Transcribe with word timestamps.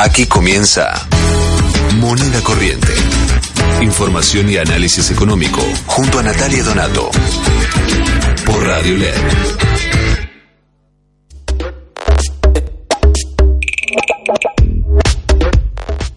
Aquí 0.00 0.26
comienza 0.26 1.08
Moneda 1.96 2.40
Corriente. 2.42 2.94
Información 3.80 4.48
y 4.48 4.56
análisis 4.56 5.10
económico 5.10 5.60
junto 5.86 6.20
a 6.20 6.22
Natalia 6.22 6.62
Donato. 6.62 7.10
Por 8.46 8.64
Radio 8.64 8.96
LED. 8.96 9.14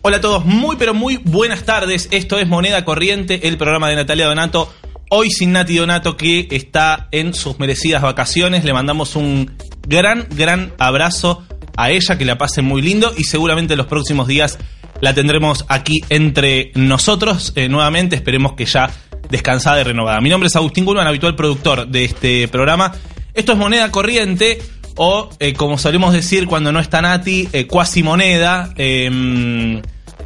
Hola 0.04 0.18
a 0.18 0.21
todos, 0.21 0.45
muy 0.45 0.76
pero 0.76 0.93
muy 0.93 1.18
buenas 1.18 1.63
tardes. 1.63 2.07
Esto 2.12 2.38
es 2.38 2.48
Moneda 2.48 2.85
Corriente, 2.85 3.48
el 3.48 3.57
programa 3.57 3.90
de 3.90 3.95
Natalia 3.95 4.27
Donato. 4.27 4.71
Hoy 5.09 5.32
sin 5.32 5.54
Nati 5.54 5.77
Donato 5.77 6.18
que 6.18 6.48
está 6.52 7.07
en 7.09 7.34
sus 7.34 7.57
merecidas 7.57 8.04
vacaciones. 8.04 8.63
Le 8.63 8.73
mandamos 8.73 9.16
un 9.16 9.57
gran, 9.88 10.27
gran 10.29 10.71
abrazo 10.77 11.43
a 11.77 11.89
ella, 11.91 12.17
que 12.17 12.25
la 12.25 12.38
pase 12.38 12.61
muy 12.61 12.81
lindo 12.81 13.13
y 13.17 13.23
seguramente 13.23 13.75
los 13.75 13.88
próximos 13.88 14.27
días 14.27 14.57
la 14.99 15.13
tendremos 15.13 15.66
aquí 15.67 16.02
entre 16.09 16.71
nosotros 16.75 17.54
eh, 17.55 17.70
nuevamente. 17.70 18.15
Esperemos 18.15 18.54
que 18.54 18.65
ya 18.65 18.90
descansada 19.29 19.81
y 19.81 19.84
renovada. 19.84 20.21
Mi 20.21 20.29
nombre 20.29 20.48
es 20.48 20.55
Agustín 20.55 20.85
Gulman, 20.85 21.07
habitual 21.07 21.35
productor 21.35 21.87
de 21.87 22.05
este 22.05 22.48
programa. 22.48 22.91
Esto 23.34 23.54
es 23.54 23.57
Moneda 23.57 23.90
Corriente 23.91 24.59
o, 24.96 25.29
eh, 25.40 25.54
como 25.54 25.77
solemos 25.77 26.13
decir 26.13 26.48
cuando 26.48 26.71
no 26.71 26.79
está 26.79 27.01
Nati, 27.01 27.48
eh, 27.54 27.65
cuasi 27.65 28.03
moneda. 28.03 28.74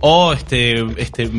Em, 0.05 0.11
o 0.11 0.33
este, 0.33 0.85
este 0.97 1.29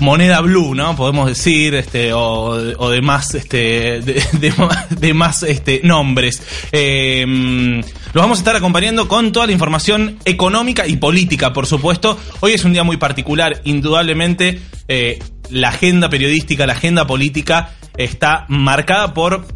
moneda 0.00 0.40
blue, 0.40 0.74
¿no? 0.74 0.94
Podemos 0.96 1.26
decir, 1.26 1.74
este, 1.74 2.12
o, 2.12 2.50
o 2.78 2.90
de 2.90 3.00
más, 3.02 3.34
este, 3.34 4.00
de, 4.00 5.14
más- 5.14 5.42
este, 5.42 5.80
nombres. 5.82 6.42
Eh, 6.72 7.24
los 7.26 8.22
vamos 8.22 8.38
a 8.38 8.40
estar 8.40 8.56
acompañando 8.56 9.08
con 9.08 9.32
toda 9.32 9.46
la 9.46 9.52
información 9.52 10.18
económica 10.24 10.86
y 10.86 10.96
política, 10.96 11.52
por 11.52 11.66
supuesto. 11.66 12.18
Hoy 12.40 12.52
es 12.52 12.64
un 12.64 12.72
día 12.72 12.84
muy 12.84 12.96
particular, 12.96 13.60
indudablemente. 13.64 14.60
eh, 14.88 15.18
la 15.50 15.68
agenda 15.68 16.08
periodística, 16.08 16.66
la 16.66 16.72
agenda 16.72 17.06
política 17.06 17.70
está 17.96 18.46
marcada 18.48 19.14
por 19.14 19.46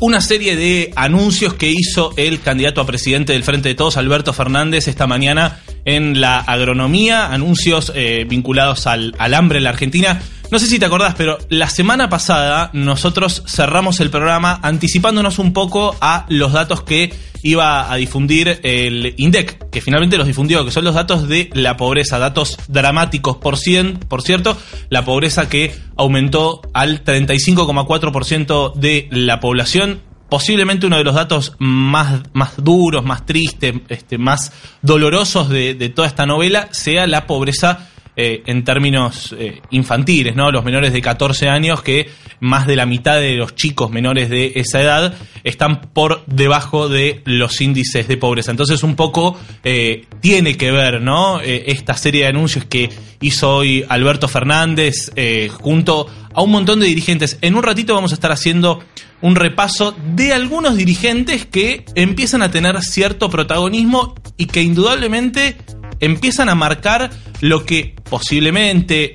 una 0.00 0.20
serie 0.20 0.56
de 0.56 0.92
anuncios 0.96 1.54
que 1.54 1.70
hizo 1.70 2.12
el 2.16 2.40
candidato 2.40 2.80
a 2.80 2.86
presidente 2.86 3.32
del 3.34 3.44
Frente 3.44 3.68
de 3.68 3.76
Todos, 3.76 3.96
Alberto 3.96 4.32
Fernández, 4.32 4.88
esta 4.88 5.06
mañana 5.06 5.60
en 5.84 6.20
la 6.20 6.38
agronomía, 6.38 7.32
anuncios 7.32 7.92
eh, 7.94 8.26
vinculados 8.28 8.86
al, 8.86 9.14
al 9.18 9.34
hambre 9.34 9.58
en 9.58 9.64
la 9.64 9.70
Argentina. 9.70 10.20
No 10.50 10.58
sé 10.58 10.66
si 10.66 10.78
te 10.78 10.84
acordás, 10.84 11.14
pero 11.16 11.38
la 11.48 11.70
semana 11.70 12.10
pasada 12.10 12.70
nosotros 12.74 13.42
cerramos 13.46 14.00
el 14.00 14.10
programa 14.10 14.60
anticipándonos 14.62 15.38
un 15.38 15.54
poco 15.54 15.96
a 16.00 16.26
los 16.28 16.52
datos 16.52 16.82
que 16.82 17.12
iba 17.42 17.92
a 17.92 17.96
difundir 17.96 18.60
el 18.62 19.14
INDEC, 19.16 19.70
que 19.70 19.80
finalmente 19.80 20.16
los 20.16 20.26
difundió, 20.26 20.64
que 20.64 20.70
son 20.70 20.84
los 20.84 20.94
datos 20.94 21.28
de 21.28 21.50
la 21.54 21.76
pobreza, 21.76 22.18
datos 22.18 22.58
dramáticos 22.68 23.36
por, 23.36 23.56
cien, 23.56 23.98
por 23.98 24.22
cierto, 24.22 24.56
la 24.88 25.04
pobreza 25.04 25.48
que 25.48 25.74
aumentó 25.96 26.62
al 26.72 27.04
35,4% 27.04 28.74
de 28.74 29.08
la 29.10 29.40
población, 29.40 30.00
posiblemente 30.32 30.86
uno 30.86 30.96
de 30.96 31.04
los 31.04 31.14
datos 31.14 31.52
más, 31.58 32.22
más 32.32 32.54
duros, 32.56 33.04
más 33.04 33.26
tristes, 33.26 33.74
este, 33.90 34.16
más 34.16 34.50
dolorosos 34.80 35.50
de, 35.50 35.74
de 35.74 35.90
toda 35.90 36.08
esta 36.08 36.24
novela 36.24 36.68
sea 36.70 37.06
la 37.06 37.26
pobreza 37.26 37.90
eh, 38.14 38.42
en 38.46 38.62
términos 38.62 39.34
eh, 39.38 39.62
infantiles, 39.70 40.36
¿no? 40.36 40.50
Los 40.50 40.64
menores 40.64 40.92
de 40.92 41.00
14 41.00 41.48
años 41.48 41.82
que 41.82 42.10
más 42.40 42.66
de 42.66 42.76
la 42.76 42.84
mitad 42.84 43.18
de 43.18 43.36
los 43.36 43.54
chicos 43.54 43.90
menores 43.90 44.28
de 44.28 44.52
esa 44.56 44.82
edad 44.82 45.14
están 45.44 45.80
por 45.80 46.22
debajo 46.26 46.88
de 46.88 47.22
los 47.24 47.60
índices 47.60 48.08
de 48.08 48.16
pobreza. 48.18 48.50
Entonces 48.50 48.82
un 48.82 48.96
poco 48.96 49.38
eh, 49.64 50.04
tiene 50.20 50.56
que 50.56 50.70
ver, 50.70 51.00
¿no? 51.00 51.40
Esta 51.40 51.94
serie 51.94 52.22
de 52.22 52.28
anuncios 52.28 52.66
que 52.66 52.90
hizo 53.20 53.56
hoy 53.56 53.84
Alberto 53.88 54.28
Fernández 54.28 55.10
junto 55.60 56.06
a 56.34 56.42
un 56.42 56.50
montón 56.50 56.80
de 56.80 56.86
dirigentes. 56.86 57.38
En 57.40 57.54
un 57.54 57.62
ratito 57.62 57.94
vamos 57.94 58.12
a 58.12 58.14
estar 58.14 58.32
haciendo 58.32 58.82
un 59.22 59.36
repaso 59.36 59.94
de 60.14 60.34
algunos 60.34 60.76
dirigentes 60.76 61.46
que 61.46 61.84
empiezan 61.94 62.42
a 62.42 62.50
tener 62.50 62.78
cierto 62.82 63.30
protagonismo 63.30 64.14
y 64.36 64.46
que 64.46 64.62
indudablemente 64.62 65.56
empiezan 66.02 66.50
a 66.50 66.54
marcar 66.54 67.10
lo 67.40 67.64
que 67.64 67.94
posiblemente 68.10 69.14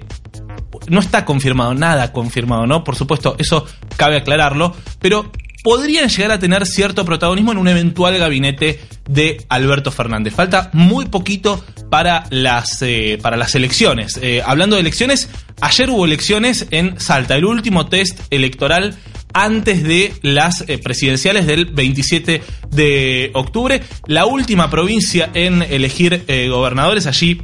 no 0.88 1.00
está 1.00 1.26
confirmado, 1.26 1.76
nada 1.76 2.12
confirmado, 2.12 2.66
¿no? 2.66 2.84
Por 2.84 2.96
supuesto, 2.96 3.36
eso 3.38 3.66
cabe 3.98 4.18
aclararlo, 4.18 4.76
pero 5.00 5.32
podrían 5.64 6.08
llegar 6.08 6.32
a 6.32 6.40
tener 6.40 6.66
cierto 6.66 7.04
protagonismo 7.04 7.52
en 7.52 7.58
un 7.58 7.68
eventual 7.68 8.18
gabinete 8.18 8.80
de 9.10 9.46
Alberto 9.50 9.92
Fernández. 9.92 10.34
Falta 10.34 10.70
muy 10.72 11.08
poquito 11.08 11.64
para 11.90 12.26
las, 12.30 12.82
eh, 12.82 13.20
para 13.22 13.36
las 13.36 13.54
elecciones. 13.54 14.18
Eh, 14.22 14.42
hablando 14.46 14.78
de 14.78 14.82
elecciones, 14.82 15.30
ayer 15.60 15.90
hubo 15.90 16.06
elecciones 16.06 16.68
en 16.72 17.00
Salta, 17.02 17.36
el 17.36 17.44
último 17.44 17.88
test 17.88 18.22
electoral 18.30 18.96
antes 19.38 19.84
de 19.84 20.14
las 20.24 20.66
eh, 20.68 20.80
presidenciales 20.80 21.46
del 21.46 21.66
27 21.66 22.42
de 22.72 23.32
octubre. 23.34 23.82
La 24.08 24.26
última 24.26 24.70
provincia 24.70 25.30
en 25.34 25.62
elegir 25.62 26.24
eh, 26.28 26.48
gobernadores 26.50 27.06
allí. 27.06 27.42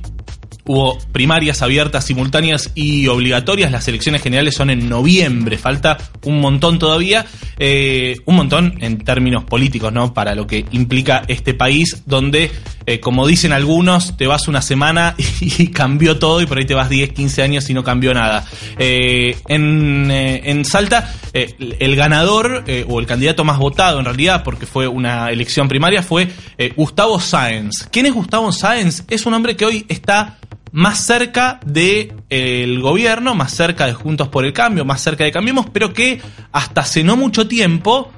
Hubo 0.66 0.98
primarias 1.12 1.62
abiertas, 1.62 2.06
simultáneas 2.06 2.72
y 2.74 3.08
obligatorias. 3.08 3.70
Las 3.70 3.86
elecciones 3.90 4.22
generales 4.22 4.56
son 4.56 4.70
en 4.70 4.88
noviembre. 4.88 5.58
Falta 5.58 5.98
un 6.24 6.40
montón 6.40 6.80
todavía. 6.80 7.26
Eh, 7.60 8.16
un 8.26 8.38
montón 8.38 8.76
en 8.80 9.00
términos 9.00 9.44
políticos, 9.44 9.92
¿no? 9.92 10.14
Para 10.14 10.36
lo 10.36 10.48
que 10.48 10.66
implica 10.72 11.24
este 11.28 11.54
país, 11.54 12.04
donde, 12.06 12.50
eh, 12.86 13.02
como 13.02 13.28
dicen 13.28 13.52
algunos, 13.52 14.16
te 14.16 14.26
vas 14.26 14.48
una 14.48 14.62
semana 14.62 15.16
y, 15.42 15.68
cambió 15.68 16.18
todo 16.18 16.42
y 16.42 16.46
por 16.46 16.58
ahí 16.58 16.66
te 16.66 16.76
vas 16.76 16.90
10, 16.90 17.12
15 17.12 17.44
años 17.44 17.70
y 17.70 17.74
no 17.74 17.84
cambió 17.84 18.14
nada. 18.14 18.46
Eh, 18.80 19.36
en, 19.50 20.10
en 20.10 20.64
Salta, 20.64 21.14
el 21.34 21.96
ganador 21.98 22.64
o 22.88 23.00
el 23.00 23.06
candidato 23.06 23.44
más 23.44 23.58
votado 23.58 24.00
en 24.00 24.06
realidad, 24.06 24.44
porque 24.44 24.66
fue 24.66 24.88
una 24.88 25.30
elección 25.30 25.68
primaria, 25.68 26.04
fue 26.04 26.30
Gustavo 26.76 27.20
Sáenz. 27.20 27.88
¿Quién 27.92 28.06
es 28.06 28.14
Gustavo 28.14 28.52
Sáenz? 28.52 29.04
Es 29.10 29.26
un 29.26 29.34
hombre 29.34 29.56
que 29.56 29.66
hoy 29.66 29.86
está 29.90 30.38
más 30.74 31.06
cerca 31.06 31.60
del 31.66 32.82
gobierno, 32.82 33.36
más 33.36 33.54
cerca 33.54 33.86
de 33.86 33.94
Juntos 33.94 34.28
por 34.28 34.44
el 34.44 34.54
Cambio, 34.54 34.84
más 34.84 35.02
cerca 35.02 35.24
de 35.24 35.32
Cambiemos, 35.32 35.68
pero 35.72 35.94
que 35.94 36.20
hasta 36.52 36.82
hace 36.82 37.04
no 37.04 37.16
mucho 37.16 37.48
tiempo 37.48 38.12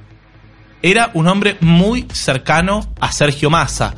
era 0.82 1.12
un 1.16 1.28
hombre 1.28 1.58
muy 1.60 2.08
cercano 2.14 2.94
a 3.00 3.12
Sergio 3.12 3.50
Massa. 3.50 3.94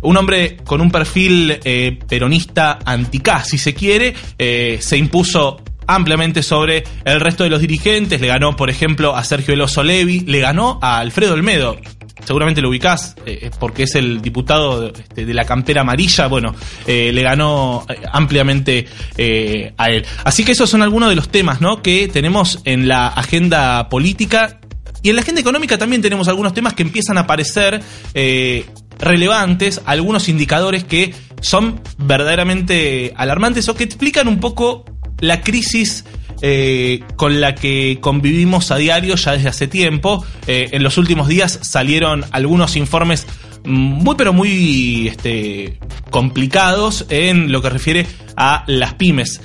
Un 0.00 0.16
hombre 0.16 0.56
con 0.56 0.80
un 0.80 0.90
perfil 0.90 1.60
eh, 1.62 1.96
peronista 2.08 2.80
anticá, 2.84 3.44
si 3.44 3.56
se 3.56 3.72
quiere, 3.72 4.14
eh, 4.36 4.78
se 4.80 4.96
impuso 4.96 5.62
ampliamente 5.86 6.42
sobre 6.42 6.82
el 7.04 7.20
resto 7.20 7.44
de 7.44 7.50
los 7.50 7.60
dirigentes, 7.60 8.20
le 8.20 8.26
ganó, 8.26 8.56
por 8.56 8.68
ejemplo, 8.68 9.14
a 9.14 9.22
Sergio 9.22 9.54
Eloso 9.54 9.84
Levi, 9.84 10.20
le 10.20 10.40
ganó 10.40 10.80
a 10.82 10.98
Alfredo 10.98 11.34
Olmedo, 11.34 11.76
seguramente 12.24 12.60
lo 12.60 12.68
ubicás, 12.68 13.16
eh, 13.26 13.50
porque 13.58 13.84
es 13.84 13.94
el 13.94 14.20
diputado 14.20 14.88
este, 14.88 15.24
de 15.26 15.34
la 15.34 15.44
campera 15.44 15.82
amarilla, 15.82 16.26
bueno, 16.28 16.54
eh, 16.86 17.10
le 17.12 17.22
ganó 17.22 17.84
eh, 17.88 18.00
ampliamente 18.12 18.86
eh, 19.16 19.72
a 19.76 19.90
él. 19.90 20.04
Así 20.24 20.44
que 20.44 20.52
esos 20.52 20.70
son 20.70 20.82
algunos 20.82 21.08
de 21.08 21.16
los 21.16 21.28
temas 21.28 21.60
¿no? 21.60 21.82
que 21.82 22.08
tenemos 22.08 22.60
en 22.64 22.88
la 22.88 23.08
agenda 23.08 23.88
política. 23.88 24.60
Y 25.02 25.10
en 25.10 25.16
la 25.16 25.22
agenda 25.22 25.40
económica 25.40 25.78
también 25.78 26.00
tenemos 26.00 26.28
algunos 26.28 26.54
temas 26.54 26.74
que 26.74 26.82
empiezan 26.82 27.18
a 27.18 27.22
aparecer 27.22 27.82
eh, 28.14 28.66
relevantes, 29.00 29.82
algunos 29.84 30.28
indicadores 30.28 30.84
que 30.84 31.12
son 31.40 31.80
verdaderamente 31.98 33.12
alarmantes 33.16 33.68
o 33.68 33.74
que 33.74 33.82
explican 33.82 34.28
un 34.28 34.38
poco 34.38 34.84
la 35.18 35.40
crisis 35.40 36.04
eh, 36.42 37.04
con 37.16 37.40
la 37.40 37.54
que 37.54 37.98
convivimos 38.00 38.70
a 38.72 38.76
diario 38.76 39.14
ya 39.14 39.32
desde 39.32 39.48
hace 39.48 39.68
tiempo. 39.68 40.24
Eh, 40.46 40.70
en 40.72 40.82
los 40.82 40.98
últimos 40.98 41.28
días 41.28 41.60
salieron 41.62 42.24
algunos 42.32 42.76
informes 42.76 43.26
muy 43.64 44.16
pero 44.16 44.32
muy 44.32 45.06
este, 45.06 45.78
complicados 46.10 47.06
en 47.10 47.52
lo 47.52 47.62
que 47.62 47.70
refiere 47.70 48.06
a 48.36 48.64
las 48.66 48.94
pymes. 48.94 49.40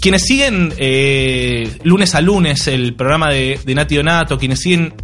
Quienes 0.00 0.22
siguen 0.22 0.72
eh, 0.78 1.76
lunes 1.82 2.14
a 2.14 2.20
lunes 2.20 2.68
el 2.68 2.94
programa 2.94 3.28
de, 3.28 3.58
de 3.64 3.74
Nati 3.74 3.96
Donato, 3.96 4.38
quienes 4.38 4.60
siguen 4.60 4.94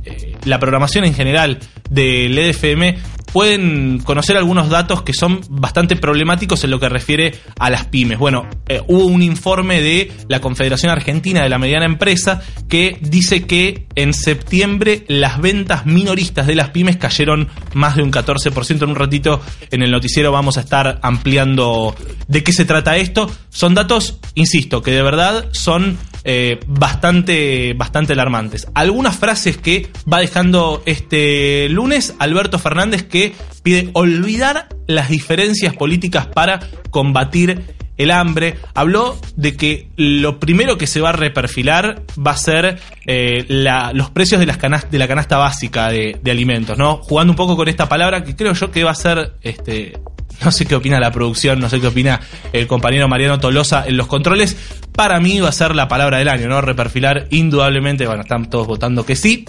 la 0.44 0.58
programación 0.58 1.04
en 1.04 1.14
general 1.14 1.58
del 1.90 2.36
EDFM, 2.38 2.96
pueden 3.32 4.00
conocer 4.00 4.36
algunos 4.36 4.68
datos 4.68 5.02
que 5.02 5.12
son 5.12 5.40
bastante 5.48 5.96
problemáticos 5.96 6.64
en 6.64 6.70
lo 6.70 6.80
que 6.80 6.88
refiere 6.88 7.34
a 7.58 7.70
las 7.70 7.86
pymes. 7.86 8.18
Bueno, 8.18 8.48
eh, 8.68 8.82
hubo 8.86 9.06
un 9.06 9.22
informe 9.22 9.80
de 9.80 10.12
la 10.28 10.40
Confederación 10.40 10.90
Argentina 10.90 11.42
de 11.42 11.48
la 11.48 11.58
Mediana 11.58 11.86
Empresa 11.86 12.40
que 12.68 12.98
dice 13.00 13.46
que 13.46 13.86
en 13.94 14.14
septiembre 14.14 15.04
las 15.08 15.40
ventas 15.40 15.86
minoristas 15.86 16.46
de 16.46 16.54
las 16.54 16.70
pymes 16.70 16.96
cayeron 16.96 17.48
más 17.74 17.96
de 17.96 18.02
un 18.02 18.12
14%. 18.12 18.82
En 18.82 18.90
un 18.90 18.96
ratito 18.96 19.40
en 19.70 19.82
el 19.82 19.90
noticiero 19.90 20.32
vamos 20.32 20.56
a 20.56 20.60
estar 20.60 20.98
ampliando 21.02 21.94
de 22.26 22.42
qué 22.42 22.52
se 22.52 22.64
trata 22.64 22.96
esto. 22.96 23.30
Son 23.50 23.74
datos, 23.74 24.18
insisto, 24.34 24.82
que 24.82 24.92
de 24.92 25.02
verdad 25.02 25.46
son 25.52 25.98
eh, 26.30 26.60
bastante, 26.66 27.72
bastante 27.72 28.12
alarmantes. 28.12 28.68
Algunas 28.74 29.16
frases 29.16 29.56
que 29.56 29.90
va 30.12 30.20
dejando 30.20 30.82
este 30.84 31.70
lunes 31.70 32.14
Alberto 32.18 32.58
Fernández 32.58 33.02
que 33.04 33.32
pide 33.62 33.88
olvidar 33.94 34.68
las 34.86 35.08
diferencias 35.08 35.74
políticas 35.74 36.26
para 36.26 36.60
combatir 36.90 37.62
el 37.96 38.10
hambre. 38.10 38.56
Habló 38.74 39.18
de 39.36 39.56
que 39.56 39.88
lo 39.96 40.38
primero 40.38 40.76
que 40.76 40.86
se 40.86 41.00
va 41.00 41.08
a 41.08 41.12
reperfilar 41.12 42.02
va 42.18 42.32
a 42.32 42.36
ser 42.36 42.78
eh, 43.06 43.46
los 43.94 44.10
precios 44.10 44.38
de, 44.38 44.44
las 44.44 44.58
de 44.90 44.98
la 44.98 45.08
canasta 45.08 45.38
básica 45.38 45.88
de, 45.88 46.18
de, 46.22 46.30
alimentos, 46.30 46.76
¿no? 46.76 46.98
Jugando 46.98 47.32
un 47.32 47.38
poco 47.38 47.56
con 47.56 47.68
esta 47.68 47.88
palabra 47.88 48.22
que 48.22 48.36
creo 48.36 48.52
yo 48.52 48.70
que 48.70 48.84
va 48.84 48.90
a 48.90 48.94
ser 48.94 49.32
este, 49.40 49.98
no 50.44 50.50
sé 50.52 50.66
qué 50.66 50.74
opina 50.74 51.00
la 51.00 51.12
producción, 51.12 51.60
no 51.60 51.68
sé 51.68 51.80
qué 51.80 51.88
opina 51.88 52.20
el 52.52 52.66
compañero 52.66 53.08
Mariano 53.08 53.40
Tolosa 53.40 53.84
en 53.86 53.96
los 53.96 54.06
controles. 54.06 54.56
Para 54.92 55.20
mí 55.20 55.40
va 55.40 55.48
a 55.48 55.52
ser 55.52 55.74
la 55.74 55.88
palabra 55.88 56.18
del 56.18 56.28
año, 56.28 56.48
¿no? 56.48 56.60
Reperfilar 56.60 57.26
indudablemente, 57.30 58.06
bueno, 58.06 58.22
están 58.22 58.50
todos 58.50 58.66
votando 58.66 59.04
que 59.04 59.16
sí. 59.16 59.44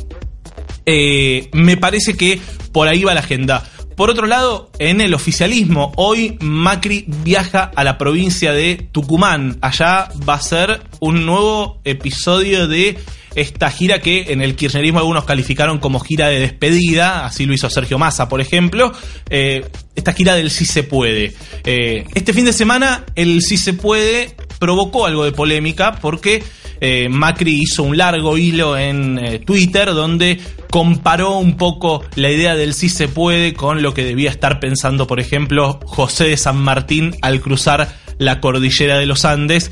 Eh, 0.85 1.49
me 1.53 1.77
parece 1.77 2.15
que 2.15 2.39
por 2.71 2.87
ahí 2.87 3.03
va 3.03 3.13
la 3.13 3.19
agenda. 3.19 3.63
Por 3.99 4.09
otro 4.09 4.27
lado, 4.27 4.71
en 4.79 5.01
el 5.01 5.13
oficialismo, 5.13 5.91
hoy 5.97 6.37
Macri 6.39 7.03
viaja 7.05 7.69
a 7.75 7.83
la 7.83 7.97
provincia 7.97 8.53
de 8.53 8.87
Tucumán. 8.93 9.57
Allá 9.59 10.07
va 10.27 10.35
a 10.35 10.41
ser 10.41 10.83
un 11.01 11.25
nuevo 11.25 11.81
episodio 11.83 12.69
de 12.69 12.97
esta 13.35 13.69
gira 13.69 13.99
que 13.99 14.31
en 14.31 14.41
el 14.41 14.55
kirchnerismo 14.55 14.99
algunos 14.99 15.25
calificaron 15.25 15.79
como 15.79 15.99
gira 15.99 16.29
de 16.29 16.39
despedida, 16.39 17.25
así 17.25 17.45
lo 17.45 17.53
hizo 17.53 17.69
Sergio 17.69 17.99
Massa, 17.99 18.29
por 18.29 18.39
ejemplo, 18.39 18.93
eh, 19.29 19.69
esta 19.97 20.13
gira 20.13 20.33
del 20.35 20.49
sí 20.49 20.63
se 20.63 20.83
puede. 20.83 21.33
Eh, 21.65 22.05
este 22.15 22.31
fin 22.31 22.45
de 22.45 22.53
semana 22.53 23.03
el 23.15 23.41
sí 23.41 23.57
se 23.57 23.73
puede 23.73 24.33
provocó 24.59 25.05
algo 25.05 25.23
de 25.23 25.31
polémica 25.31 25.99
porque 25.99 26.43
eh, 26.81 27.09
Macri 27.09 27.61
hizo 27.61 27.83
un 27.83 27.97
largo 27.97 28.37
hilo 28.37 28.77
en 28.77 29.43
Twitter 29.45 29.93
donde 29.93 30.39
comparó 30.69 31.37
un 31.37 31.57
poco 31.57 32.03
la 32.15 32.29
idea 32.29 32.55
del 32.55 32.73
sí 32.73 32.89
se 32.89 33.07
puede 33.07 33.53
con 33.53 33.81
lo 33.81 33.93
que 33.93 34.03
debía 34.03 34.29
estar 34.29 34.59
pensando, 34.59 35.07
por 35.07 35.19
ejemplo, 35.19 35.79
José 35.85 36.25
de 36.25 36.37
San 36.37 36.57
Martín 36.57 37.15
al 37.21 37.41
cruzar 37.41 37.89
la 38.19 38.39
cordillera 38.39 38.97
de 38.99 39.05
los 39.05 39.25
Andes, 39.25 39.71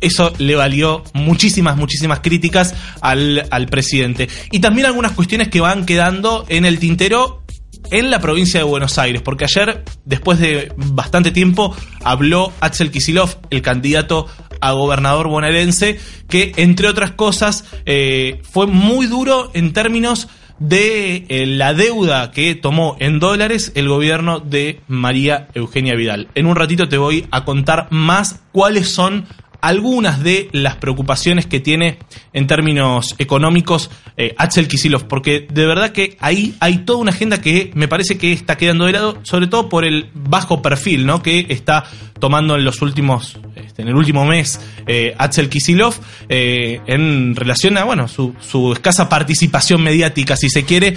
eso 0.00 0.32
le 0.38 0.54
valió 0.54 1.04
muchísimas, 1.12 1.76
muchísimas 1.76 2.20
críticas 2.20 2.74
al, 3.00 3.46
al 3.50 3.66
presidente. 3.66 4.28
Y 4.50 4.58
también 4.58 4.86
algunas 4.86 5.12
cuestiones 5.12 5.48
que 5.48 5.60
van 5.60 5.86
quedando 5.86 6.44
en 6.48 6.64
el 6.64 6.78
tintero 6.78 7.43
en 7.90 8.10
la 8.10 8.20
provincia 8.20 8.60
de 8.60 8.64
Buenos 8.64 8.98
Aires, 8.98 9.22
porque 9.22 9.44
ayer, 9.44 9.84
después 10.04 10.38
de 10.38 10.72
bastante 10.76 11.30
tiempo, 11.30 11.74
habló 12.02 12.52
Axel 12.60 12.90
Kisilov, 12.90 13.36
el 13.50 13.62
candidato 13.62 14.26
a 14.60 14.72
gobernador 14.72 15.28
bonaerense, 15.28 15.98
que 16.28 16.52
entre 16.56 16.88
otras 16.88 17.12
cosas 17.12 17.64
eh, 17.86 18.40
fue 18.50 18.66
muy 18.66 19.06
duro 19.06 19.50
en 19.54 19.72
términos 19.72 20.28
de 20.58 21.26
eh, 21.28 21.46
la 21.46 21.74
deuda 21.74 22.30
que 22.30 22.54
tomó 22.54 22.96
en 23.00 23.18
dólares 23.18 23.72
el 23.74 23.88
gobierno 23.88 24.40
de 24.40 24.80
María 24.86 25.48
Eugenia 25.54 25.94
Vidal. 25.96 26.28
En 26.34 26.46
un 26.46 26.56
ratito 26.56 26.88
te 26.88 26.96
voy 26.96 27.26
a 27.30 27.44
contar 27.44 27.88
más 27.90 28.42
cuáles 28.52 28.88
son 28.88 29.26
algunas 29.64 30.22
de 30.22 30.50
las 30.52 30.76
preocupaciones 30.76 31.46
que 31.46 31.58
tiene 31.58 31.98
en 32.34 32.46
términos 32.46 33.14
económicos 33.18 33.90
eh, 34.18 34.34
Axel 34.36 34.68
Kisilov, 34.68 35.06
porque 35.08 35.46
de 35.50 35.66
verdad 35.66 35.90
que 35.90 36.18
ahí 36.20 36.54
hay 36.60 36.84
toda 36.84 36.98
una 36.98 37.12
agenda 37.12 37.40
que 37.40 37.70
me 37.74 37.88
parece 37.88 38.18
que 38.18 38.32
está 38.32 38.56
quedando 38.56 38.84
de 38.84 38.92
lado, 38.92 39.18
sobre 39.22 39.46
todo 39.46 39.70
por 39.70 39.86
el 39.86 40.10
bajo 40.12 40.60
perfil 40.60 41.06
¿no? 41.06 41.22
que 41.22 41.46
está 41.48 41.84
tomando 42.18 42.56
en 42.56 42.64
los 42.64 42.80
últimos, 42.82 43.38
este, 43.54 43.82
en 43.82 43.88
el 43.88 43.94
último 43.94 44.24
mes, 44.24 44.60
eh, 44.86 45.14
Axel 45.18 45.48
Kisilov, 45.48 45.94
eh, 46.28 46.80
en 46.86 47.36
relación 47.36 47.76
a 47.78 47.84
bueno, 47.84 48.08
su, 48.08 48.34
su, 48.40 48.72
escasa 48.72 49.08
participación 49.08 49.82
mediática, 49.82 50.36
si 50.36 50.48
se 50.48 50.64
quiere. 50.64 50.96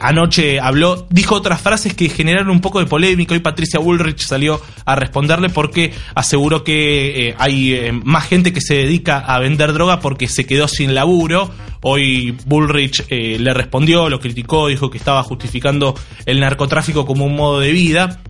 anoche 0.00 0.60
habló, 0.60 1.06
dijo 1.10 1.34
otras 1.34 1.60
frases 1.60 1.94
que 1.94 2.08
generaron 2.08 2.50
un 2.50 2.60
poco 2.60 2.78
de 2.78 2.86
polémica. 2.86 3.34
Hoy 3.34 3.40
Patricia 3.40 3.80
Bullrich 3.80 4.20
salió 4.20 4.60
a 4.84 4.94
responderle 4.94 5.48
porque 5.50 5.92
aseguró 6.14 6.64
que 6.64 7.34
hay 7.38 7.74
eh, 7.74 7.92
más 7.92 8.26
gente 8.26 8.52
que 8.52 8.60
se 8.60 8.74
dedica 8.74 9.18
a 9.18 9.38
vender 9.38 9.72
droga 9.72 10.00
porque 10.00 10.28
se 10.28 10.46
quedó 10.46 10.68
sin 10.68 10.94
laburo. 10.94 11.50
Hoy 11.82 12.36
Bullrich 12.46 13.04
eh, 13.08 13.38
le 13.38 13.52
respondió, 13.52 14.08
lo 14.08 14.20
criticó, 14.20 14.68
dijo 14.68 14.90
que 14.90 14.98
estaba 14.98 15.22
justificando 15.22 15.94
el 16.24 16.40
narcotráfico 16.40 17.04
como 17.04 17.26
un 17.26 17.36
modo 17.36 17.60
de 17.60 17.72
vida. 17.72 18.20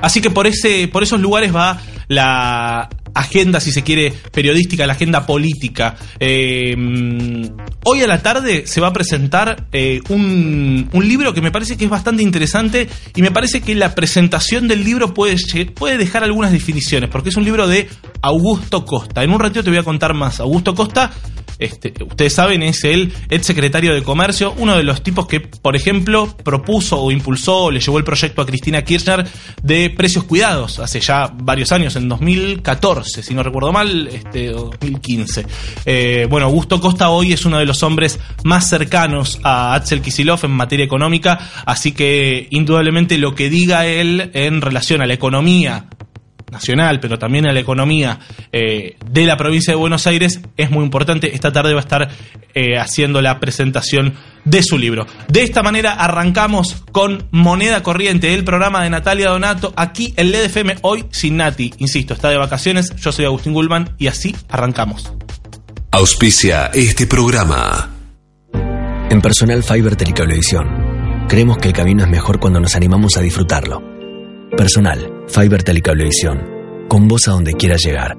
Así 0.00 0.20
que 0.20 0.30
por, 0.30 0.46
ese, 0.46 0.88
por 0.88 1.02
esos 1.02 1.20
lugares 1.20 1.54
va 1.54 1.80
la 2.08 2.88
agenda, 3.14 3.60
si 3.60 3.72
se 3.72 3.82
quiere, 3.82 4.12
periodística, 4.32 4.86
la 4.86 4.94
agenda 4.94 5.26
política. 5.26 5.96
Eh, 6.18 6.76
hoy 7.84 8.02
a 8.02 8.06
la 8.06 8.22
tarde 8.22 8.66
se 8.66 8.80
va 8.80 8.88
a 8.88 8.92
presentar 8.92 9.66
eh, 9.72 10.00
un, 10.08 10.88
un, 10.92 11.08
libro 11.08 11.34
que 11.34 11.40
me 11.40 11.50
parece 11.50 11.76
que 11.76 11.84
es 11.84 11.90
bastante 11.90 12.22
interesante 12.22 12.88
y 13.14 13.22
me 13.22 13.30
parece 13.30 13.60
que 13.60 13.74
la 13.74 13.94
presentación 13.94 14.68
del 14.68 14.84
libro 14.84 15.14
puede, 15.14 15.36
puede 15.74 15.98
dejar 15.98 16.24
algunas 16.24 16.52
definiciones, 16.52 17.10
porque 17.10 17.30
es 17.30 17.36
un 17.36 17.44
libro 17.44 17.66
de 17.66 17.88
Augusto 18.22 18.84
Costa. 18.84 19.22
En 19.22 19.30
un 19.30 19.40
ratito 19.40 19.64
te 19.64 19.70
voy 19.70 19.78
a 19.78 19.82
contar 19.82 20.14
más. 20.14 20.40
Augusto 20.40 20.74
Costa 20.74 21.10
este, 21.60 21.92
ustedes 22.02 22.32
saben, 22.32 22.62
es 22.62 22.84
el 22.84 23.12
ex 23.28 23.44
secretario 23.44 23.92
de 23.92 24.02
Comercio, 24.02 24.54
uno 24.56 24.76
de 24.76 24.82
los 24.82 25.02
tipos 25.02 25.26
que, 25.26 25.40
por 25.40 25.76
ejemplo, 25.76 26.34
propuso 26.42 26.98
o 26.98 27.12
impulsó 27.12 27.64
o 27.64 27.70
le 27.70 27.80
llevó 27.80 27.98
el 27.98 28.04
proyecto 28.04 28.40
a 28.40 28.46
Cristina 28.46 28.82
Kirchner 28.82 29.26
de 29.62 29.90
precios 29.90 30.24
cuidados 30.24 30.78
hace 30.78 31.00
ya 31.00 31.30
varios 31.34 31.70
años, 31.70 31.96
en 31.96 32.08
2014, 32.08 33.22
si 33.22 33.34
no 33.34 33.42
recuerdo 33.42 33.72
mal, 33.72 34.08
este, 34.08 34.48
2015. 34.48 35.44
Eh, 35.84 36.26
bueno, 36.30 36.46
Augusto 36.46 36.80
Costa 36.80 37.10
hoy 37.10 37.34
es 37.34 37.44
uno 37.44 37.58
de 37.58 37.66
los 37.66 37.82
hombres 37.82 38.18
más 38.42 38.66
cercanos 38.70 39.38
a 39.42 39.74
Axel 39.74 40.00
Kisilov 40.00 40.42
en 40.44 40.52
materia 40.52 40.86
económica, 40.86 41.38
así 41.66 41.92
que 41.92 42.48
indudablemente 42.48 43.18
lo 43.18 43.34
que 43.34 43.50
diga 43.50 43.86
él 43.86 44.30
en 44.32 44.62
relación 44.62 45.02
a 45.02 45.06
la 45.06 45.12
economía 45.12 45.88
nacional, 46.50 47.00
pero 47.00 47.18
también 47.18 47.46
a 47.46 47.52
la 47.52 47.60
economía 47.60 48.18
eh, 48.52 48.96
de 49.04 49.24
la 49.24 49.36
provincia 49.36 49.72
de 49.72 49.76
Buenos 49.76 50.06
Aires, 50.06 50.40
es 50.56 50.70
muy 50.70 50.84
importante. 50.84 51.34
Esta 51.34 51.52
tarde 51.52 51.72
va 51.72 51.80
a 51.80 51.82
estar 51.82 52.08
eh, 52.54 52.78
haciendo 52.78 53.22
la 53.22 53.40
presentación 53.40 54.14
de 54.44 54.62
su 54.62 54.78
libro. 54.78 55.06
De 55.28 55.42
esta 55.42 55.62
manera 55.62 55.92
arrancamos 55.92 56.84
con 56.92 57.28
Moneda 57.30 57.82
Corriente, 57.82 58.34
el 58.34 58.44
programa 58.44 58.82
de 58.82 58.90
Natalia 58.90 59.30
Donato, 59.30 59.72
aquí 59.76 60.14
en 60.16 60.30
LEDFM, 60.32 60.76
hoy 60.82 61.04
sin 61.10 61.36
Nati. 61.36 61.72
Insisto, 61.78 62.14
está 62.14 62.30
de 62.30 62.38
vacaciones, 62.38 62.94
yo 62.96 63.12
soy 63.12 63.24
Agustín 63.24 63.52
Gulman 63.52 63.94
y 63.98 64.06
así 64.06 64.34
arrancamos. 64.48 65.12
Auspicia 65.92 66.70
este 66.72 67.06
programa. 67.06 67.90
En 69.10 69.20
Personal 69.20 69.62
Fiber 69.64 69.96
Telecablevisión, 69.96 71.26
creemos 71.28 71.58
que 71.58 71.68
el 71.68 71.74
camino 71.74 72.04
es 72.04 72.10
mejor 72.10 72.38
cuando 72.38 72.60
nos 72.60 72.76
animamos 72.76 73.16
a 73.16 73.20
disfrutarlo. 73.20 73.82
Personal 74.56 75.19
Fiber 75.32 75.62
Telecablevisión. 75.62 76.40
Con 76.88 77.06
vos 77.06 77.28
a 77.28 77.32
donde 77.32 77.54
quieras 77.54 77.82
llegar. 77.84 78.18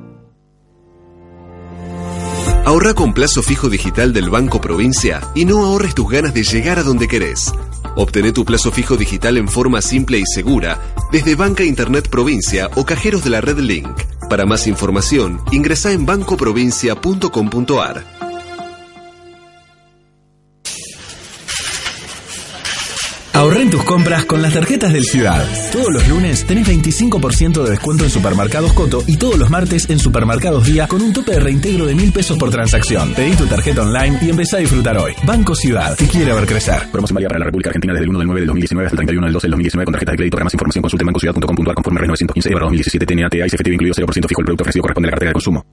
Ahorra 2.64 2.94
con 2.94 3.14
plazo 3.14 3.44
fijo 3.44 3.70
digital 3.70 4.14
del 4.14 4.30
Banco 4.30 4.62
Provincia 4.62 5.20
y 5.36 5.44
no 5.44 5.66
ahorres 5.66 5.94
tus 5.94 6.10
ganas 6.10 6.34
de 6.34 6.44
llegar 6.44 6.80
a 6.80 6.84
donde 6.84 7.10
querés. 7.10 7.54
Obtené 7.98 8.32
tu 8.32 8.46
plazo 8.46 8.72
fijo 8.72 8.96
digital 8.96 9.36
en 9.38 9.50
forma 9.50 9.82
simple 9.82 10.20
y 10.20 10.24
segura 10.26 10.80
desde 11.12 11.36
Banca 11.36 11.66
Internet 11.66 12.08
Provincia 12.10 12.70
o 12.76 12.86
cajeros 12.86 13.26
de 13.26 13.32
la 13.32 13.42
red 13.42 13.60
Link. 13.60 13.92
Para 14.30 14.46
más 14.46 14.66
información, 14.68 15.42
ingresa 15.52 15.92
en 15.92 16.06
bancoprovincia.com.ar. 16.06 18.06
Ahorren 23.34 23.70
tus 23.70 23.84
compras 23.84 24.26
con 24.26 24.42
las 24.42 24.54
tarjetas 24.54 24.92
del 24.92 25.06
Ciudad. 25.06 25.48
Todos 25.72 25.88
los 25.94 26.08
lunes 26.10 26.46
tenés 26.46 26.68
25% 26.68 27.64
de 27.64 27.70
descuento 27.70 28.04
en 28.04 28.10
Supermercados 28.10 28.74
Coto 28.74 29.04
y 29.08 29.18
todos 29.18 29.38
los 29.38 29.50
martes 29.50 29.90
en 29.90 30.00
Supermercados 30.00 30.66
Día 30.66 30.88
con 30.88 31.02
un 31.02 31.14
tope 31.14 31.32
de 31.32 31.40
reintegro 31.40 31.86
de 31.86 31.96
mil 31.96 32.12
pesos 32.12 32.38
por 32.38 32.52
transacción. 32.52 33.14
Pedí 33.14 33.36
tu 33.36 33.46
tarjeta 33.46 33.84
online 33.84 34.20
y 34.22 34.30
empezá 34.30 34.58
a 34.58 34.60
disfrutar 34.60 34.98
hoy. 34.98 35.14
Banco 35.24 35.56
Ciudad, 35.56 35.96
te 35.96 36.08
quiere 36.08 36.34
ver 36.34 36.46
crecer. 36.46 36.90
Promoción 36.92 37.16
válida 37.16 37.30
para 37.30 37.40
la 37.40 37.46
República 37.46 37.70
Argentina 37.70 37.94
desde 37.94 38.04
el 38.04 38.10
1 38.10 38.20
del 38.20 38.28
9 38.28 38.42
del 38.42 38.48
2019 38.48 38.86
hasta 38.88 38.96
el 38.96 38.98
31 38.98 39.26
del 39.28 39.34
12 39.34 39.48
del 39.48 39.52
2019 39.52 39.86
con 39.86 39.94
tarjeta 39.94 40.12
de 40.12 40.18
crédito. 40.18 40.36
Para 40.36 40.44
más 40.44 40.54
información 40.54 40.82
consulte 40.82 41.06
bancociudad.com.ar 41.06 41.76
conforme 41.76 42.00
R 42.00 42.08
915 42.08 42.50
2017 42.52 43.06
TNAT 43.06 43.34
y 43.34 43.50
CFTV 43.50 43.74
incluido 43.74 43.96
0% 43.96 44.28
fijo. 44.28 44.42
El 44.42 44.46
producto 44.46 44.64
ofrecido 44.64 44.82
corresponde 44.84 45.08
a 45.08 45.10
la 45.10 45.12
cartera 45.12 45.30
de 45.30 45.34
consumo. 45.34 45.66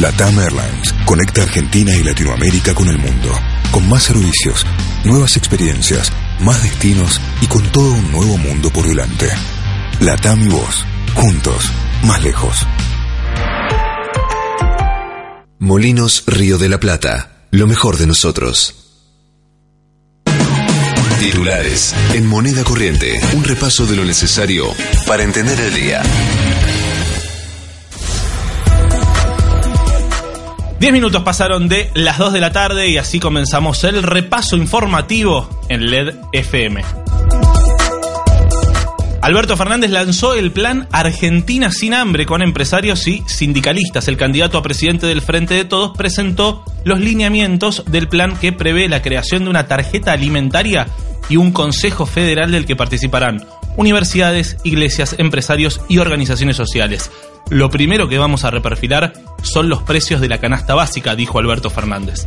Latam 0.00 0.38
Airlines 0.38 0.94
conecta 1.06 1.42
Argentina 1.42 1.94
y 1.94 2.02
Latinoamérica 2.02 2.74
con 2.74 2.88
el 2.88 2.98
mundo. 2.98 3.30
Con 3.70 3.88
más 3.88 4.02
servicios, 4.02 4.66
nuevas 5.06 5.36
experiencias 5.36 6.12
más 6.40 6.62
destinos 6.62 7.20
y 7.40 7.46
con 7.46 7.62
todo 7.70 7.92
un 7.92 8.12
nuevo 8.12 8.36
mundo 8.36 8.70
por 8.70 8.86
delante. 8.86 9.28
Latam 10.00 10.42
y 10.42 10.48
vos, 10.48 10.84
juntos, 11.14 11.72
más 12.02 12.22
lejos. 12.22 12.66
Molinos 15.58 16.24
Río 16.26 16.58
de 16.58 16.68
la 16.68 16.78
Plata, 16.78 17.46
lo 17.50 17.66
mejor 17.66 17.96
de 17.96 18.06
nosotros. 18.06 18.74
Titulares 21.18 21.94
en 22.12 22.26
moneda 22.26 22.62
corriente, 22.62 23.18
un 23.34 23.44
repaso 23.44 23.86
de 23.86 23.96
lo 23.96 24.04
necesario 24.04 24.66
para 25.06 25.22
entender 25.22 25.58
el 25.58 25.74
día. 25.74 26.02
10 30.86 30.92
minutos 30.92 31.24
pasaron 31.24 31.66
de 31.66 31.90
las 31.94 32.16
2 32.16 32.32
de 32.32 32.40
la 32.40 32.52
tarde 32.52 32.88
y 32.88 32.96
así 32.96 33.18
comenzamos 33.18 33.82
el 33.82 34.04
repaso 34.04 34.56
informativo 34.56 35.50
en 35.68 35.90
LED 35.90 36.14
FM. 36.30 36.80
Alberto 39.20 39.56
Fernández 39.56 39.90
lanzó 39.90 40.34
el 40.34 40.52
plan 40.52 40.86
Argentina 40.92 41.72
sin 41.72 41.92
hambre 41.92 42.24
con 42.24 42.40
empresarios 42.40 43.08
y 43.08 43.24
sindicalistas. 43.26 44.06
El 44.06 44.16
candidato 44.16 44.58
a 44.58 44.62
presidente 44.62 45.08
del 45.08 45.22
Frente 45.22 45.54
de 45.54 45.64
Todos 45.64 45.90
presentó 45.96 46.62
los 46.84 47.00
lineamientos 47.00 47.82
del 47.88 48.06
plan 48.06 48.36
que 48.36 48.52
prevé 48.52 48.88
la 48.88 49.02
creación 49.02 49.42
de 49.42 49.50
una 49.50 49.66
tarjeta 49.66 50.12
alimentaria 50.12 50.86
y 51.28 51.36
un 51.36 51.50
consejo 51.50 52.06
federal 52.06 52.52
del 52.52 52.64
que 52.64 52.76
participarán 52.76 53.44
universidades, 53.76 54.56
iglesias, 54.64 55.16
empresarios 55.18 55.80
y 55.88 55.98
organizaciones 55.98 56.56
sociales. 56.56 57.10
Lo 57.48 57.70
primero 57.70 58.08
que 58.08 58.18
vamos 58.18 58.44
a 58.44 58.50
reperfilar 58.50 59.12
son 59.42 59.68
los 59.68 59.82
precios 59.82 60.20
de 60.20 60.28
la 60.28 60.38
canasta 60.38 60.74
básica, 60.74 61.14
dijo 61.14 61.38
Alberto 61.38 61.70
Fernández. 61.70 62.26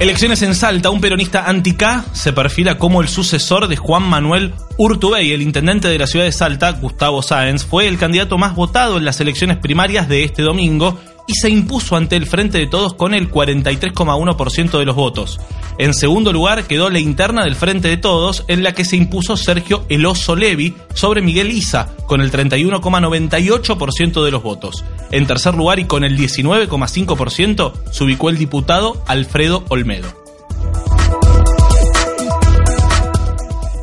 Elecciones 0.00 0.40
en 0.40 0.54
Salta, 0.54 0.88
un 0.88 1.02
peronista 1.02 1.44
anti-K 1.44 2.06
se 2.14 2.32
perfila 2.32 2.78
como 2.78 3.02
el 3.02 3.08
sucesor 3.08 3.68
de 3.68 3.76
Juan 3.76 4.02
Manuel 4.02 4.54
Urtubey. 4.78 5.32
El 5.32 5.42
intendente 5.42 5.88
de 5.88 5.98
la 5.98 6.06
ciudad 6.06 6.24
de 6.24 6.32
Salta, 6.32 6.72
Gustavo 6.72 7.20
Sáenz, 7.20 7.66
fue 7.66 7.86
el 7.86 7.98
candidato 7.98 8.38
más 8.38 8.54
votado 8.56 8.96
en 8.96 9.04
las 9.04 9.20
elecciones 9.20 9.58
primarias 9.58 10.08
de 10.08 10.24
este 10.24 10.40
domingo 10.40 10.98
y 11.26 11.34
se 11.34 11.50
impuso 11.50 11.96
ante 11.96 12.16
el 12.16 12.26
Frente 12.26 12.58
de 12.58 12.66
Todos 12.66 12.94
con 12.94 13.14
el 13.14 13.30
43,1% 13.30 14.78
de 14.78 14.84
los 14.84 14.96
votos. 14.96 15.40
En 15.78 15.94
segundo 15.94 16.32
lugar 16.32 16.64
quedó 16.64 16.90
la 16.90 17.00
interna 17.00 17.44
del 17.44 17.54
Frente 17.56 17.88
de 17.88 17.96
Todos, 17.96 18.44
en 18.48 18.62
la 18.62 18.72
que 18.72 18.84
se 18.84 18.96
impuso 18.96 19.36
Sergio 19.36 19.84
Eloso 19.88 20.36
Levi 20.36 20.74
sobre 20.94 21.22
Miguel 21.22 21.50
Isa, 21.50 21.88
con 22.06 22.20
el 22.20 22.30
31,98% 22.30 24.24
de 24.24 24.30
los 24.30 24.42
votos. 24.42 24.84
En 25.10 25.26
tercer 25.26 25.54
lugar 25.54 25.78
y 25.78 25.84
con 25.84 26.04
el 26.04 26.18
19,5% 26.18 27.72
se 27.90 28.04
ubicó 28.04 28.28
el 28.28 28.38
diputado 28.38 29.02
Alfredo 29.06 29.64
Olmedo. 29.68 30.19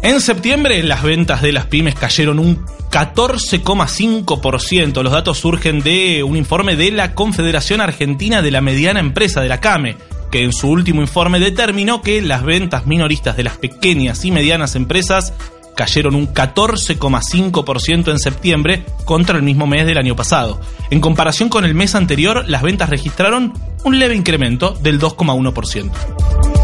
En 0.08 0.20
septiembre 0.22 0.82
las 0.84 1.04
ventas 1.04 1.42
de 1.42 1.52
las 1.52 1.66
pymes 1.66 1.96
cayeron 1.96 2.40
un 2.40 2.66
14,5%. 2.66 5.04
Los 5.04 5.12
datos 5.12 5.38
surgen 5.38 5.82
de 5.82 6.24
un 6.24 6.38
informe 6.38 6.78
de 6.78 6.92
la 6.92 7.14
Confederación 7.14 7.82
Argentina 7.82 8.42
de 8.42 8.50
la 8.50 8.62
Mediana 8.62 9.02
Empresa, 9.02 9.42
de 9.42 9.50
la 9.50 9.60
CAME, 9.60 9.98
que 10.32 10.46
en 10.46 10.54
su 10.54 10.70
último 10.70 11.02
informe 11.02 11.42
determinó 11.42 12.02
que 12.02 12.22
las 12.22 12.46
ventas 12.46 12.86
minoristas 12.86 13.36
de 13.36 13.44
las 13.44 13.58
pequeñas 13.58 14.24
y 14.24 14.32
medianas 14.32 14.78
empresas 14.78 15.34
cayeron 15.76 16.16
un 16.16 16.34
14,5% 16.34 18.10
en 18.10 18.20
septiembre 18.20 18.86
contra 19.04 19.36
el 19.36 19.44
mismo 19.44 19.68
mes 19.68 19.86
del 19.86 19.98
año 19.98 20.16
pasado. 20.16 20.62
En 20.90 21.02
comparación 21.02 21.50
con 21.50 21.66
el 21.66 21.76
mes 21.76 21.96
anterior, 21.96 22.46
las 22.48 22.62
ventas 22.62 22.90
registraron 22.90 23.52
un 23.84 24.00
leve 24.00 24.16
incremento 24.16 24.72
del 24.82 25.02
2,1%. 25.02 26.57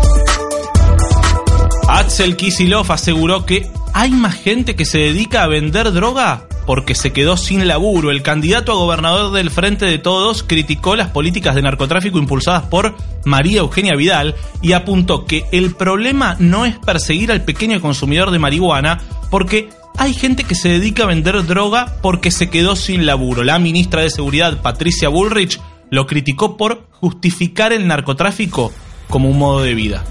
Axel 1.88 2.38
Kisilov 2.38 2.92
aseguró 2.92 3.46
que 3.46 3.70
hay 3.94 4.12
más 4.12 4.36
gente 4.36 4.76
que 4.76 4.86
se 4.86 5.00
dedica 5.00 5.44
a 5.44 5.48
vender 5.48 5.92
droga 5.92 6.48
porque 6.66 6.96
se 6.96 7.12
quedó 7.12 7.38
sin 7.38 7.68
laburo. 7.68 8.10
El 8.10 8.22
candidato 8.22 8.72
a 8.72 8.76
gobernador 8.76 9.34
del 9.34 9.52
Frente 9.52 9.86
de 9.86 9.98
Todos 9.98 10.44
criticó 10.44 10.96
las 10.96 11.10
políticas 11.10 11.56
de 11.56 11.62
narcotráfico 11.62 12.18
impulsadas 12.18 12.64
por 12.64 12.96
María 13.26 13.60
Eugenia 13.60 13.96
Vidal 13.96 14.36
y 14.62 14.72
apuntó 14.72 15.26
que 15.26 15.46
el 15.52 15.76
problema 15.76 16.36
no 16.40 16.66
es 16.66 16.78
perseguir 16.80 17.32
al 17.32 17.44
pequeño 17.44 17.82
consumidor 17.82 18.32
de 18.32 18.40
marihuana 18.40 19.02
porque 19.30 19.70
hay 19.98 20.14
gente 20.14 20.44
que 20.44 20.56
se 20.56 20.70
dedica 20.70 21.04
a 21.04 21.08
vender 21.08 21.46
droga 21.46 21.98
porque 22.02 22.32
se 22.32 22.50
quedó 22.50 22.76
sin 22.76 23.06
laburo. 23.06 23.44
La 23.44 23.60
ministra 23.60 24.02
de 24.02 24.10
Seguridad, 24.10 24.62
Patricia 24.62 25.10
Bullrich, 25.10 25.60
lo 25.90 26.08
criticó 26.08 26.58
por 26.58 26.88
justificar 26.92 27.74
el 27.74 27.88
narcotráfico 27.88 28.72
como 29.10 29.30
un 29.30 29.38
modo 29.38 29.62
de 29.62 29.76
vida. 29.76 30.04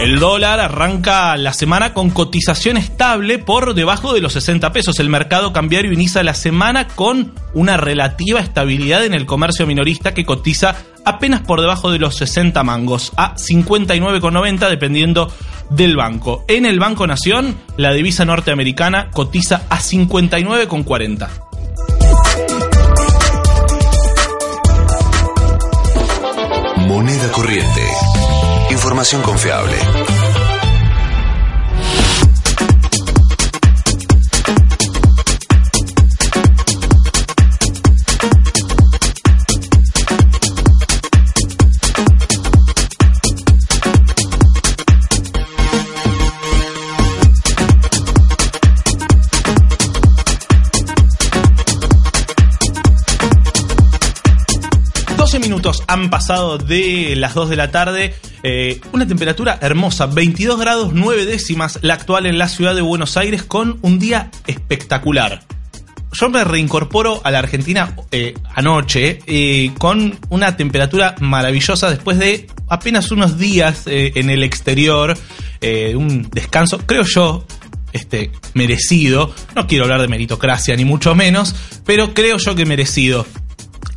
El 0.00 0.20
dólar 0.20 0.60
arranca 0.60 1.36
la 1.36 1.52
semana 1.52 1.92
con 1.92 2.10
cotización 2.10 2.76
estable 2.76 3.38
por 3.38 3.74
debajo 3.74 4.14
de 4.14 4.20
los 4.20 4.32
60 4.34 4.72
pesos. 4.72 5.00
El 5.00 5.08
mercado 5.08 5.52
cambiario 5.52 5.92
inicia 5.92 6.22
la 6.22 6.34
semana 6.34 6.86
con 6.86 7.32
una 7.52 7.76
relativa 7.76 8.38
estabilidad 8.38 9.04
en 9.04 9.12
el 9.12 9.26
comercio 9.26 9.66
minorista 9.66 10.14
que 10.14 10.24
cotiza 10.24 10.76
apenas 11.04 11.40
por 11.40 11.60
debajo 11.60 11.90
de 11.90 11.98
los 11.98 12.14
60 12.14 12.62
mangos, 12.62 13.12
a 13.16 13.34
59,90 13.34 14.68
dependiendo 14.68 15.32
del 15.70 15.96
banco. 15.96 16.44
En 16.46 16.64
el 16.64 16.78
Banco 16.78 17.04
Nación, 17.08 17.56
la 17.76 17.92
divisa 17.92 18.24
norteamericana 18.24 19.10
cotiza 19.10 19.62
a 19.68 19.78
59,40. 19.78 21.28
Moneda 26.86 27.32
corriente. 27.32 27.82
Información 28.88 29.20
confiable. 29.20 29.76
minutos 55.38 55.82
han 55.86 56.10
pasado 56.10 56.58
de 56.58 57.14
las 57.16 57.34
2 57.34 57.48
de 57.50 57.56
la 57.56 57.70
tarde. 57.70 58.14
Eh, 58.42 58.80
una 58.92 59.06
temperatura 59.06 59.58
hermosa, 59.60 60.06
22 60.06 60.60
grados 60.60 60.92
9 60.92 61.26
décimas, 61.26 61.78
la 61.82 61.94
actual 61.94 62.26
en 62.26 62.38
la 62.38 62.48
ciudad 62.48 62.74
de 62.74 62.82
Buenos 62.82 63.16
Aires, 63.16 63.42
con 63.42 63.78
un 63.82 63.98
día 63.98 64.30
espectacular. 64.46 65.42
Yo 66.12 66.30
me 66.30 66.42
reincorporo 66.42 67.20
a 67.22 67.30
la 67.30 67.40
Argentina 67.40 67.94
eh, 68.10 68.34
anoche 68.54 69.20
eh, 69.26 69.72
con 69.76 70.18
una 70.30 70.56
temperatura 70.56 71.14
maravillosa 71.20 71.90
después 71.90 72.18
de 72.18 72.46
apenas 72.68 73.10
unos 73.10 73.38
días 73.38 73.82
en 73.86 74.30
el 74.30 74.42
exterior, 74.42 75.16
un 75.94 76.28
descanso, 76.30 76.78
creo 76.86 77.02
yo, 77.02 77.44
este, 77.92 78.30
merecido. 78.54 79.34
No 79.54 79.66
quiero 79.66 79.84
hablar 79.84 80.00
de 80.00 80.08
meritocracia 80.08 80.76
ni 80.76 80.84
mucho 80.84 81.14
menos, 81.14 81.54
pero 81.84 82.14
creo 82.14 82.38
yo 82.38 82.54
que 82.54 82.64
merecido. 82.64 83.26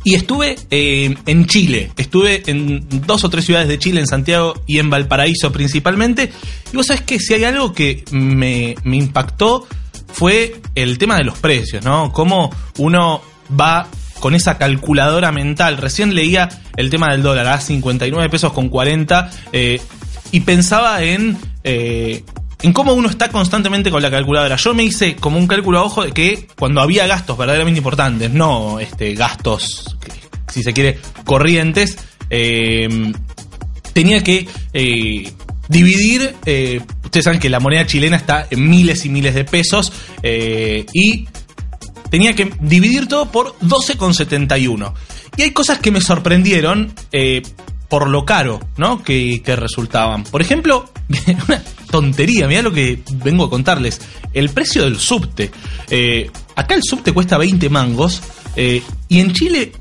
Y 0.04 0.14
estuve 0.14 0.56
eh, 0.70 1.14
en 1.26 1.46
Chile, 1.46 1.92
estuve 1.96 2.42
en 2.46 2.84
dos 3.06 3.22
o 3.24 3.30
tres 3.30 3.44
ciudades 3.44 3.68
de 3.68 3.78
Chile, 3.78 4.00
en 4.00 4.06
Santiago 4.06 4.54
y 4.66 4.78
en 4.78 4.90
Valparaíso 4.90 5.52
principalmente. 5.52 6.32
Y 6.72 6.76
vos 6.76 6.86
sabés 6.86 7.02
que 7.02 7.18
si 7.20 7.34
hay 7.34 7.44
algo 7.44 7.72
que 7.72 8.04
me, 8.10 8.74
impactó 8.84 9.66
fue 10.12 10.60
el 10.74 10.98
tema 10.98 11.16
de 11.16 11.24
los 11.24 11.38
precios, 11.38 11.84
¿no? 11.84 12.12
Cómo 12.12 12.50
uno 12.78 13.22
va 13.58 13.86
con 14.18 14.34
esa 14.34 14.58
calculadora 14.58 15.30
mental. 15.30 15.76
Recién 15.78 16.14
leía 16.14 16.48
el 16.76 16.90
tema 16.90 17.12
del 17.12 17.22
dólar 17.22 17.46
a 17.46 17.60
59 17.60 18.28
pesos 18.28 18.52
con 18.52 18.68
40 18.68 19.30
eh, 19.52 19.80
y 20.32 20.40
pensaba 20.40 21.02
en 21.02 21.38
eh, 21.64 22.24
en 22.62 22.72
cómo 22.72 22.94
uno 22.94 23.08
está 23.08 23.28
constantemente 23.28 23.90
con 23.90 24.02
la 24.02 24.10
calculadora. 24.10 24.56
Yo 24.56 24.74
me 24.74 24.84
hice 24.84 25.16
como 25.16 25.38
un 25.38 25.46
cálculo 25.46 25.78
a 25.78 25.82
ojo 25.82 26.04
de 26.04 26.12
que 26.12 26.48
cuando 26.58 26.80
había 26.80 27.06
gastos 27.06 27.36
verdaderamente 27.36 27.78
importantes, 27.78 28.30
no 28.30 28.78
este, 28.78 29.14
gastos, 29.14 29.96
si 30.48 30.62
se 30.62 30.72
quiere, 30.72 30.98
corrientes, 31.24 31.98
eh, 32.30 33.12
tenía 33.92 34.22
que 34.22 34.46
eh, 34.72 35.32
dividir. 35.68 36.34
Eh, 36.46 36.80
ustedes 37.04 37.24
saben 37.24 37.40
que 37.40 37.50
la 37.50 37.60
moneda 37.60 37.86
chilena 37.86 38.16
está 38.16 38.46
en 38.50 38.68
miles 38.68 39.04
y 39.04 39.08
miles 39.08 39.34
de 39.34 39.44
pesos 39.44 39.92
y 40.22 41.26
tenía 42.10 42.34
que 42.34 42.52
dividir 42.60 43.08
todo 43.08 43.30
por 43.30 43.58
12,71. 43.58 44.92
Y 45.36 45.42
hay 45.42 45.50
cosas 45.50 45.78
que 45.78 45.90
me 45.90 46.00
sorprendieron 46.00 46.94
por 47.92 48.08
lo 48.08 48.24
caro, 48.24 48.58
¿no? 48.78 49.02
Que, 49.02 49.42
resultaban. 49.44 50.24
Por 50.24 50.40
ejemplo, 50.40 50.90
tontería, 51.92 52.48
mira 52.48 52.62
lo 52.62 52.72
que 52.72 53.04
vengo 53.22 53.44
a 53.44 53.50
contarles. 53.50 54.00
El 54.32 54.48
precio 54.48 54.82
del 54.82 54.98
subte. 54.98 55.52
Eh, 55.88 56.28
acá 56.56 56.74
el 56.74 56.82
subte 56.82 57.12
cuesta 57.12 57.38
20 57.38 57.70
mangos 57.70 58.20
eh, 58.56 58.82
y 59.08 59.20
en 59.20 59.32
Chile 59.32 59.72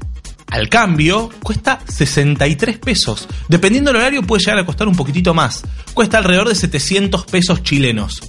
al 0.51 0.69
cambio 0.69 1.29
cuesta 1.41 1.79
63 1.87 2.77
pesos. 2.77 3.27
Dependiendo 3.47 3.89
del 3.89 4.01
horario 4.01 4.21
puede 4.21 4.43
llegar 4.43 4.59
a 4.59 4.65
costar 4.65 4.87
un 4.87 4.95
poquitito 4.95 5.33
más. 5.33 5.63
Cuesta 5.95 6.19
alrededor 6.19 6.49
de 6.49 6.55
700 6.55 7.25
pesos 7.25 7.63
chilenos. 7.63 8.21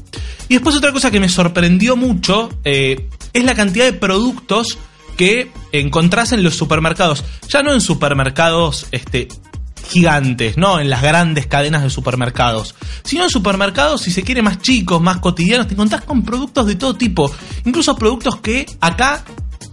Y 0.49 0.55
después 0.55 0.77
otra 0.77 0.93
cosa 0.93 1.11
que 1.11 1.21
me 1.21 1.29
sorprendió 1.29 1.97
mucho 1.97 2.49
eh, 2.65 3.09
es 3.33 3.45
la 3.45 3.55
cantidad 3.55 3.85
de 3.85 3.93
productos 3.93 4.79
que 5.17 5.51
encontrás 5.73 6.33
en 6.33 6.43
los 6.43 6.55
supermercados. 6.55 7.25
Ya 7.49 7.63
no 7.63 7.73
en 7.75 7.81
supermercados 7.81 8.87
este, 8.93 9.29
gigantes, 9.83 10.57
¿no? 10.57 10.81
En 10.81 10.91
las 10.91 11.03
grandes 11.03 11.47
cadenas 11.47 11.83
de 11.83 11.91
supermercados. 11.91 12.75
Sino 13.05 13.25
en 13.25 13.31
supermercados, 13.31 14.03
si 14.03 14.11
se 14.11 14.23
quiere, 14.23 14.43
más 14.43 14.61
chicos, 14.61 15.01
más 15.01 15.19
cotidianos, 15.19 15.67
te 15.67 15.75
encontrás 15.75 16.03
con 16.03 16.23
productos 16.23 16.67
de 16.67 16.77
todo 16.77 16.95
tipo. 16.95 17.31
Incluso 17.65 17.97
productos 17.97 18.37
que 18.41 18.67
acá 18.81 19.25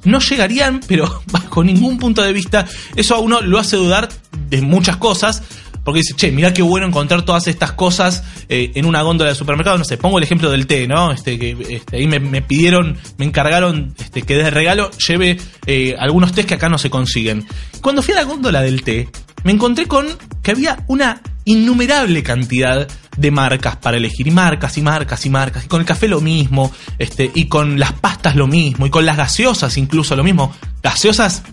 no 0.06 0.20
llegarían, 0.20 0.82
pero 0.88 1.22
bajo 1.32 1.64
ningún 1.64 1.98
punto 1.98 2.22
de 2.22 2.34
vista. 2.34 2.66
Eso 2.96 3.16
a 3.16 3.20
uno 3.20 3.42
lo 3.42 3.60
hace 3.60 3.78
dudar 3.78 4.10
de 4.50 4.62
muchas 4.62 4.98
cosas. 4.98 5.44
Porque 5.84 6.00
dice, 6.02 6.14
che, 6.14 6.32
mirá 6.32 6.54
qué 6.54 6.62
bueno 6.62 6.86
encontrar 6.86 7.24
todas 7.24 7.48
estas 7.48 7.72
cosas 7.72 8.24
eh, 8.50 8.74
en 8.76 8.86
una 8.86 9.02
góndola 9.02 9.32
de 9.32 9.36
supermercado. 9.36 9.78
No 9.78 9.86
sé, 9.86 9.98
pongo 9.98 10.18
el 10.18 10.24
ejemplo 10.24 10.52
del 10.52 10.68
té, 10.68 10.88
¿no? 10.88 11.12
Este, 11.12 11.40
que 11.40 11.58
este, 11.68 11.98
ahí 11.98 12.06
me, 12.06 12.42
pidieron, 12.42 12.98
me 13.18 13.26
encargaron 13.26 13.96
este, 13.98 14.22
que 14.22 14.36
de 14.36 14.50
regalo 14.52 14.92
lleve 14.92 15.40
eh, 15.66 15.96
algunos 15.98 16.34
tés 16.34 16.46
que 16.46 16.56
acá 16.56 16.70
no 16.70 16.78
se 16.78 16.90
consiguen. 16.90 17.48
Cuando 17.82 18.04
fui 18.04 18.14
a 18.14 18.18
la 18.18 18.24
góndola 18.24 18.62
del 18.62 18.84
té, 18.84 19.10
me 19.44 19.52
encontré 19.52 19.88
con 19.88 20.06
que 20.42 20.52
había 20.52 20.84
una 20.88 21.22
innumerable 21.46 22.22
cantidad 22.24 22.88
de 23.18 23.32
marcas 23.32 23.76
para 23.78 23.98
elegir. 23.98 24.28
Y 24.28 24.32
marcas 24.32 24.78
y 24.78 24.82
marcas 24.82 25.26
y 25.26 25.30
marcas. 25.30 25.66
Y 25.66 25.68
con 25.68 25.82
el 25.82 25.86
café 25.86 26.08
lo 26.08 26.22
mismo. 26.22 26.72
Este, 26.98 27.30
y 27.34 27.46
con 27.46 27.80
las 27.80 27.94
pastas 27.94 28.36
lo 28.36 28.48
mismo. 28.48 28.86
Y 28.86 28.90
con 28.90 29.06
las 29.06 29.18
gaseosas 29.18 29.78
incluso 29.78 30.16
lo 30.16 30.24
mismo. 30.24 30.54
Gaseosas 30.82 31.44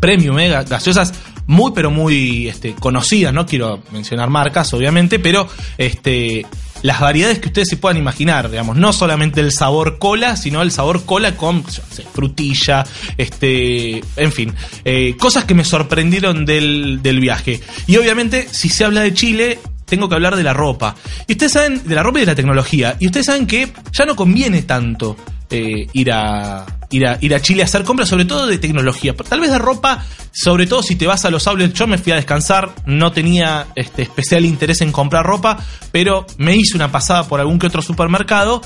premium, 0.00 0.38
¿eh? 0.40 0.48
gaseosas 0.68 1.12
muy 1.46 1.72
pero 1.72 1.90
muy 1.90 2.48
este, 2.48 2.74
conocidas, 2.74 3.32
no 3.32 3.46
quiero 3.46 3.82
mencionar 3.92 4.30
marcas 4.30 4.72
obviamente, 4.74 5.18
pero 5.18 5.48
este, 5.78 6.46
las 6.82 7.00
variedades 7.00 7.38
que 7.38 7.48
ustedes 7.48 7.68
se 7.68 7.76
puedan 7.76 7.96
imaginar, 7.96 8.50
digamos, 8.50 8.76
no 8.76 8.92
solamente 8.92 9.40
el 9.40 9.52
sabor 9.52 9.98
cola, 9.98 10.36
sino 10.36 10.62
el 10.62 10.70
sabor 10.70 11.04
cola 11.04 11.36
con 11.36 11.64
frutilla, 11.64 12.84
este, 13.16 14.02
en 14.16 14.32
fin, 14.32 14.54
eh, 14.84 15.16
cosas 15.18 15.44
que 15.44 15.54
me 15.54 15.64
sorprendieron 15.64 16.44
del, 16.44 17.00
del 17.02 17.20
viaje. 17.20 17.60
Y 17.86 17.96
obviamente, 17.96 18.48
si 18.50 18.68
se 18.68 18.84
habla 18.84 19.02
de 19.02 19.14
Chile, 19.14 19.58
tengo 19.86 20.08
que 20.08 20.14
hablar 20.14 20.36
de 20.36 20.42
la 20.42 20.54
ropa. 20.54 20.94
Y 21.26 21.32
ustedes 21.32 21.52
saben, 21.52 21.82
de 21.84 21.94
la 21.94 22.02
ropa 22.02 22.18
y 22.18 22.22
de 22.22 22.26
la 22.26 22.34
tecnología. 22.34 22.96
Y 22.98 23.06
ustedes 23.06 23.26
saben 23.26 23.46
que 23.46 23.72
ya 23.92 24.06
no 24.06 24.16
conviene 24.16 24.62
tanto 24.62 25.16
eh, 25.52 25.86
ir, 25.92 26.10
a, 26.10 26.64
ir, 26.90 27.06
a, 27.06 27.18
ir 27.20 27.34
a 27.34 27.40
Chile 27.40 27.62
a 27.62 27.66
hacer 27.66 27.84
compras, 27.84 28.08
sobre 28.08 28.24
todo 28.24 28.46
de 28.46 28.56
tecnología. 28.56 29.14
Tal 29.14 29.38
vez 29.38 29.50
de 29.50 29.58
ropa, 29.58 30.02
sobre 30.32 30.66
todo 30.66 30.82
si 30.82 30.96
te 30.96 31.06
vas 31.06 31.24
a 31.26 31.30
los 31.30 31.46
outlets. 31.46 31.74
Yo 31.74 31.86
me 31.86 31.98
fui 31.98 32.12
a 32.12 32.16
descansar, 32.16 32.74
no 32.86 33.12
tenía 33.12 33.66
este, 33.76 34.02
especial 34.02 34.46
interés 34.46 34.80
en 34.80 34.90
comprar 34.92 35.26
ropa, 35.26 35.58
pero 35.92 36.26
me 36.38 36.56
hice 36.56 36.74
una 36.74 36.90
pasada 36.90 37.28
por 37.28 37.38
algún 37.38 37.58
que 37.58 37.66
otro 37.66 37.82
supermercado. 37.82 38.62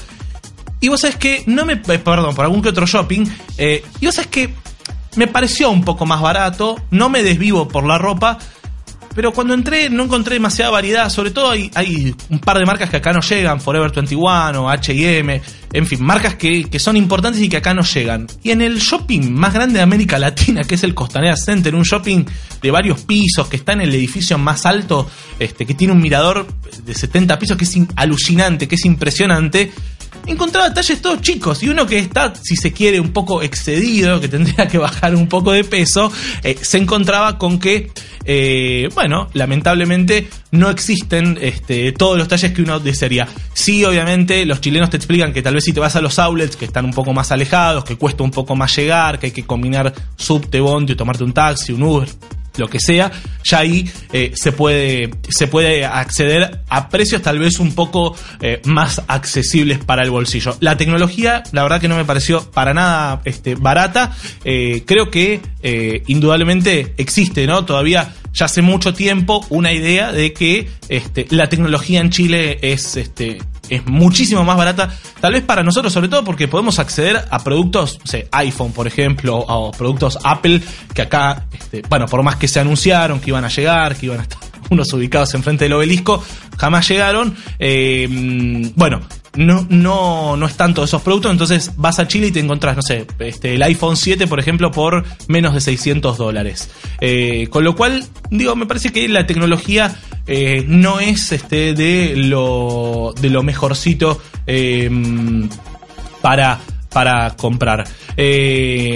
Y 0.81 0.89
vos 0.89 1.01
sabés 1.01 1.17
que, 1.17 1.43
no 1.47 1.65
me. 1.65 1.75
Eh, 1.75 1.99
perdón, 1.99 2.35
por 2.35 2.45
algún 2.45 2.63
que 2.63 2.69
otro 2.69 2.87
shopping. 2.87 3.25
Eh, 3.59 3.85
y 4.01 4.07
vos 4.07 4.15
sabés 4.15 4.31
que 4.31 4.55
me 5.17 5.27
pareció 5.27 5.71
un 5.71 5.83
poco 5.83 6.07
más 6.07 6.21
barato, 6.21 6.77
no 6.91 7.09
me 7.09 7.23
desvivo 7.23 7.67
por 7.67 7.85
la 7.85 7.99
ropa, 7.99 8.39
pero 9.17 9.33
cuando 9.33 9.55
entré 9.55 9.89
no 9.89 10.05
encontré 10.05 10.35
demasiada 10.35 10.71
variedad, 10.71 11.09
sobre 11.09 11.31
todo 11.31 11.51
hay, 11.51 12.15
un 12.29 12.39
par 12.39 12.59
de 12.59 12.67
marcas 12.67 12.91
que 12.91 12.99
acá 12.99 13.15
no 13.15 13.23
llegan, 13.23 13.63
Forever 13.63 13.91
21 13.91 14.63
o 14.63 14.71
HM, 14.71 15.41
en 15.73 15.87
fin, 15.87 16.05
marcas 16.05 16.35
que, 16.35 16.69
son 16.79 16.99
importantes 16.99 17.41
y 17.41 17.49
que 17.49 17.57
acá 17.57 17.73
no 17.73 17.81
llegan. 17.83 18.27
Y 18.43 18.51
en 18.51 18.61
el 18.61 18.79
shopping 18.79 19.33
más 19.33 19.55
grande 19.55 19.79
de 19.79 19.83
América 19.83 20.19
Latina, 20.19 20.65
que 20.65 20.75
es 20.75 20.85
el 20.85 20.95
Costanera 20.95 21.35
Center, 21.35 21.75
un 21.75 21.83
shopping 21.83 22.27
de 22.61 22.71
varios 22.71 23.01
pisos, 23.01 23.49
que 23.49 23.57
está 23.57 23.73
en 23.73 23.81
el 23.81 23.95
edificio 23.95 24.37
más 24.37 24.67
alto, 24.67 25.11
este, 25.39 25.65
que 25.65 25.73
tiene 25.73 25.95
un 25.95 26.03
mirador 26.03 26.47
de 26.85 26.95
70 26.95 27.39
pisos, 27.39 27.57
que 27.57 27.65
es 27.65 27.75
alucinante, 27.97 28.69
que 28.69 28.75
es 28.75 28.85
impresionante, 28.85 29.73
encontraba 30.27 30.69
detalles 30.69 31.01
todos 31.01 31.21
chicos 31.21 31.63
y 31.63 31.69
uno 31.69 31.87
que 31.87 31.99
está, 31.99 32.35
si 32.35 32.57
se 32.57 32.73
quiere, 32.73 33.01
un 33.01 33.13
poco 33.13 33.43
excedido, 33.43 34.21
que 34.21 34.29
tendría 34.29 34.69
que 34.69 34.79
bajar 34.79 35.15
un 35.15 35.29
poco 35.29 35.53
de 35.53 35.65
peso, 35.65 36.13
eh, 36.43 36.57
se 36.61 36.79
encontraba 36.79 37.39
con 37.39 37.59
que, 37.59 37.91
eh, 38.25 38.89
bueno, 38.95 39.29
lamentablemente 39.33 40.29
no 40.51 40.71
existen 40.71 41.39
este, 41.41 41.93
todos 41.93 42.19
los 42.19 42.29
talles 42.29 42.53
que 42.53 42.63
uno 42.63 42.81
desearía. 42.81 43.29
Sí, 43.55 43.85
obviamente, 43.85 44.45
los 44.47 44.61
chilenos 44.61 44.91
te 44.91 44.97
explican 44.97 45.33
que 45.33 45.43
tal 45.43 45.55
vez 45.55 45.65
si 45.65 45.73
te 45.73 45.81
vas 45.81 45.97
a 45.97 46.01
los 46.01 46.19
outlets 46.19 46.57
que 46.57 46.65
están 46.65 46.85
un 46.85 46.93
poco 46.93 47.13
más 47.13 47.31
alejados, 47.33 47.85
que 47.85 47.97
cuesta 47.97 48.23
un 48.23 48.31
poco 48.31 48.57
más 48.57 48.75
llegar, 48.77 49.19
que 49.19 49.27
hay 49.27 49.33
que 49.33 49.45
combinar 49.45 49.93
subte, 50.17 50.61
bondi, 50.61 50.95
tomarte 50.95 51.25
un 51.25 51.33
taxi, 51.33 51.73
un 51.73 51.83
Uber, 51.83 52.09
lo 52.57 52.69
que 52.69 52.81
sea, 52.81 53.11
ya 53.45 53.59
ahí 53.59 53.91
eh, 54.13 54.33
se, 54.35 54.53
puede, 54.53 55.11
se 55.29 55.47
puede 55.47 55.85
acceder 55.85 56.61
a 56.69 56.89
precios 56.89 57.23
tal 57.23 57.39
vez 57.39 57.59
un 57.59 57.75
poco 57.75 58.17
eh, 58.41 58.61
más 58.65 59.03
accesibles 59.07 59.79
para 59.79 60.03
el 60.03 60.11
bolsillo. 60.11 60.57
La 60.61 60.77
tecnología, 60.77 61.43
la 61.53 61.63
verdad 61.63 61.81
que 61.81 61.89
no 61.89 61.97
me 61.97 62.05
pareció 62.05 62.51
para 62.51 62.75
nada 62.75 63.21
este, 63.25 63.55
barata. 63.55 64.17
Eh, 64.45 64.85
creo 64.87 65.11
que 65.11 65.41
indudablemente 66.07 66.95
existe, 66.97 67.45
¿no? 67.47 67.65
Todavía 67.65 68.15
ya 68.33 68.45
hace 68.45 68.63
mucho 68.63 68.95
tiempo 68.95 69.45
una 69.49 69.73
idea 69.73 70.13
de 70.13 70.33
que 70.33 70.69
este, 70.89 71.27
la 71.31 71.49
tecnología 71.49 72.01
en 72.01 72.11
Chile 72.11 72.59
es 72.63 72.97
este, 72.97 73.39
es 73.71 73.87
muchísimo 73.87 74.45
más 74.45 74.57
barata, 74.57 74.91
tal 75.21 75.33
vez 75.33 75.43
para 75.43 75.63
nosotros, 75.63 75.93
sobre 75.93 76.09
todo 76.09 76.25
porque 76.25 76.49
podemos 76.49 76.79
acceder 76.79 77.25
a 77.31 77.39
productos, 77.39 77.99
sé, 78.05 78.29
iPhone, 78.33 78.73
por 78.73 78.87
ejemplo, 78.87 79.37
o 79.37 79.71
productos 79.73 80.19
Apple, 80.25 80.63
que 80.95 81.03
acá, 81.03 81.47
este, 81.53 81.83
bueno, 81.89 82.07
por 82.07 82.23
más 82.23 82.37
que 82.37 82.49
se 82.49 82.61
anunciaron 82.61 83.21
que 83.21 83.31
iban 83.31 83.45
a 83.45 83.49
llegar, 83.49 83.97
que 83.97 84.07
iban 84.07 84.21
a 84.21 84.23
estar 84.23 84.46
unos 84.71 84.93
ubicados 84.93 85.35
enfrente 85.35 85.65
del 85.65 85.75
obelisco, 85.75 86.23
jamás 86.57 86.89
llegaron. 86.89 87.37
Eh, 87.59 88.09
bueno, 88.75 89.01
no, 89.35 89.67
no, 89.69 90.37
no 90.37 90.47
es 90.47 90.57
tanto 90.57 90.85
esos 90.85 91.03
productos, 91.03 91.33
entonces 91.33 91.73
vas 91.77 91.99
a 91.99 92.09
Chile 92.09 92.29
y 92.29 92.33
te 92.33 92.41
encontrás, 92.41 92.77
no 92.77 92.83
sé, 92.83 93.07
este, 93.19 93.55
el 93.55 93.63
iPhone 93.63 93.97
7, 93.97 94.27
por 94.27 94.41
ejemplo, 94.41 94.71
por 94.71 95.05
menos 95.29 95.55
de 95.55 95.61
600 95.61 96.17
dólares. 96.17 96.71
Eh, 97.01 97.49
con 97.51 97.65
lo 97.65 97.77
cual, 97.77 98.05
digo, 98.31 98.57
me 98.57 98.67
parece 98.67 98.93
que 98.93 99.09
la 99.09 99.27
tecnología 99.27 99.95
eh, 100.27 100.65
no 100.67 101.01
es 101.01 101.33
este, 101.33 101.75
de, 101.75 102.15
lo, 102.17 103.15
de 103.21 103.31
lo 103.31 103.43
mejorcito 103.43 104.21
para, 106.23 106.61
para 106.91 107.37
comprar. 107.37 107.85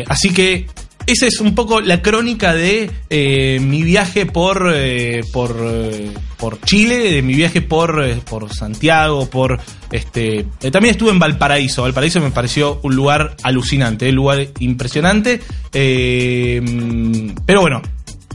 así 0.09 0.33
que 0.33 0.67
esa 1.07 1.27
es 1.27 1.41
un 1.41 1.55
poco 1.55 1.81
la 1.81 2.03
crónica 2.03 2.55
de 2.55 2.91
eh, 3.09 3.59
mi 3.61 3.83
viaje 3.83 4.27
por, 4.27 4.73
eh, 4.75 5.23
por, 5.33 5.57
eh, 5.61 6.13
por 6.39 6.61
Chile, 6.61 6.99
de 7.11 7.23
mi 7.23 7.35
viaje 7.35 7.63
por, 7.63 8.05
por 8.21 8.53
Santiago, 8.55 9.29
por 9.29 9.59
este. 9.91 10.47
también 10.71 10.93
estuve 10.93 11.11
en 11.11 11.19
Valparaíso. 11.19 11.83
Valparaíso 11.83 12.21
me 12.21 12.31
pareció 12.31 12.81
un 12.83 12.95
lugar 12.95 13.37
alucinante, 13.43 14.09
un 14.09 14.15
lugar 14.15 14.47
impresionante. 14.61 15.41
pero 15.73 17.61
bueno, 17.61 17.83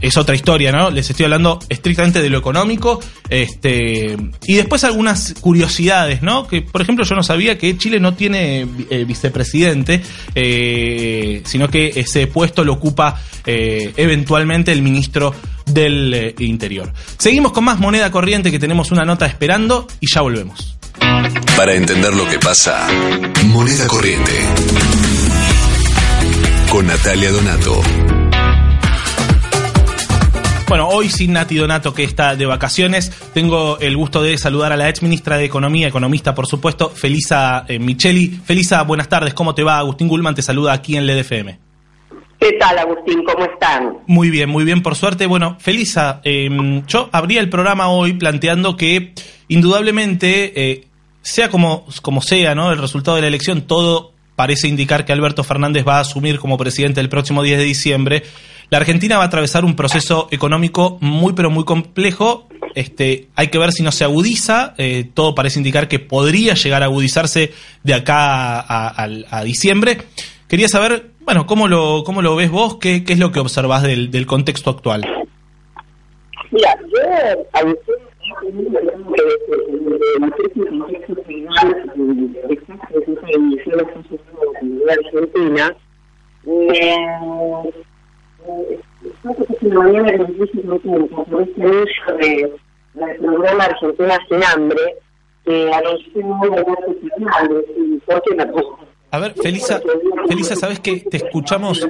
es 0.00 0.16
otra 0.16 0.34
historia, 0.34 0.72
¿no? 0.72 0.90
Les 0.90 1.08
estoy 1.08 1.24
hablando 1.24 1.58
estrictamente 1.68 2.22
de 2.22 2.30
lo 2.30 2.38
económico. 2.38 3.00
Este, 3.28 4.16
y 4.46 4.54
después 4.54 4.84
algunas 4.84 5.34
curiosidades, 5.40 6.22
¿no? 6.22 6.46
Que, 6.46 6.62
por 6.62 6.82
ejemplo, 6.82 7.04
yo 7.04 7.14
no 7.14 7.22
sabía 7.22 7.56
que 7.58 7.76
Chile 7.78 7.98
no 7.98 8.14
tiene 8.14 8.66
eh, 8.90 9.04
vicepresidente, 9.04 10.02
eh, 10.34 11.42
sino 11.44 11.68
que 11.68 11.92
ese 11.96 12.26
puesto 12.26 12.64
lo 12.64 12.74
ocupa 12.74 13.20
eh, 13.46 13.92
eventualmente 13.96 14.72
el 14.72 14.82
ministro 14.82 15.34
del 15.64 16.34
Interior. 16.38 16.92
Seguimos 17.18 17.52
con 17.52 17.64
más 17.64 17.78
moneda 17.78 18.10
corriente 18.10 18.50
que 18.50 18.58
tenemos 18.58 18.92
una 18.92 19.04
nota 19.04 19.26
esperando 19.26 19.86
y 20.00 20.06
ya 20.12 20.20
volvemos. 20.20 20.76
Para 21.56 21.74
entender 21.74 22.14
lo 22.14 22.28
que 22.28 22.38
pasa, 22.38 22.86
moneda 23.46 23.86
corriente. 23.86 24.32
Con 26.70 26.86
Natalia 26.86 27.30
Donato. 27.32 27.82
Bueno, 30.68 30.88
hoy 30.88 31.08
sin 31.08 31.32
Nati 31.32 31.54
Donato, 31.54 31.94
que 31.94 32.02
está 32.02 32.34
de 32.34 32.44
vacaciones, 32.44 33.12
tengo 33.32 33.78
el 33.78 33.96
gusto 33.96 34.20
de 34.20 34.36
saludar 34.36 34.72
a 34.72 34.76
la 34.76 34.88
ex 34.88 35.00
ministra 35.00 35.38
de 35.38 35.44
Economía, 35.44 35.86
economista, 35.86 36.34
por 36.34 36.48
supuesto, 36.48 36.90
Felisa 36.90 37.64
eh, 37.68 37.78
Micheli. 37.78 38.40
Felisa, 38.44 38.82
buenas 38.82 39.08
tardes, 39.08 39.32
¿cómo 39.32 39.54
te 39.54 39.62
va? 39.62 39.78
Agustín 39.78 40.08
Gulman 40.08 40.34
te 40.34 40.42
saluda 40.42 40.72
aquí 40.72 40.96
en 40.96 41.06
LDFM. 41.06 41.60
¿Qué 42.40 42.52
tal, 42.58 42.78
Agustín? 42.78 43.22
¿Cómo 43.24 43.44
están? 43.44 43.98
Muy 44.08 44.28
bien, 44.28 44.50
muy 44.50 44.64
bien, 44.64 44.82
por 44.82 44.96
suerte. 44.96 45.26
Bueno, 45.26 45.56
Felisa, 45.60 46.20
em, 46.24 46.84
yo 46.86 47.10
abría 47.12 47.40
el 47.40 47.48
programa 47.48 47.88
hoy 47.88 48.14
planteando 48.14 48.76
que 48.76 49.14
indudablemente, 49.46 50.52
eh, 50.70 50.88
sea 51.22 51.48
como, 51.48 51.86
como 52.02 52.20
sea, 52.22 52.56
¿no? 52.56 52.72
El 52.72 52.78
resultado 52.78 53.14
de 53.14 53.22
la 53.22 53.28
elección, 53.28 53.62
todo 53.62 54.14
parece 54.34 54.66
indicar 54.66 55.04
que 55.04 55.12
Alberto 55.12 55.44
Fernández 55.44 55.86
va 55.86 55.98
a 55.98 56.00
asumir 56.00 56.40
como 56.40 56.58
presidente 56.58 57.00
el 57.00 57.08
próximo 57.08 57.44
10 57.44 57.58
de 57.58 57.64
diciembre. 57.64 58.22
La 58.68 58.78
Argentina 58.78 59.16
va 59.16 59.24
a 59.24 59.26
atravesar 59.26 59.64
un 59.64 59.76
proceso 59.76 60.28
económico 60.30 60.98
muy 61.00 61.32
pero 61.34 61.50
muy 61.50 61.64
complejo. 61.64 62.48
Este, 62.74 63.28
hay 63.36 63.48
que 63.48 63.58
ver 63.58 63.72
si 63.72 63.82
no 63.82 63.92
se 63.92 64.04
agudiza. 64.04 64.74
Eh, 64.76 65.08
todo 65.14 65.34
parece 65.34 65.58
indicar 65.58 65.88
que 65.88 65.98
podría 65.98 66.54
llegar 66.54 66.82
a 66.82 66.86
agudizarse 66.86 67.52
de 67.84 67.94
acá 67.94 68.64
a, 68.66 69.44
diciembre. 69.44 69.98
Quería 70.48 70.68
saber 70.68 71.10
bueno, 71.20 71.46
¿cómo 71.46 71.66
lo, 71.66 72.04
cómo 72.04 72.22
lo 72.22 72.36
ves 72.36 72.50
vos? 72.50 72.76
¿Qué, 72.76 73.02
qué 73.02 73.12
es 73.12 73.18
lo 73.18 73.32
que 73.32 73.40
observás 73.40 73.82
del, 73.82 74.10
del 74.10 74.26
contexto 74.26 74.70
actual? 74.70 75.04
Mira, 76.52 76.76
yo 76.88 77.00
a 77.52 77.64
veces 77.64 77.96
Argentina, 84.88 85.76
mañana 89.62 90.10
el 90.10 90.26
de 90.26 90.34
del 92.94 93.16
programa 93.18 93.64
Argentina 93.64 94.18
sin 94.28 94.42
hambre, 94.42 94.96
que 95.44 95.70
a 99.10 99.18
ver, 99.18 99.34
Felisa, 99.34 99.80
Felisa, 100.28 100.56
¿sabes 100.56 100.80
qué? 100.80 101.04
Te 101.10 101.18
escuchamos... 101.18 101.86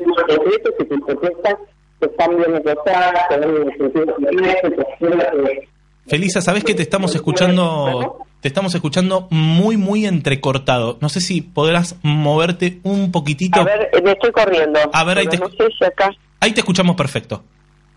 Felisa, 6.06 6.40
¿sabes 6.40 6.62
que 6.62 6.74
te 6.74 6.82
estamos 6.82 7.14
escuchando? 7.14 8.18
Te 8.40 8.48
estamos 8.48 8.74
escuchando 8.74 9.26
muy, 9.30 9.76
muy 9.76 10.06
entrecortado. 10.06 10.98
No 11.00 11.08
sé 11.08 11.20
si 11.20 11.40
podrás 11.40 11.96
moverte 12.02 12.80
un 12.84 13.10
poquitito. 13.10 13.60
A 13.60 13.64
ver, 13.64 13.90
me 14.04 14.12
estoy 14.12 14.30
corriendo. 14.30 14.78
A 14.92 15.04
ver, 15.04 15.18
ahí 15.18 15.26
te, 15.26 15.38
no 15.38 15.48
sé 15.48 15.68
si 15.76 15.84
acá... 15.84 16.10
ahí 16.40 16.52
te 16.52 16.60
escuchamos 16.60 16.96
perfecto. 16.96 17.42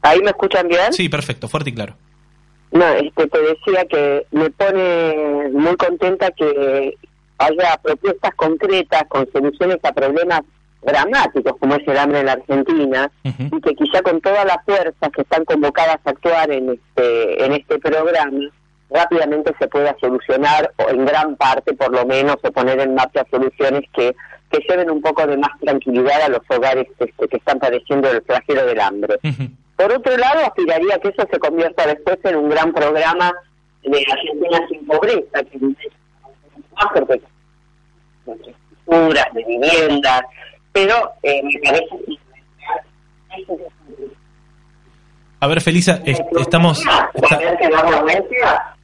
¿Ahí 0.01 0.19
me 0.21 0.29
escuchan 0.29 0.67
bien? 0.67 0.93
Sí, 0.93 1.09
perfecto, 1.09 1.47
fuerte 1.47 1.71
y 1.71 1.73
claro. 1.73 1.95
No, 2.71 2.85
este, 2.85 3.27
te 3.27 3.39
decía 3.41 3.85
que 3.89 4.27
me 4.31 4.49
pone 4.51 5.49
muy 5.51 5.75
contenta 5.75 6.31
que 6.31 6.95
haya 7.39 7.77
propuestas 7.81 8.35
concretas 8.35 9.03
con 9.09 9.29
soluciones 9.31 9.77
a 9.83 9.91
problemas 9.91 10.41
dramáticos 10.81 11.57
como 11.59 11.75
es 11.75 11.87
el 11.87 11.97
hambre 11.97 12.21
en 12.21 12.25
la 12.27 12.33
Argentina 12.33 13.11
y 13.23 13.61
que 13.61 13.75
quizá 13.75 14.01
con 14.01 14.21
todas 14.21 14.45
las 14.45 14.63
fuerzas 14.65 15.09
que 15.13 15.21
están 15.21 15.43
convocadas 15.43 15.97
a 16.05 16.09
actuar 16.09 16.51
en 16.51 16.69
este 16.69 17.45
en 17.45 17.51
este 17.53 17.79
programa 17.79 18.49
rápidamente 18.89 19.53
se 19.59 19.67
pueda 19.67 19.95
solucionar 19.99 20.73
o 20.77 20.89
en 20.89 21.05
gran 21.05 21.35
parte 21.35 21.73
por 21.73 21.91
lo 21.91 22.05
menos 22.05 22.37
o 22.43 22.51
poner 22.51 22.79
en 22.79 22.95
marcha 22.95 23.25
soluciones 23.29 23.83
que 23.93 24.15
que 24.51 24.59
lleven 24.67 24.89
un 24.89 25.01
poco 25.01 25.25
de 25.27 25.37
más 25.37 25.51
tranquilidad 25.59 26.21
a 26.21 26.29
los 26.29 26.41
hogares 26.49 26.87
este, 26.97 27.27
que 27.27 27.37
están 27.37 27.59
padeciendo 27.59 28.09
el 28.09 28.21
flagelo 28.23 28.65
del 28.65 28.79
hambre. 28.79 29.19
Por 29.75 29.91
otro 29.93 30.17
lado, 30.17 30.45
aspiraría 30.45 30.97
que 30.99 31.09
eso 31.09 31.27
se 31.31 31.39
convierta 31.39 31.85
después 31.87 32.17
en 32.23 32.35
un 32.35 32.49
gran 32.49 32.73
programa 32.73 33.31
de 33.83 34.05
Argentina 34.11 34.67
sin 34.69 34.85
pobreza, 34.85 35.43
que 35.43 35.57
más 35.59 36.87
porque 36.93 37.21
de 39.33 39.43
viviendas, 39.45 40.21
pero 40.71 41.13
eh, 41.23 41.41
me 41.43 41.59
parece 41.63 41.89
A 45.39 45.47
ver, 45.47 45.61
Felisa, 45.61 46.01
estamos... 46.05 46.83
Está, 47.13 47.39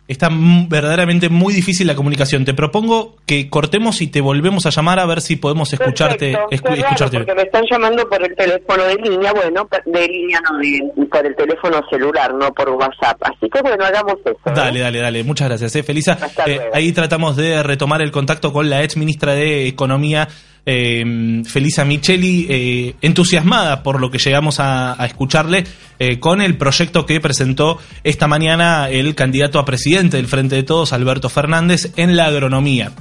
verdaderamente 0.07 1.29
muy 1.29 1.53
difícil 1.53 1.87
la 1.87 1.95
comunicación. 1.95 2.45
Te 2.45 2.53
propongo 2.53 3.15
que 3.25 3.49
cortemos 3.49 4.01
y 4.01 4.07
te 4.07 4.21
volvemos 4.21 4.65
a 4.65 4.69
llamar 4.69 4.99
a 4.99 5.05
ver 5.05 5.21
si 5.21 5.35
podemos 5.35 5.73
escucharte. 5.73 6.37
escucharte. 6.51 7.17
porque 7.17 7.35
me 7.35 7.41
están 7.41 7.63
llamando 7.69 8.07
por 8.07 8.23
el 8.23 8.35
teléfono 8.35 8.83
de 8.83 8.95
línea, 8.95 9.33
bueno, 9.33 9.67
de 9.85 10.07
línea 10.07 10.39
no, 10.41 10.57
de, 10.59 11.07
por 11.07 11.25
el 11.25 11.35
teléfono 11.35 11.81
celular, 11.89 12.33
no 12.33 12.53
por 12.53 12.69
WhatsApp. 12.69 13.21
Así 13.21 13.49
que 13.49 13.61
bueno, 13.61 13.83
hagamos 13.83 14.15
eso. 14.23 14.37
¿eh? 14.45 14.51
Dale, 14.55 14.79
dale, 14.79 14.99
dale. 14.99 15.23
Muchas 15.23 15.47
gracias, 15.49 15.75
¿eh? 15.75 15.83
Felisa. 15.83 16.17
Eh, 16.45 16.59
ahí 16.73 16.91
tratamos 16.91 17.35
de 17.35 17.63
retomar 17.63 18.01
el 18.01 18.11
contacto 18.11 18.53
con 18.53 18.69
la 18.69 18.83
ex 18.83 18.97
ministra 18.97 19.33
de 19.33 19.67
Economía 19.67 20.27
eh, 20.65 21.43
Felisa 21.45 21.85
Micheli, 21.85 22.47
eh, 22.49 22.95
entusiasmada 23.01 23.83
por 23.83 23.99
lo 23.99 24.09
que 24.09 24.17
llegamos 24.17 24.59
a, 24.59 24.97
escucharle 25.05 25.63
eh, 25.99 26.19
con 26.19 26.41
el 26.41 26.57
proyecto 26.57 27.05
que 27.05 27.19
presentó 27.19 27.79
esta 28.03 28.27
mañana 28.27 28.89
el 28.89 29.15
candidato 29.15 29.59
a 29.59 29.65
presidente 29.65 30.17
del 30.17 30.27
Frente 30.27 30.55
de 30.55 30.63
Todos, 30.63 30.93
Alberto 30.93 31.29
Fernández, 31.29 31.91
en 31.95 32.15
la 32.15 32.25
agronomía. 32.25 32.91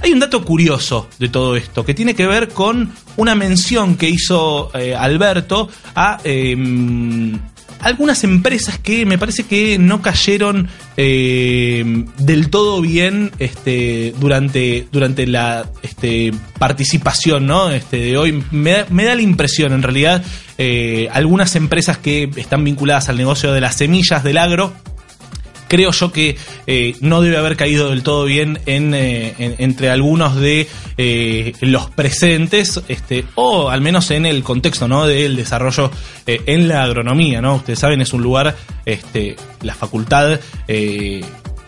Hay 0.00 0.12
un 0.12 0.20
dato 0.20 0.44
curioso 0.44 1.08
de 1.18 1.28
todo 1.28 1.56
esto, 1.56 1.84
que 1.84 1.92
tiene 1.92 2.14
que 2.14 2.26
ver 2.26 2.48
con 2.48 2.92
una 3.16 3.34
mención 3.34 3.96
que 3.96 4.08
hizo 4.08 4.70
eh, 4.74 4.94
Alberto 4.94 5.68
a 5.94 6.18
em, 6.22 7.36
algunas 7.80 8.24
empresas 8.24 8.78
que 8.78 9.06
me 9.06 9.18
parece 9.18 9.44
que 9.44 9.78
no 9.78 10.02
cayeron 10.02 10.68
eh, 10.96 12.04
del 12.18 12.50
todo 12.50 12.80
bien 12.80 13.30
este, 13.38 14.14
durante, 14.18 14.88
durante 14.90 15.26
la 15.26 15.70
este, 15.82 16.32
participación 16.58 17.50
este, 17.72 17.98
de 17.98 18.18
hoy. 18.18 18.44
Me, 18.50 18.84
da 19.04 19.14
la 19.14 19.22
impresión, 19.22 19.72
en 19.72 19.82
realidad, 19.82 20.24
eh, 20.58 21.08
algunas 21.12 21.54
empresas 21.56 21.98
que 21.98 22.30
están 22.36 22.64
vinculadas 22.64 23.08
al 23.08 23.16
negocio 23.16 23.52
de 23.52 23.60
las 23.60 23.76
semillas 23.76 24.24
del 24.24 24.38
agro 24.38 24.72
creo 25.68 25.92
yo 25.92 26.10
que 26.10 26.36
eh, 26.66 26.96
no 27.00 27.20
debe 27.20 27.36
haber 27.36 27.56
caído 27.56 27.90
del 27.90 28.02
todo 28.02 28.24
bien 28.24 28.58
en, 28.66 28.94
eh, 28.94 29.34
entre 29.58 29.90
algunos 29.90 30.36
de 30.36 30.66
eh, 30.96 31.52
los 31.60 31.90
presentes, 31.90 32.80
este, 32.88 33.24
o 33.34 33.70
al 33.70 33.80
menos 33.80 34.10
en 34.10 34.26
el 34.26 34.42
contexto 34.42 34.88
¿no? 34.88 35.06
del 35.06 35.36
desarrollo 35.36 35.90
en 36.26 36.68
la 36.68 36.82
agronomía. 36.82 37.40
¿no? 37.40 37.56
Ustedes 37.56 37.78
saben, 37.78 38.00
es 38.00 38.12
un 38.12 38.22
lugar, 38.22 38.56
este, 38.84 39.36
la 39.62 39.74
facultad 39.74 40.40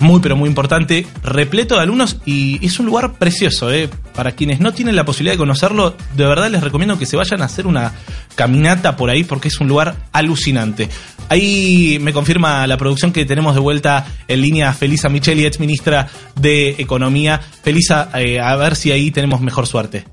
muy 0.00 0.20
pero 0.20 0.34
muy 0.34 0.48
importante, 0.48 1.06
repleto 1.22 1.76
de 1.76 1.82
alumnos 1.82 2.18
y 2.24 2.64
es 2.66 2.80
un 2.80 2.86
lugar 2.86 3.12
precioso. 3.12 3.72
¿eh? 3.72 3.88
Para 4.14 4.32
quienes 4.32 4.60
no 4.60 4.72
tienen 4.72 4.96
la 4.96 5.04
posibilidad 5.04 5.34
de 5.34 5.38
conocerlo, 5.38 5.94
de 6.16 6.26
verdad 6.26 6.50
les 6.50 6.62
recomiendo 6.62 6.98
que 6.98 7.06
se 7.06 7.16
vayan 7.16 7.42
a 7.42 7.44
hacer 7.44 7.66
una 7.66 7.92
caminata 8.34 8.96
por 8.96 9.10
ahí 9.10 9.24
porque 9.24 9.48
es 9.48 9.60
un 9.60 9.68
lugar 9.68 9.94
alucinante. 10.12 10.88
Ahí 11.28 11.98
me 12.00 12.12
confirma 12.12 12.66
la 12.66 12.76
producción 12.76 13.12
que 13.12 13.24
tenemos 13.24 13.54
de 13.54 13.60
vuelta 13.60 14.06
en 14.26 14.40
línea 14.40 14.72
Felisa 14.72 15.08
Micheli, 15.08 15.46
ex 15.46 15.60
ministra 15.60 16.08
de 16.34 16.70
Economía. 16.78 17.38
Felisa, 17.38 18.10
eh, 18.14 18.40
a 18.40 18.56
ver 18.56 18.74
si 18.74 18.90
ahí 18.90 19.10
tenemos 19.10 19.40
mejor 19.40 19.66
suerte. 19.66 20.04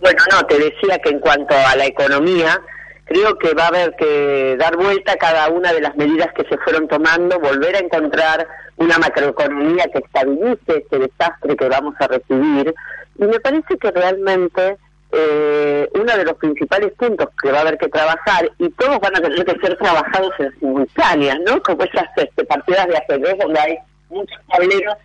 Bueno, 0.00 0.22
no, 0.32 0.42
te 0.46 0.58
decía 0.58 0.98
que 1.02 1.10
en 1.10 1.20
cuanto 1.20 1.54
a 1.54 1.76
la 1.76 1.86
economía, 1.86 2.60
creo 3.04 3.38
que 3.38 3.54
va 3.54 3.64
a 3.64 3.68
haber 3.68 3.94
que 3.96 4.56
dar 4.58 4.76
vuelta 4.76 5.12
a 5.12 5.16
cada 5.16 5.48
una 5.48 5.72
de 5.72 5.80
las 5.80 5.96
medidas 5.96 6.32
que 6.34 6.44
se 6.44 6.56
fueron 6.58 6.88
tomando, 6.88 7.38
volver 7.38 7.76
a 7.76 7.80
encontrar 7.80 8.46
una 8.76 8.98
macroeconomía 8.98 9.86
que 9.92 9.98
estabilice 9.98 10.78
este 10.78 10.98
desastre 10.98 11.56
que 11.56 11.68
vamos 11.68 11.94
a 12.00 12.08
recibir. 12.08 12.74
Y 13.18 13.24
me 13.24 13.40
parece 13.40 13.76
que 13.78 13.90
realmente 13.90 14.76
eh, 15.12 15.88
uno 15.94 16.16
de 16.16 16.24
los 16.24 16.34
principales 16.34 16.92
puntos 16.94 17.28
que 17.40 17.52
va 17.52 17.58
a 17.58 17.60
haber 17.60 17.78
que 17.78 17.88
trabajar, 17.88 18.50
y 18.58 18.68
todos 18.70 18.98
van 19.00 19.16
a 19.16 19.20
tener 19.20 19.44
que 19.44 19.60
ser 19.60 19.76
trabajados 19.76 20.32
en 20.38 20.58
simultánea, 20.58 21.38
¿no? 21.46 21.62
Como 21.62 21.84
esas 21.84 22.08
este, 22.16 22.44
partidas 22.44 22.88
de 22.88 22.96
ajedrez 22.96 23.38
donde 23.38 23.60
hay 23.60 23.78
muchos 24.10 24.38
tableros 24.50 24.96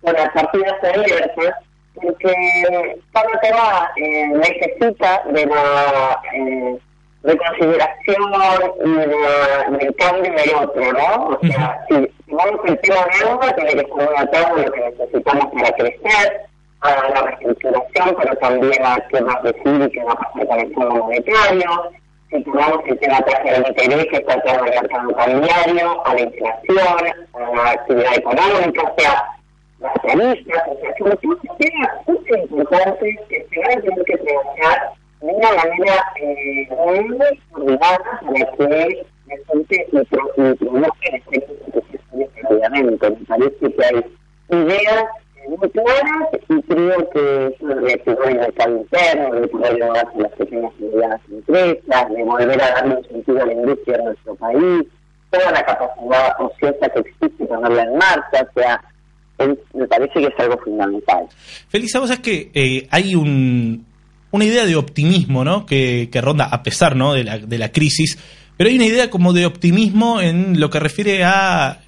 con 0.00 0.14
las 0.14 0.30
partidas 0.30 0.74
abiertas, 0.82 1.54
porque 1.94 3.00
cada 3.12 3.40
tema 3.40 3.90
eh, 3.96 4.28
necesita 4.28 5.22
de 5.32 5.46
la... 5.46 6.20
Eh, 6.34 6.78
de 7.22 7.36
consideración 7.36 8.32
y 8.84 8.90
de, 8.90 9.78
del 9.78 9.94
cambio 9.96 10.32
del 10.32 10.54
otro, 10.60 10.92
¿no? 10.92 11.26
O 11.28 11.38
sea, 11.46 11.84
si, 11.88 12.10
vamos 12.26 12.60
al 12.66 12.80
tema 12.80 12.96
de 12.96 13.30
agua, 13.30 13.54
tiene 13.54 13.70
que 13.70 13.92
ser 13.92 14.08
una 14.08 14.26
todo 14.26 14.56
lo 14.56 14.72
que 14.72 14.80
necesitamos 14.80 15.46
para 15.52 15.72
crecer, 15.72 16.42
a 16.80 16.90
la 16.90 17.22
reestructuración, 17.22 18.16
pero 18.20 18.36
también 18.36 18.84
a 18.84 18.96
qué 19.08 19.20
va 19.20 19.34
a 19.34 19.42
decir 19.42 19.82
y 19.86 19.90
qué 19.90 20.02
va 20.02 20.12
a 20.12 20.16
pasar 20.16 20.46
con 20.48 20.60
el 20.60 20.74
fondo 20.74 20.94
monetario. 21.04 21.92
Si 22.30 22.42
tomamos 22.42 22.80
el 22.86 22.98
tema 22.98 23.20
de 23.20 23.68
interés, 23.68 24.06
que 24.06 24.16
está 24.16 24.40
todo 24.40 24.64
el 24.64 24.70
mercado 24.70 25.14
cambiario, 25.14 26.06
a 26.06 26.14
la 26.14 26.20
inflación, 26.20 27.14
a 27.34 27.40
la 27.40 27.70
actividad 27.70 28.16
económica, 28.16 28.82
o 28.82 29.00
sea, 29.00 29.24
las 29.78 29.94
tarifas, 30.02 30.62
o 30.68 30.80
sea, 30.80 30.94
son 30.98 31.18
todos 31.18 31.58
temas 31.58 31.88
súper 32.06 32.38
importantes 32.40 33.20
que 33.28 33.46
se 33.48 33.60
van 33.60 33.78
a 33.78 33.82
tener 33.82 34.04
que 34.04 34.16
trabajar 34.16 34.92
de 35.22 35.28
una 35.28 35.52
manera 35.52 36.04
eh, 36.20 36.68
muy 36.68 37.38
coordinada 37.50 37.98
para 38.20 38.52
que 38.56 39.06
la 39.28 39.36
gente 39.46 39.86
produzca 39.90 40.18
rápidamente. 42.42 43.10
Me 43.10 43.26
parece 43.26 43.72
que 43.72 43.84
hay 43.84 44.04
ideas 44.50 45.04
muy 45.48 45.70
claras 45.70 46.28
y 46.48 46.62
creo 46.62 47.10
que 47.10 47.46
eso 47.46 47.66
de 47.66 47.92
activar 47.92 48.28
el 48.30 48.38
mercado 48.38 48.76
interno, 48.78 49.40
de 49.40 49.48
poder 49.48 49.82
a 49.82 50.04
las 50.16 50.32
pequeñas 50.32 50.72
y 50.78 50.84
medianas 50.84 51.20
empresas, 51.30 52.10
de 52.10 52.24
volver 52.24 52.62
a 52.62 52.70
darle 52.70 52.96
un 52.96 53.04
sentido 53.04 53.42
a 53.42 53.46
la 53.46 53.52
industria 53.52 53.98
de 53.98 54.04
nuestro 54.04 54.34
país, 54.36 54.82
toda 55.30 55.52
la 55.52 55.64
capacidad 55.64 56.40
ociosa 56.40 56.88
que 56.88 57.00
existe 57.00 57.46
ponerla 57.46 57.82
en 57.84 57.96
marcha, 57.96 58.48
o 58.48 58.60
sea, 58.60 58.80
me 59.74 59.86
parece 59.86 60.20
que 60.20 60.26
es 60.26 60.38
algo 60.38 60.58
fundamental. 60.58 61.26
Felisa, 61.68 62.00
vos 62.00 62.08
sabés 62.08 62.22
que 62.22 62.50
eh, 62.54 62.86
hay 62.90 63.14
un, 63.14 63.84
una 64.32 64.44
idea 64.44 64.66
de 64.66 64.74
optimismo, 64.74 65.44
¿no? 65.44 65.64
Que, 65.64 66.08
ronda 66.20 66.46
a 66.46 66.62
pesar, 66.62 66.96
¿no? 66.96 67.14
De 67.14 67.24
la, 67.24 67.72
crisis, 67.72 68.18
pero 68.56 68.68
hay 68.68 68.76
una 68.76 68.86
idea 68.86 69.10
como 69.10 69.32
de 69.32 69.46
optimismo 69.46 70.20
en 70.20 70.58
lo 70.58 70.68
que 70.70 70.80
refiere 70.80 71.22
a 71.22 71.80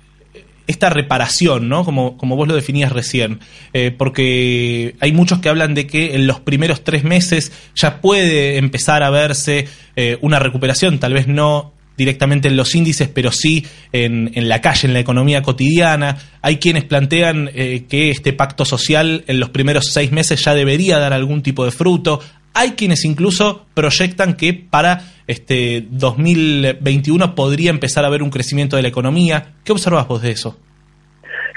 esta 0.66 0.88
reparación, 0.88 1.68
¿no? 1.68 1.84
Como, 1.84 2.16
como 2.16 2.36
vos 2.36 2.48
lo 2.48 2.54
definías 2.54 2.92
recién, 2.92 3.40
eh, 3.72 3.90
porque 3.96 4.94
hay 5.00 5.12
muchos 5.12 5.40
que 5.40 5.48
hablan 5.48 5.74
de 5.74 5.86
que 5.86 6.14
en 6.14 6.26
los 6.26 6.40
primeros 6.40 6.84
tres 6.84 7.04
meses 7.04 7.52
ya 7.74 8.00
puede 8.00 8.56
empezar 8.56 9.02
a 9.02 9.10
verse 9.10 9.66
eh, 9.96 10.18
una 10.22 10.38
recuperación, 10.38 10.98
tal 10.98 11.12
vez 11.12 11.26
no 11.26 11.74
directamente 11.96 12.48
en 12.48 12.56
los 12.56 12.74
índices, 12.74 13.08
pero 13.08 13.30
sí 13.30 13.64
en, 13.92 14.32
en 14.34 14.48
la 14.48 14.60
calle, 14.60 14.88
en 14.88 14.94
la 14.94 15.00
economía 15.00 15.42
cotidiana. 15.42 16.16
Hay 16.42 16.56
quienes 16.56 16.84
plantean 16.84 17.50
eh, 17.54 17.84
que 17.88 18.10
este 18.10 18.32
pacto 18.32 18.64
social 18.64 19.24
en 19.26 19.40
los 19.40 19.50
primeros 19.50 19.92
seis 19.92 20.10
meses 20.10 20.44
ya 20.44 20.54
debería 20.54 20.98
dar 20.98 21.12
algún 21.12 21.42
tipo 21.42 21.64
de 21.64 21.70
fruto. 21.70 22.20
Hay 22.54 22.72
quienes 22.72 23.04
incluso 23.04 23.66
proyectan 23.74 24.36
que 24.36 24.54
para 24.54 25.00
este 25.26 25.86
2021 25.90 27.34
podría 27.34 27.70
empezar 27.70 28.04
a 28.04 28.06
haber 28.06 28.22
un 28.22 28.30
crecimiento 28.30 28.76
de 28.76 28.82
la 28.82 28.88
economía. 28.88 29.54
¿Qué 29.64 29.72
observas 29.72 30.06
vos 30.06 30.22
de 30.22 30.30
eso? 30.30 30.56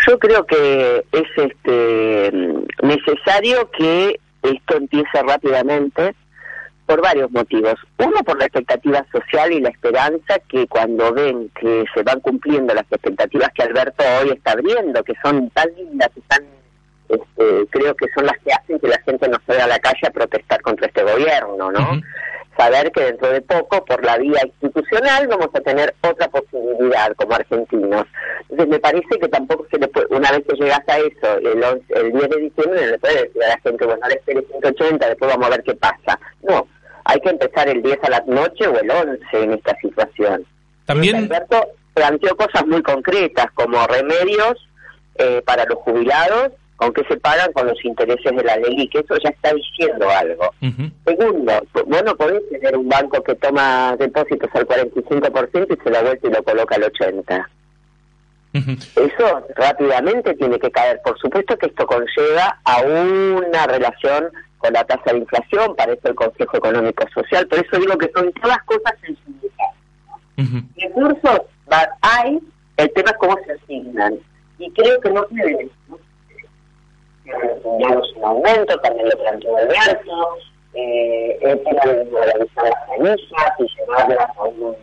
Yo 0.07 0.17
creo 0.17 0.45
que 0.45 1.03
es 1.11 1.23
este 1.35 2.31
necesario 2.81 3.69
que 3.71 4.19
esto 4.41 4.77
empiece 4.77 5.21
rápidamente 5.21 6.15
por 6.87 7.01
varios 7.01 7.29
motivos. 7.31 7.75
Uno, 7.99 8.23
por 8.25 8.39
la 8.39 8.45
expectativa 8.45 9.05
social 9.11 9.51
y 9.51 9.59
la 9.59 9.69
esperanza 9.69 10.39
que 10.49 10.65
cuando 10.67 11.13
ven 11.13 11.51
que 11.59 11.83
se 11.93 12.01
van 12.01 12.21
cumpliendo 12.21 12.73
las 12.73 12.85
expectativas 12.91 13.49
que 13.53 13.63
Alberto 13.63 14.03
hoy 14.21 14.31
está 14.31 14.53
abriendo, 14.53 15.03
que 15.03 15.13
son 15.21 15.49
tan 15.49 15.67
lindas 15.75 16.09
y 16.15 16.21
tan, 16.21 16.43
este, 17.09 17.67
creo 17.69 17.95
que 17.95 18.07
son 18.13 18.25
las 18.25 18.37
que 18.39 18.53
hacen 18.53 18.79
que 18.79 18.87
la 18.87 18.99
gente 19.01 19.27
no 19.29 19.37
salga 19.45 19.65
a 19.65 19.67
la 19.67 19.79
calle 19.79 20.07
a 20.07 20.11
protestar 20.11 20.61
contra 20.61 20.87
este 20.87 21.03
gobierno, 21.03 21.71
¿no? 21.71 22.01
Saber 22.57 22.91
que 22.91 23.03
dentro 23.03 23.29
de 23.29 23.41
poco, 23.41 23.85
por 23.85 24.03
la 24.03 24.17
vía 24.17 24.41
institucional, 24.43 25.27
vamos 25.27 25.49
a 25.53 25.59
tener 25.59 25.93
otra 26.01 26.27
posibilidad 26.27 27.13
como 27.15 27.35
argentinos. 27.35 28.05
Entonces, 28.49 28.67
me 28.67 28.79
parece 28.79 29.19
que 29.19 29.27
tampoco 29.27 29.67
se 29.69 29.77
le 29.77 29.87
puede, 29.87 30.07
una 30.09 30.31
vez 30.31 30.43
que 30.47 30.55
llegas 30.55 30.81
a 30.87 30.97
eso, 30.97 31.37
el, 31.37 31.63
el 31.89 32.11
10 32.11 32.29
de 32.29 32.37
diciembre, 32.37 32.81
no 32.81 32.91
le 32.91 32.99
puede 32.99 33.23
decir 33.23 33.43
a 33.43 33.49
la 33.49 33.59
gente, 33.59 33.85
bueno, 33.85 33.99
ahora 34.01 34.15
espere 34.15 34.45
180, 34.49 35.07
después 35.07 35.31
vamos 35.31 35.47
a 35.47 35.51
ver 35.51 35.63
qué 35.63 35.75
pasa. 35.75 36.19
No, 36.41 36.67
hay 37.05 37.19
que 37.21 37.29
empezar 37.29 37.69
el 37.69 37.83
10 37.83 37.99
a 38.03 38.09
la 38.09 38.23
noche 38.25 38.67
o 38.67 38.77
el 38.79 38.89
11 38.89 39.23
en 39.33 39.53
esta 39.53 39.75
situación. 39.79 40.45
También 40.85 41.15
Alberto 41.15 41.67
planteó 41.93 42.35
cosas 42.35 42.65
muy 42.65 42.81
concretas 42.81 43.47
como 43.53 43.85
remedios 43.87 44.67
eh, 45.15 45.41
para 45.45 45.65
los 45.65 45.79
jubilados, 45.79 46.51
aunque 46.79 47.03
se 47.05 47.17
pagan 47.17 47.51
con 47.53 47.67
los 47.67 47.83
intereses 47.83 48.35
de 48.35 48.43
la 48.43 48.55
ley, 48.57 48.87
que 48.89 48.99
eso 48.99 49.15
ya 49.23 49.29
está 49.29 49.53
diciendo 49.53 50.07
algo. 50.09 50.53
Segundo, 51.05 51.53
vos 51.73 52.03
no 52.03 52.15
podés 52.15 52.47
tener 52.49 52.77
un 52.77 52.87
banco 52.87 53.23
que 53.23 53.35
toma 53.35 53.95
depósitos 53.97 54.49
al 54.53 54.67
45% 54.67 55.77
y 55.77 55.83
se 55.83 55.89
lo 55.89 56.01
vuelve 56.01 56.19
y 56.23 56.29
lo 56.29 56.43
coloca 56.43 56.75
al 56.75 56.83
80%. 56.83 57.45
Eso 58.53 59.47
rápidamente 59.55 60.33
tiene 60.35 60.57
que 60.59 60.71
caer. 60.71 60.99
Por 61.03 61.17
supuesto 61.19 61.57
que 61.57 61.67
esto 61.67 61.85
conlleva 61.85 62.59
a 62.63 62.81
una 62.81 63.67
relación 63.67 64.31
con 64.57 64.73
la 64.73 64.83
tasa 64.83 65.13
de 65.13 65.19
inflación, 65.19 65.75
para 65.75 65.93
eso 65.93 66.07
el 66.07 66.15
Consejo 66.15 66.57
Económico 66.57 67.05
Social, 67.13 67.47
por 67.47 67.59
eso 67.59 67.77
digo 67.77 67.97
que 67.97 68.11
son 68.15 68.31
todas 68.33 68.61
cosas 68.63 68.93
sensibles. 69.01 69.51
Recursos 70.75 71.41
hay, 72.01 72.39
el 72.77 72.91
tema 72.93 73.11
es 73.11 73.17
cómo 73.17 73.37
se 73.45 73.53
asignan. 73.53 74.15
Y 74.59 74.71
creo 74.71 74.99
que 75.01 75.09
no 75.11 75.23
tienen 75.25 75.69
digamos 77.77 78.13
un 78.15 78.23
aumento, 78.23 78.79
también 78.79 79.09
lo 79.09 79.17
planteó 79.17 79.57
Alberto, 79.57 80.37
eh, 80.73 81.37
el 81.41 81.63
tema 81.63 81.81
de 81.85 82.05
las 82.05 82.87
semillas 82.87 83.53
y 83.59 83.67
llevarlas 83.75 84.29
a 84.37 84.43
un 84.43 84.75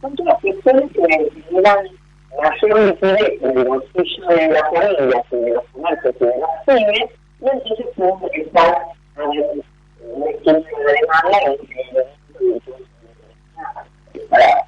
son 0.00 0.16
todas 0.16 0.40
cuestiones 0.40 0.92
que 0.92 1.42
generan 1.48 1.88
mayor 2.40 2.78
en 2.78 2.88
el 2.88 2.98
de 2.98 4.48
las 4.48 4.62
familias 4.62 5.24
y 5.30 5.36
de 5.36 5.50
los 5.50 5.64
comercios 5.72 6.14
y 6.20 6.24
de 6.24 6.38
las 6.38 6.64
pymes, 6.66 7.10
y 7.40 7.48
entonces 7.48 7.86
que 8.32 8.40
estar 8.40 8.86
en 9.16 9.62
un 10.12 10.28
esquema 10.28 10.58
de 10.58 10.64
demanda 11.00 11.38
para, 14.30 14.66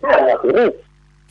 para 0.00 0.34
ocurrir. 0.36 0.80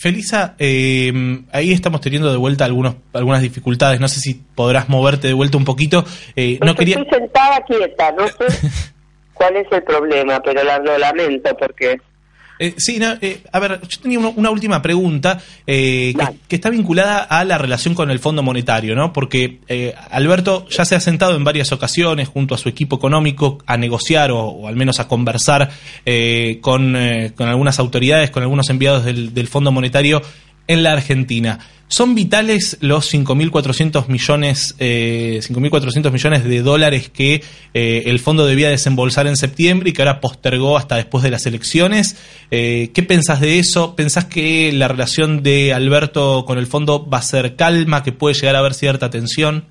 Felisa, 0.03 0.55
eh, 0.59 1.13
ahí 1.53 1.71
estamos 1.71 2.01
teniendo 2.01 2.29
de 2.29 2.35
vuelta 2.35 2.65
algunos, 2.65 2.95
algunas 3.13 3.41
dificultades. 3.41 4.01
No 4.01 4.09
sé 4.09 4.19
si 4.19 4.33
podrás 4.33 4.89
moverte 4.89 5.29
de 5.29 5.33
vuelta 5.33 5.55
un 5.55 5.63
poquito. 5.63 6.03
Eh, 6.35 6.59
no 6.61 6.75
quería... 6.75 6.97
Estoy 6.97 7.19
sentada 7.19 7.61
quieta, 7.61 8.11
no 8.11 8.27
sé 8.27 8.69
cuál 9.33 9.55
es 9.55 9.65
el 9.71 9.81
problema, 9.83 10.41
pero 10.41 10.61
lo 10.61 10.97
lamento 10.97 11.55
porque 11.55 11.95
eh, 12.59 12.75
sí, 12.77 12.99
eh, 13.21 13.43
a 13.51 13.59
ver, 13.59 13.81
yo 13.87 13.99
tenía 13.99 14.19
una, 14.19 14.49
última 14.49 14.81
pregunta 14.81 15.39
eh, 15.65 16.13
que, 16.47 16.55
está 16.55 16.69
vinculada 16.69 17.19
a 17.19 17.43
la 17.43 17.57
relación 17.57 17.95
con 17.95 18.11
el 18.11 18.19
Fondo 18.19 18.43
Monetario, 18.43 18.95
¿no? 18.95 19.11
Porque 19.11 19.59
Alberto 20.11 20.67
ya 20.69 20.85
se 20.85 20.95
ha 20.95 20.99
sentado 20.99 21.35
en 21.35 21.43
varias 21.43 21.71
ocasiones 21.71 22.27
junto 22.27 22.55
a 22.55 22.57
su 22.57 22.69
equipo 22.69 22.95
económico 22.95 23.59
a 23.65 23.77
negociar 23.77 24.31
o, 24.31 24.67
al 24.67 24.75
menos 24.75 24.99
a 24.99 25.07
conversar 25.07 25.71
con, 26.61 26.95
algunas 26.95 27.79
autoridades, 27.79 28.29
con 28.31 28.43
algunos 28.43 28.69
enviados 28.69 29.03
del, 29.03 29.33
del 29.33 29.47
Fondo 29.47 29.71
Monetario 29.71 30.21
en 30.67 30.83
la 30.83 30.93
Argentina. 30.93 31.59
¿Son 31.93 32.15
vitales 32.15 32.79
los 32.81 33.13
5.400 33.13 34.07
millones, 34.07 34.75
eh, 34.79 35.41
5.400 35.43 36.11
millones 36.11 36.43
de 36.43 36.63
dólares 36.63 37.11
que 37.11 37.43
eh, 37.75 38.03
el 38.07 38.17
fondo 38.17 38.47
debía 38.47 38.69
desembolsar 38.69 39.27
en 39.27 39.35
septiembre 39.35 39.91
y 39.91 39.93
que 39.93 40.01
ahora 40.01 40.19
postergó 40.19 40.75
hasta 40.75 40.95
después 40.95 41.23
de 41.23 41.29
las 41.29 41.45
elecciones? 41.45 42.17
Eh, 42.49 42.89
¿Qué 42.95 43.03
pensás 43.03 43.41
de 43.41 43.59
eso? 43.59 43.95
¿Pensás 43.95 44.25
que 44.25 44.71
la 44.73 44.87
relación 44.87 45.43
de 45.43 45.71
Alberto 45.71 46.45
con 46.47 46.57
el 46.57 46.65
fondo 46.65 47.07
va 47.07 47.19
a 47.19 47.21
ser 47.21 47.55
calma, 47.55 48.01
que 48.01 48.11
puede 48.11 48.33
llegar 48.33 48.55
a 48.55 48.59
haber 48.61 48.73
cierta 48.73 49.11
tensión? 49.11 49.65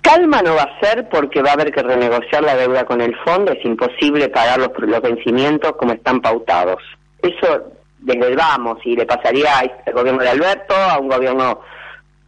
Calma 0.00 0.42
no 0.42 0.54
va 0.54 0.62
a 0.62 0.80
ser 0.80 1.08
porque 1.08 1.42
va 1.42 1.50
a 1.50 1.54
haber 1.54 1.72
que 1.72 1.82
renegociar 1.82 2.44
la 2.44 2.54
deuda 2.54 2.84
con 2.84 3.00
el 3.00 3.16
fondo, 3.24 3.50
es 3.50 3.64
imposible 3.64 4.28
pagar 4.28 4.60
los, 4.60 4.70
los 4.78 5.02
vencimientos 5.02 5.72
como 5.72 5.94
están 5.94 6.20
pautados. 6.20 6.80
Eso 7.20 7.77
desde 8.00 8.28
el 8.28 8.36
vamos 8.36 8.78
y 8.84 8.96
le 8.96 9.06
pasaría 9.06 9.50
al 9.58 9.92
gobierno 9.92 10.22
de 10.22 10.30
Alberto, 10.30 10.74
a 10.74 10.98
un 10.98 11.08
gobierno, 11.08 11.60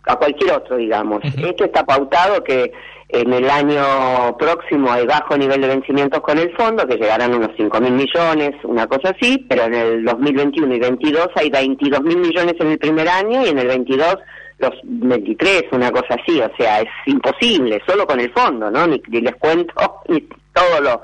a 0.06 0.16
cualquier 0.16 0.52
otro, 0.52 0.76
digamos. 0.76 1.22
Esto 1.24 1.64
está 1.64 1.84
pautado 1.84 2.42
que 2.42 2.72
en 3.12 3.32
el 3.32 3.50
año 3.50 4.36
próximo 4.38 4.90
hay 4.90 5.04
bajo 5.04 5.36
nivel 5.36 5.60
de 5.60 5.68
vencimientos 5.68 6.20
con 6.20 6.38
el 6.38 6.54
fondo, 6.56 6.86
que 6.86 6.96
llegarán 6.96 7.34
unos 7.34 7.50
5 7.56 7.80
mil 7.80 7.92
millones, 7.92 8.52
una 8.62 8.86
cosa 8.86 9.10
así, 9.10 9.44
pero 9.48 9.64
en 9.64 9.74
el 9.74 10.04
2021 10.04 10.74
y 10.74 10.78
22 10.78 11.28
hay 11.34 11.50
22 11.50 12.02
mil 12.02 12.18
millones 12.18 12.54
en 12.60 12.68
el 12.68 12.78
primer 12.78 13.08
año 13.08 13.44
y 13.44 13.48
en 13.48 13.58
el 13.58 13.66
22 13.66 14.16
los 14.60 14.72
23, 14.82 15.64
una 15.72 15.90
cosa 15.90 16.14
así, 16.14 16.40
o 16.40 16.50
sea, 16.56 16.80
es 16.80 16.88
imposible, 17.06 17.82
solo 17.86 18.06
con 18.06 18.20
el 18.20 18.30
fondo, 18.32 18.70
¿no? 18.70 18.86
Ni, 18.86 19.00
les 19.08 19.34
cuento 19.36 19.74
ni 20.08 20.20
todo 20.52 20.80
lo 20.80 21.02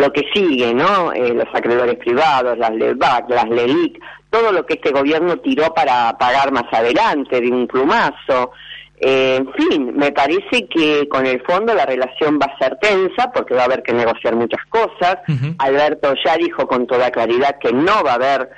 lo 0.00 0.12
que 0.12 0.28
sigue, 0.32 0.74
¿no? 0.74 1.12
Eh, 1.12 1.34
los 1.34 1.48
acreedores 1.52 1.96
privados, 1.96 2.56
las 2.58 2.70
LEVAC, 2.70 3.28
las 3.28 3.48
LELIC, 3.48 4.02
todo 4.30 4.50
lo 4.50 4.64
que 4.64 4.74
este 4.74 4.90
gobierno 4.90 5.36
tiró 5.38 5.74
para 5.74 6.16
pagar 6.18 6.52
más 6.52 6.64
adelante 6.72 7.40
de 7.40 7.50
un 7.50 7.66
plumazo. 7.66 8.52
Eh, 8.98 9.36
en 9.36 9.52
fin, 9.54 9.96
me 9.96 10.12
parece 10.12 10.66
que 10.68 11.08
con 11.08 11.26
el 11.26 11.42
fondo 11.42 11.74
la 11.74 11.86
relación 11.86 12.38
va 12.38 12.46
a 12.46 12.58
ser 12.58 12.78
tensa 12.78 13.30
porque 13.32 13.54
va 13.54 13.62
a 13.62 13.64
haber 13.64 13.82
que 13.82 13.92
negociar 13.92 14.34
muchas 14.36 14.64
cosas. 14.68 15.16
Alberto 15.58 16.14
ya 16.24 16.36
dijo 16.36 16.66
con 16.66 16.86
toda 16.86 17.10
claridad 17.10 17.58
que 17.58 17.72
no 17.72 18.02
va 18.02 18.12
a 18.12 18.14
haber 18.14 18.50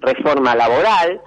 reforma 0.00 0.54
laboral. 0.54 1.20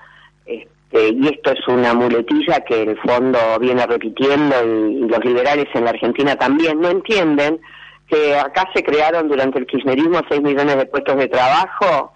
Este, 0.46 1.10
y 1.10 1.28
esto 1.28 1.52
es 1.52 1.68
una 1.68 1.94
muletilla 1.94 2.62
que 2.62 2.84
el 2.84 2.98
fondo 3.00 3.40
viene 3.60 3.86
repitiendo 3.86 4.56
y 4.64 5.08
los 5.08 5.24
liberales 5.24 5.68
en 5.74 5.86
la 5.86 5.92
Argentina 5.92 6.36
también 6.36 6.80
no 6.80 6.90
entienden 6.90 7.60
que 8.08 8.36
acá 8.36 8.70
se 8.74 8.84
crearon 8.84 9.28
durante 9.28 9.60
el 9.60 9.66
kirchnerismo 9.66 10.22
6 10.30 10.42
millones 10.42 10.78
de 10.78 10.86
puestos 10.86 11.18
de 11.18 11.28
trabajo 11.28 12.14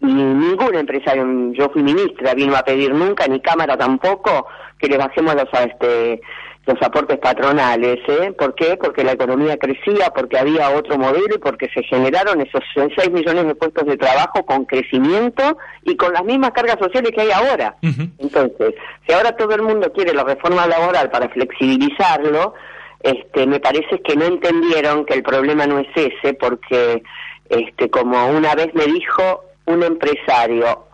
y 0.00 0.06
ningún 0.06 0.74
empresario, 0.74 1.26
yo 1.52 1.70
fui 1.70 1.82
ministra, 1.82 2.34
vino 2.34 2.56
a 2.56 2.62
pedir 2.62 2.94
nunca, 2.94 3.26
ni 3.26 3.40
Cámara 3.40 3.76
tampoco, 3.76 4.46
que 4.78 4.88
le 4.88 4.96
bajemos 4.96 5.34
los, 5.34 5.48
este, 5.52 6.20
los 6.66 6.80
aportes 6.82 7.18
patronales. 7.18 7.98
¿eh? 8.06 8.32
¿Por 8.38 8.54
qué? 8.54 8.76
Porque 8.76 9.02
la 9.02 9.12
economía 9.12 9.56
crecía, 9.56 10.10
porque 10.14 10.38
había 10.38 10.70
otro 10.70 10.98
modelo 10.98 11.34
y 11.34 11.38
porque 11.38 11.68
se 11.74 11.82
generaron 11.82 12.40
esos 12.40 12.62
6 12.74 13.10
millones 13.10 13.46
de 13.46 13.54
puestos 13.54 13.86
de 13.86 13.96
trabajo 13.96 14.44
con 14.44 14.66
crecimiento 14.66 15.56
y 15.82 15.96
con 15.96 16.12
las 16.12 16.24
mismas 16.24 16.52
cargas 16.52 16.76
sociales 16.78 17.10
que 17.12 17.22
hay 17.22 17.30
ahora. 17.30 17.76
Entonces, 18.18 18.74
si 19.06 19.12
ahora 19.12 19.32
todo 19.32 19.54
el 19.54 19.62
mundo 19.62 19.90
quiere 19.92 20.12
la 20.12 20.24
reforma 20.24 20.66
laboral 20.66 21.10
para 21.10 21.28
flexibilizarlo, 21.30 22.54
este, 23.00 23.46
me 23.46 23.60
parece 23.60 24.00
que 24.02 24.16
no 24.16 24.24
entendieron 24.24 25.04
que 25.04 25.14
el 25.14 25.22
problema 25.22 25.66
no 25.66 25.78
es 25.78 25.88
ese, 25.94 26.34
porque, 26.34 27.02
este, 27.48 27.90
como 27.90 28.26
una 28.28 28.54
vez 28.54 28.74
me 28.74 28.86
dijo 28.86 29.44
un 29.66 29.82
empresario, 29.82 30.86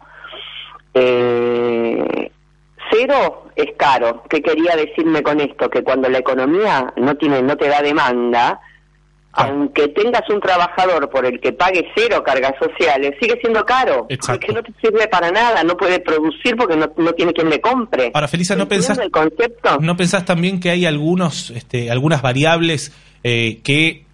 eh, 0.95 2.31
cero 2.91 3.47
es 3.57 3.75
caro. 3.77 4.23
¿Qué 4.29 4.43
quería 4.43 4.77
decirme 4.77 5.23
con 5.23 5.41
esto? 5.41 5.71
Que 5.71 5.83
cuando 5.83 6.09
la 6.09 6.19
economía 6.19 6.93
no 6.97 7.17
tiene, 7.17 7.43
no 7.43 7.57
te 7.57 7.69
da 7.69 7.81
demanda, 7.83 8.61
aunque 9.37 9.89
tengas 9.89 10.23
un 10.31 10.41
trabajador 10.41 11.09
por 11.11 11.27
el 11.27 11.41
que 11.41 11.53
pague 11.53 11.87
cero 11.97 12.23
cargas 12.25 12.55
sociales, 12.61 13.15
sigue 13.21 13.39
siendo 13.41 13.65
caro. 13.65 14.07
Exacto. 14.09 14.47
Porque 14.47 14.53
no 14.53 14.63
te 14.63 14.73
sirve 14.81 15.09
para 15.09 15.31
nada, 15.31 15.63
no 15.65 15.77
puede 15.77 16.01
producir 16.01 16.57
porque 16.57 16.77
no, 16.77 16.91
no 16.97 17.13
tiene 17.13 17.33
quien 17.33 17.51
le 17.51 17.61
compre. 17.61 18.11
Ahora, 18.15 18.29
Felisa, 18.29 18.55
¿no 18.57 18.63
¿Entiendes 18.65 18.89
pensás, 18.89 19.05
el 19.05 19.11
concepto? 19.11 19.79
¿no 19.81 19.97
pensás 19.97 20.25
también 20.25 20.61
que 20.61 20.71
hay 20.71 20.87
algunos, 20.87 21.51
este, 21.51 21.91
algunas 21.91 22.23
variables 22.23 22.93
eh, 23.23 23.61
que, 23.65 24.05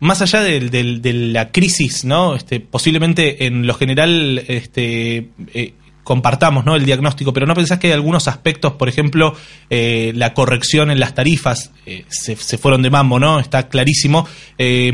más 0.00 0.22
allá 0.22 0.40
del- 0.42 0.70
del- 0.70 1.02
de 1.02 1.12
la 1.12 1.50
crisis, 1.52 2.04
¿no? 2.04 2.34
Este, 2.34 2.60
posiblemente 2.60 3.46
en 3.46 3.66
lo 3.66 3.74
general 3.74 4.42
este, 4.48 5.28
eh, 5.54 5.74
compartamos 6.04 6.64
¿no? 6.64 6.76
el 6.76 6.84
diagnóstico, 6.84 7.32
pero 7.32 7.46
¿no 7.46 7.54
pensás 7.54 7.78
que 7.78 7.88
hay 7.88 7.92
algunos 7.92 8.28
aspectos, 8.28 8.72
por 8.74 8.88
ejemplo, 8.88 9.34
eh, 9.68 10.12
la 10.14 10.34
corrección 10.34 10.90
en 10.90 11.00
las 11.00 11.14
tarifas, 11.14 11.72
eh, 11.86 12.04
se, 12.08 12.36
se 12.36 12.58
fueron 12.58 12.82
de 12.82 12.90
mambo, 12.90 13.18
¿no? 13.18 13.38
Está 13.38 13.68
clarísimo, 13.68 14.26
eh, 14.58 14.92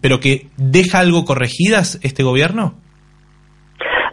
pero 0.00 0.20
que 0.20 0.48
deja 0.56 0.98
algo 1.00 1.24
corregidas 1.24 1.98
este 2.02 2.22
gobierno? 2.22 2.74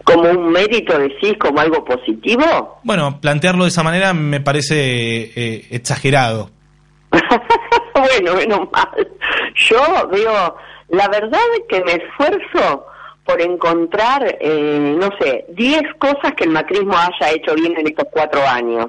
Como 0.04 0.30
un 0.30 0.52
mérito, 0.52 1.00
decís, 1.00 1.34
como 1.40 1.60
algo 1.60 1.84
positivo. 1.84 2.80
Bueno, 2.84 3.20
plantearlo 3.20 3.64
de 3.64 3.70
esa 3.70 3.82
manera 3.82 4.14
me 4.14 4.40
parece 4.40 5.32
eh, 5.36 5.66
exagerado. 5.72 6.52
bueno, 7.12 8.36
menos 8.36 8.60
mal. 8.72 9.08
Yo 9.56 10.08
veo, 10.12 10.56
la 10.90 11.08
verdad 11.08 11.42
es 11.58 11.64
que 11.68 11.84
me 11.84 11.94
esfuerzo 11.94 12.86
por 13.26 13.42
encontrar, 13.42 14.38
eh, 14.40 14.96
no 14.98 15.10
sé, 15.20 15.46
10 15.50 15.82
cosas 15.98 16.34
que 16.38 16.44
el 16.44 16.52
macrismo 16.52 16.96
haya 16.96 17.34
hecho 17.34 17.56
bien 17.56 17.76
en 17.78 17.88
estos 17.88 18.08
cuatro 18.12 18.42
años. 18.48 18.88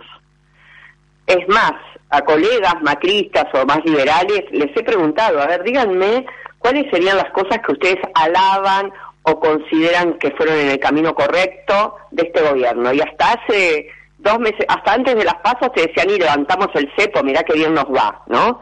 Es 1.26 1.48
más, 1.48 1.72
a 2.10 2.20
colegas 2.20 2.74
macristas 2.82 3.46
o 3.54 3.64
más 3.66 3.84
liberales 3.84 4.44
les 4.52 4.76
he 4.76 4.82
preguntado, 4.82 5.40
a 5.40 5.46
ver, 5.46 5.62
díganme 5.64 6.26
cuáles 6.58 6.90
serían 6.90 7.16
las 7.16 7.30
cosas 7.30 7.58
que 7.64 7.72
ustedes 7.72 7.98
alaban 8.14 8.92
o 9.22 9.40
consideran 9.40 10.14
que 10.18 10.30
fueron 10.32 10.56
en 10.56 10.68
el 10.68 10.78
camino 10.78 11.14
correcto 11.14 11.96
de 12.10 12.24
este 12.24 12.42
gobierno. 12.42 12.92
Y 12.92 13.00
hasta 13.00 13.32
hace 13.32 13.88
dos 14.18 14.38
meses, 14.38 14.64
hasta 14.68 14.92
antes 14.92 15.16
de 15.16 15.24
las 15.24 15.36
pasas 15.36 15.72
te 15.74 15.86
decían, 15.86 16.10
y 16.10 16.18
levantamos 16.18 16.68
el 16.74 16.92
cepo, 16.96 17.22
mirá 17.22 17.42
qué 17.42 17.54
bien 17.54 17.74
nos 17.74 17.86
va, 17.86 18.22
¿no? 18.26 18.60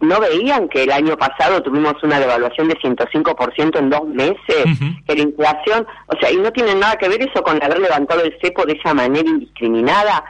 No 0.00 0.20
veían 0.20 0.68
que 0.68 0.82
el 0.82 0.92
año 0.92 1.16
pasado 1.16 1.62
tuvimos 1.62 1.94
una 2.02 2.20
devaluación 2.20 2.68
de 2.68 2.74
105% 2.76 3.78
en 3.78 3.90
dos 3.90 4.06
meses, 4.06 4.64
que 5.06 5.14
la 5.14 5.22
inflación, 5.22 5.86
o 6.06 6.18
sea, 6.20 6.30
y 6.30 6.36
no 6.36 6.52
tiene 6.52 6.74
nada 6.74 6.96
que 6.96 7.08
ver 7.08 7.22
eso 7.22 7.42
con 7.42 7.62
haber 7.62 7.78
levantado 7.80 8.22
el 8.22 8.36
cepo 8.42 8.66
de 8.66 8.74
esa 8.74 8.92
manera 8.92 9.28
indiscriminada, 9.28 10.24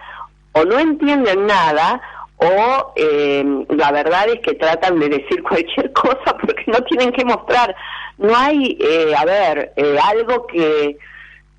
o 0.53 0.65
no 0.65 0.79
entienden 0.79 1.47
nada, 1.47 2.01
o 2.37 2.93
eh, 2.97 3.45
la 3.69 3.93
verdad 3.93 4.29
es 4.29 4.41
que 4.41 4.55
tratan 4.55 4.99
de 4.99 5.11
decir 5.11 5.43
cualquier 5.49 5.93
cosa 5.93 6.37
porque 6.41 6.65
no 6.67 6.79
tienen 6.85 7.13
que 7.13 7.25
mostrar. 7.25 7.75
No 8.19 8.37
hay, 8.37 8.79
eh, 8.81 9.15
a 9.17 9.25
ver, 9.25 9.73
eh, 9.77 9.99
algo 10.03 10.47
que, 10.47 10.97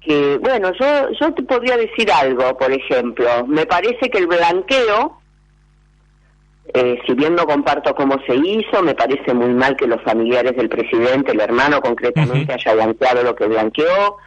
que, 0.02 0.38
bueno, 0.38 0.72
yo, 0.80 1.10
yo 1.20 1.34
te 1.34 1.44
podría 1.44 1.78
decir 1.78 2.12
algo, 2.12 2.58
por 2.58 2.72
ejemplo, 2.72 3.46
me 3.48 3.66
parece 3.66 4.10
que 4.10 4.18
el 4.18 4.28
blanqueo, 4.28 5.21
eh, 6.74 7.00
si 7.06 7.14
bien 7.14 7.36
no 7.36 7.46
comparto 7.46 7.94
cómo 7.96 8.20
se 8.26 8.36
hizo, 8.36 8.82
me 8.82 8.96
parece 8.96 9.34
muy 9.34 9.54
mal 9.54 9.76
que 9.76 9.88
los 9.88 10.02
familiares 10.04 10.56
del 10.56 10.70
presidente, 10.70 11.32
el 11.32 11.42
hermano 11.42 11.82
concretamente, 11.82 12.54
haya 12.54 12.74
blanqueado 12.74 13.24
lo 13.24 13.36
que 13.36 13.48
blanqueó. 13.48 14.18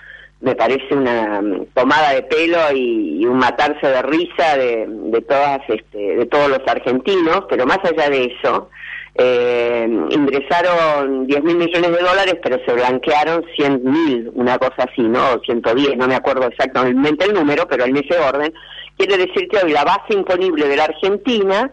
Me 0.40 0.55
parece 0.55 0.94
una 0.94 1.40
mm, 1.40 1.66
tomada 1.73 2.12
de 2.12 2.23
pelo 2.23 2.59
y, 2.75 3.23
y 3.23 3.27
un 3.27 3.38
matarse 3.38 3.87
de 3.87 4.03
risa 4.03 4.59
de, 4.59 4.87
de 4.88 5.20
todas, 5.23 5.61
este, 5.68 6.16
de 6.16 6.27
todos 6.27 6.51
los 6.51 6.61
argentinos. 6.66 7.44
Pero 7.49 7.64
más 7.64 7.79
allá 7.83 8.11
de 8.11 8.25
eso, 8.25 8.68
eh, 9.14 9.88
ingresaron 10.11 11.27
10 11.27 11.44
mil 11.44 11.57
millones 11.57 11.92
de 11.92 12.03
dólares, 12.03 12.35
pero 12.42 12.59
se 12.66 12.73
blanquearon 12.73 13.44
100 13.57 13.85
mil, 13.85 14.31
una 14.35 14.59
cosa 14.59 14.88
así, 14.90 15.03
¿no? 15.03 15.35
O 15.35 15.40
110, 15.40 15.97
no 15.97 16.09
me 16.09 16.16
acuerdo 16.16 16.49
exactamente 16.49 17.25
el 17.25 17.33
número, 17.33 17.66
pero 17.68 17.85
en 17.85 17.97
ese 17.97 18.18
orden. 18.18 18.53
Quiere 18.99 19.16
decir 19.16 19.49
que 19.49 19.59
hoy 19.64 19.73
la 19.73 19.85
base 19.85 20.14
imponible 20.14 20.68
de 20.68 20.77
la 20.77 20.85
Argentina 20.85 21.70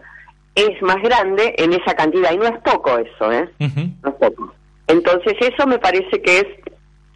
es 0.54 0.80
más 0.82 0.96
grande 1.02 1.54
en 1.58 1.72
esa 1.72 1.94
cantidad, 1.94 2.32
y 2.32 2.36
no 2.38 2.44
es 2.46 2.58
poco 2.64 2.98
eso, 2.98 3.32
¿eh? 3.32 3.48
No 3.58 4.10
es 4.10 4.14
poco. 4.20 4.54
Entonces 4.86 5.34
eso 5.40 5.66
me 5.66 5.78
parece 5.78 6.20
que 6.22 6.38
es 6.38 6.46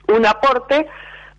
un 0.09 0.25
aporte 0.25 0.87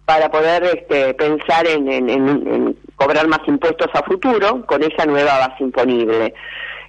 para 0.06 0.30
poder 0.30 0.64
este, 0.64 1.14
pensar 1.16 1.68
en, 1.68 1.92
en- 1.92 2.10
en- 2.10 2.48
en 2.54 2.76
cobrar 2.96 3.28
más 3.28 3.40
impuestos 3.48 3.88
a 3.94 4.04
futuro 4.04 4.66
con 4.66 4.82
esa 4.84 5.06
nueva 5.06 5.38
base 5.40 5.64
imponible. 5.64 6.34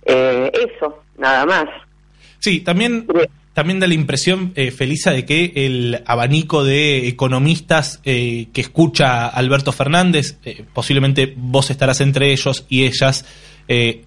Eh, 0.05 0.51
eso, 0.55 1.03
nada 1.16 1.44
más. 1.47 1.64
Sí, 2.38 2.61
también, 2.61 3.07
también 3.55 3.81
da 3.81 3.87
la 3.88 3.94
impresión, 3.94 4.53
eh, 4.55 4.71
Felisa, 4.71 5.11
de 5.11 5.25
que 5.25 5.53
el 5.57 6.03
abanico 6.07 6.62
de 6.64 7.09
economistas 7.09 8.01
eh, 8.05 8.47
que 8.53 8.61
escucha 8.61 9.27
Alberto 9.27 9.73
Fernández, 9.73 10.38
eh, 10.44 10.64
posiblemente 10.73 11.35
vos 11.37 11.71
estarás 11.71 12.01
entre 12.01 12.31
ellos 12.33 12.64
y 12.68 12.85
ellas, 12.85 13.25
eh, 13.66 14.05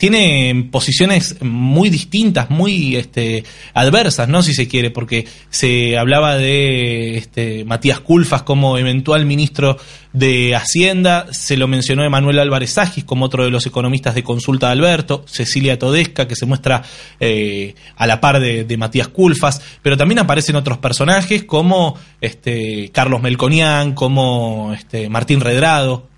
tiene 0.00 0.68
posiciones 0.72 1.36
muy 1.42 1.90
distintas, 1.90 2.48
muy 2.48 2.96
este, 2.96 3.44
adversas, 3.74 4.30
¿no? 4.30 4.42
Si 4.42 4.54
se 4.54 4.66
quiere, 4.66 4.90
porque 4.90 5.26
se 5.50 5.98
hablaba 5.98 6.36
de 6.36 7.18
este, 7.18 7.66
Matías 7.66 8.00
Culfas 8.00 8.42
como 8.42 8.78
eventual 8.78 9.26
ministro 9.26 9.76
de 10.14 10.56
Hacienda, 10.56 11.26
se 11.32 11.58
lo 11.58 11.68
mencionó 11.68 12.02
Emanuel 12.02 12.38
Álvarez 12.38 12.78
Agis 12.78 13.04
como 13.04 13.26
otro 13.26 13.44
de 13.44 13.50
los 13.50 13.66
economistas 13.66 14.14
de 14.14 14.22
consulta 14.22 14.68
de 14.68 14.72
Alberto, 14.72 15.22
Cecilia 15.26 15.78
Todesca, 15.78 16.26
que 16.26 16.34
se 16.34 16.46
muestra 16.46 16.82
eh, 17.20 17.74
a 17.94 18.06
la 18.06 18.22
par 18.22 18.40
de, 18.40 18.64
de 18.64 18.76
Matías 18.78 19.08
Culfas, 19.08 19.78
pero 19.82 19.98
también 19.98 20.20
aparecen 20.20 20.56
otros 20.56 20.78
personajes 20.78 21.44
como 21.44 21.98
este, 22.22 22.88
Carlos 22.90 23.20
Melconian, 23.20 23.92
como 23.92 24.72
este, 24.72 25.10
Martín 25.10 25.42
Redrado. 25.42 26.08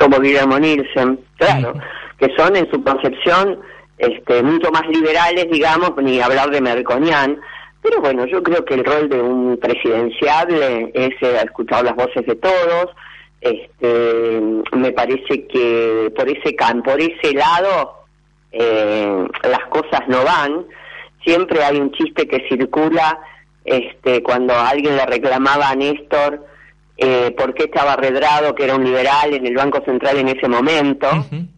como 0.00 0.18
Guillermo 0.18 0.58
Nielsen, 0.58 1.20
claro, 1.36 1.74
que 2.24 2.34
son 2.36 2.56
en 2.56 2.70
su 2.70 2.82
concepción 2.82 3.60
este, 3.98 4.42
mucho 4.42 4.70
más 4.70 4.86
liberales, 4.88 5.46
digamos, 5.50 5.92
ni 5.98 6.20
hablar 6.20 6.50
de 6.50 6.60
Merconian. 6.60 7.38
Pero 7.82 8.00
bueno, 8.00 8.24
yo 8.26 8.42
creo 8.42 8.64
que 8.64 8.74
el 8.74 8.84
rol 8.84 9.08
de 9.10 9.20
un 9.20 9.58
presidenciable 9.58 10.90
es 10.94 11.10
eh, 11.20 11.40
escuchar 11.44 11.84
las 11.84 11.94
voces 11.94 12.24
de 12.26 12.34
todos. 12.36 12.90
Este, 13.40 14.40
me 14.72 14.92
parece 14.92 15.46
que 15.46 16.10
por 16.16 16.26
ese 16.28 16.56
por 16.82 16.98
ese 16.98 17.34
lado 17.34 18.04
eh, 18.52 19.28
las 19.42 19.66
cosas 19.68 20.08
no 20.08 20.24
van. 20.24 20.64
Siempre 21.22 21.62
hay 21.62 21.76
un 21.76 21.92
chiste 21.92 22.26
que 22.26 22.48
circula 22.48 23.18
este, 23.66 24.22
cuando 24.22 24.54
alguien 24.54 24.96
le 24.96 25.04
reclamaba 25.04 25.68
a 25.68 25.74
Néstor 25.74 26.42
eh, 26.96 27.34
por 27.36 27.54
qué 27.54 27.64
estaba 27.64 27.96
Redrado, 27.96 28.54
que 28.54 28.64
era 28.64 28.76
un 28.76 28.84
liberal 28.84 29.34
en 29.34 29.46
el 29.46 29.54
Banco 29.56 29.82
Central 29.84 30.16
en 30.18 30.28
ese 30.28 30.46
momento, 30.48 31.08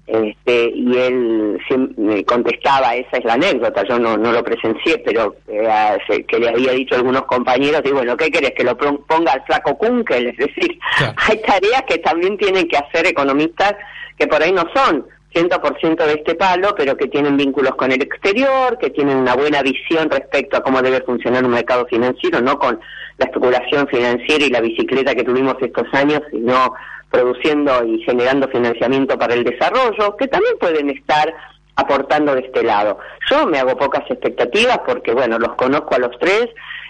este, 0.07 0.71
y 0.75 0.97
él 0.97 1.59
me 1.97 2.25
contestaba, 2.25 2.95
esa 2.95 3.17
es 3.19 3.25
la 3.25 3.35
anécdota, 3.35 3.83
yo 3.89 3.99
no, 3.99 4.17
no 4.17 4.33
lo 4.33 4.43
presencié, 4.45 4.99
pero 4.99 5.37
eh, 5.49 6.25
que 6.29 6.39
le 6.39 6.49
había 6.49 6.73
dicho 6.73 6.95
a 6.95 6.99
algunos 6.99 7.23
compañeros, 7.27 7.83
y 7.85 7.91
bueno, 7.91 8.17
¿qué 8.17 8.31
querés? 8.31 8.53
Que 8.57 8.65
lo 8.65 8.77
pon- 8.79 9.05
ponga 9.07 9.33
al 9.33 9.45
flaco 9.45 9.77
Kunkel, 9.77 10.29
es 10.29 10.37
decir, 10.39 10.79
hay 11.17 11.41
tareas 11.43 11.83
que 11.89 11.99
también 11.99 12.39
tienen 12.39 12.67
que 12.69 12.77
hacer 12.79 13.07
economistas 13.07 13.75
que 14.19 14.27
por 14.27 14.43
ahí 14.43 14.53
no 14.53 14.65
son 14.75 15.05
100% 15.37 15.97
de 16.07 16.13
este 16.15 16.35
palo, 16.35 16.75
pero 16.75 16.97
que 16.97 17.09
tienen 17.09 17.37
vínculos 17.37 17.75
con 17.75 17.93
el 17.93 18.01
exterior, 18.01 18.79
que 18.79 18.91
tienen 18.91 19.19
una 19.19 19.35
buena 19.35 19.61
visión 19.63 20.09
respecto 20.09 20.57
a 20.57 20.63
cómo 20.63 20.81
debe 20.81 21.03
funcionar 21.03 21.45
un 21.45 21.51
mercado 21.51 21.87
financiero, 21.87 22.41
no 22.41 22.59
con 22.59 22.81
la 23.19 23.27
especulación 23.27 23.87
financiera 23.89 24.45
y 24.45 24.51
la 24.51 24.61
bicicleta 24.61 25.15
que 25.15 25.25
tuvimos 25.25 25.57
estos 25.61 25.87
años, 25.93 26.23
sino 26.31 26.73
produciendo 27.11 27.85
y 27.85 28.03
generando 28.03 28.49
financiamiento 28.49 29.19
para 29.19 29.35
el 29.35 29.45
desarrollo, 29.45 30.17
que 30.17 30.27
también 30.27 30.55
pueden 30.59 30.91
estar 30.91 31.33
aportando 31.77 32.35
de 32.35 32.41
este 32.41 32.63
lado. 32.63 32.99
Yo 33.31 33.47
me 33.47 33.59
hago 33.59 33.77
pocas 33.77 34.11
expectativas 34.11 34.81
porque, 34.87 35.13
bueno, 35.13 35.39
los 35.39 35.55
conozco 35.55 35.95
a 35.95 35.99
los 35.99 36.19
tres, 36.19 36.49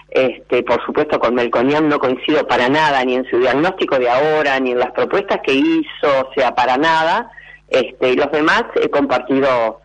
este, 0.09 0.63
por 0.63 0.83
supuesto 0.85 1.19
con 1.19 1.35
Melconian 1.35 1.89
no 1.89 1.99
coincido 1.99 2.47
para 2.47 2.69
nada, 2.69 3.03
ni 3.03 3.15
en 3.15 3.29
su 3.29 3.37
diagnóstico 3.39 3.99
de 3.99 4.09
ahora, 4.09 4.57
ni 4.59 4.71
en 4.71 4.79
las 4.79 4.91
propuestas 4.91 5.41
que 5.43 5.53
hizo, 5.53 6.29
o 6.29 6.33
sea, 6.33 6.55
para 6.55 6.77
nada, 6.77 7.29
este, 7.69 8.13
y 8.13 8.15
los 8.15 8.31
demás 8.31 8.63
he 8.81 8.89
compartido 8.89 9.81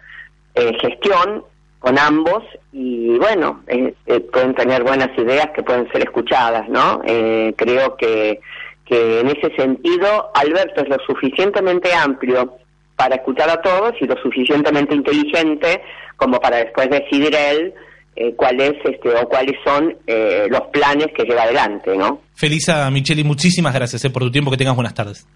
eh, 0.54 0.72
gestión 0.80 1.44
con 1.78 1.98
ambos 1.98 2.44
y 2.72 3.18
bueno, 3.18 3.62
eh, 3.66 3.94
eh, 4.06 4.20
pueden 4.20 4.54
tener 4.54 4.84
buenas 4.84 5.10
ideas 5.18 5.48
que 5.54 5.62
pueden 5.62 5.90
ser 5.90 6.02
escuchadas, 6.02 6.68
¿no? 6.68 7.02
Eh, 7.04 7.52
creo 7.56 7.96
que, 7.96 8.40
que 8.84 9.20
en 9.20 9.28
ese 9.28 9.54
sentido 9.56 10.30
Alberto 10.34 10.82
es 10.82 10.88
lo 10.88 10.96
suficientemente 11.04 11.92
amplio 11.92 12.56
para 12.94 13.16
escuchar 13.16 13.50
a 13.50 13.60
todos 13.60 13.94
y 14.00 14.06
lo 14.06 14.16
suficientemente 14.22 14.94
inteligente 14.94 15.82
como 16.16 16.38
para 16.38 16.58
después 16.58 16.88
decidir 16.88 17.34
él 17.34 17.74
eh, 18.14 18.34
cuál 18.36 18.60
es 18.60 18.74
este 18.84 19.08
o 19.08 19.28
cuáles 19.28 19.56
son 19.64 19.96
eh, 20.06 20.46
los 20.50 20.62
planes 20.72 21.08
que 21.16 21.24
lleva 21.24 21.44
adelante, 21.44 21.96
¿no? 21.96 22.20
Felisa 22.34 22.90
Micheli, 22.90 23.24
muchísimas 23.24 23.74
gracias 23.74 24.04
eh, 24.04 24.10
por 24.10 24.22
tu 24.22 24.30
tiempo, 24.30 24.50
que 24.50 24.58
tengas 24.58 24.74
buenas 24.74 24.94
tardes. 24.94 25.26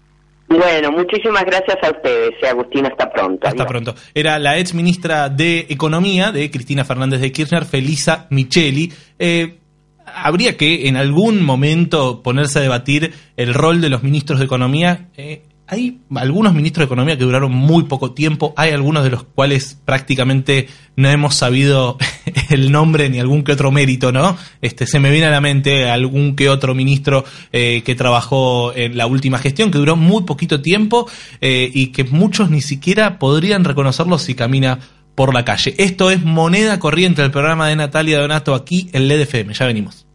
Bueno, 0.49 0.91
muchísimas 0.91 1.43
gracias 1.43 1.77
a 1.83 1.91
ustedes, 1.91 2.31
eh, 2.41 2.47
Agustín, 2.47 2.85
hasta 2.85 3.09
pronto. 3.09 3.47
Hasta 3.47 3.65
pronto. 3.65 3.95
Era 4.13 4.39
la 4.39 4.57
ex 4.57 4.73
ministra 4.73 5.29
de 5.29 5.65
Economía 5.69 6.31
de 6.31 6.49
Cristina 6.49 6.85
Fernández 6.85 7.19
de 7.19 7.31
Kirchner, 7.31 7.65
Felisa 7.65 8.27
Micheli. 8.29 8.93
Eh, 9.19 9.57
habría 10.05 10.55
que 10.55 10.87
en 10.87 10.95
algún 10.95 11.43
momento 11.43 12.23
ponerse 12.23 12.59
a 12.59 12.61
debatir 12.61 13.13
el 13.35 13.53
rol 13.53 13.81
de 13.81 13.89
los 13.89 14.03
ministros 14.03 14.39
de 14.39 14.45
Economía. 14.45 15.09
Eh, 15.17 15.43
hay 15.67 15.99
algunos 16.15 16.53
ministros 16.53 16.83
de 16.83 16.85
Economía 16.85 17.17
que 17.17 17.25
duraron 17.25 17.51
muy 17.51 17.83
poco 17.83 18.13
tiempo, 18.13 18.53
hay 18.55 18.71
algunos 18.71 19.03
de 19.03 19.09
los 19.09 19.23
cuales 19.23 19.77
prácticamente 19.83 20.67
no 20.95 21.09
hemos 21.09 21.35
sabido 21.35 21.97
el 22.49 22.71
nombre 22.71 23.09
ni 23.09 23.19
algún 23.19 23.43
que 23.43 23.51
otro 23.51 23.71
mérito, 23.71 24.11
¿no? 24.11 24.37
Este, 24.61 24.87
se 24.87 24.99
me 24.99 25.11
viene 25.11 25.27
a 25.27 25.31
la 25.31 25.41
mente 25.41 25.89
algún 25.89 26.35
que 26.35 26.49
otro 26.49 26.73
ministro 26.73 27.25
eh, 27.51 27.83
que 27.83 27.95
trabajó 27.95 28.73
en 28.75 28.97
la 28.97 29.07
última 29.07 29.39
gestión, 29.39 29.69
que 29.69 29.77
duró 29.77 29.97
muy 29.97 30.23
poquito 30.23 30.61
tiempo 30.61 31.09
eh, 31.41 31.69
y 31.73 31.87
que 31.87 32.05
muchos 32.05 32.49
ni 32.49 32.61
siquiera 32.61 33.19
podrían 33.19 33.65
reconocerlo 33.65 34.17
si 34.19 34.35
camina 34.35 34.79
por 35.15 35.33
la 35.33 35.43
calle. 35.43 35.75
Esto 35.77 36.11
es 36.11 36.23
Moneda 36.23 36.79
Corriente, 36.79 37.23
el 37.23 37.31
programa 37.31 37.67
de 37.67 37.75
Natalia 37.75 38.19
Donato 38.19 38.55
aquí 38.55 38.89
en 38.93 39.07
LED 39.07 39.21
FM. 39.21 39.53
Ya 39.53 39.65
venimos. 39.65 40.05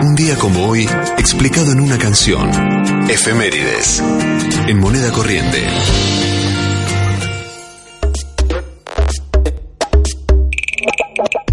Un 0.00 0.14
día 0.16 0.36
como 0.36 0.66
hoy, 0.66 0.88
explicado 1.18 1.72
en 1.72 1.80
una 1.80 1.98
canción. 1.98 2.97
Efemérides. 3.08 4.02
En 4.66 4.78
moneda 4.78 5.10
corriente. 5.10 5.66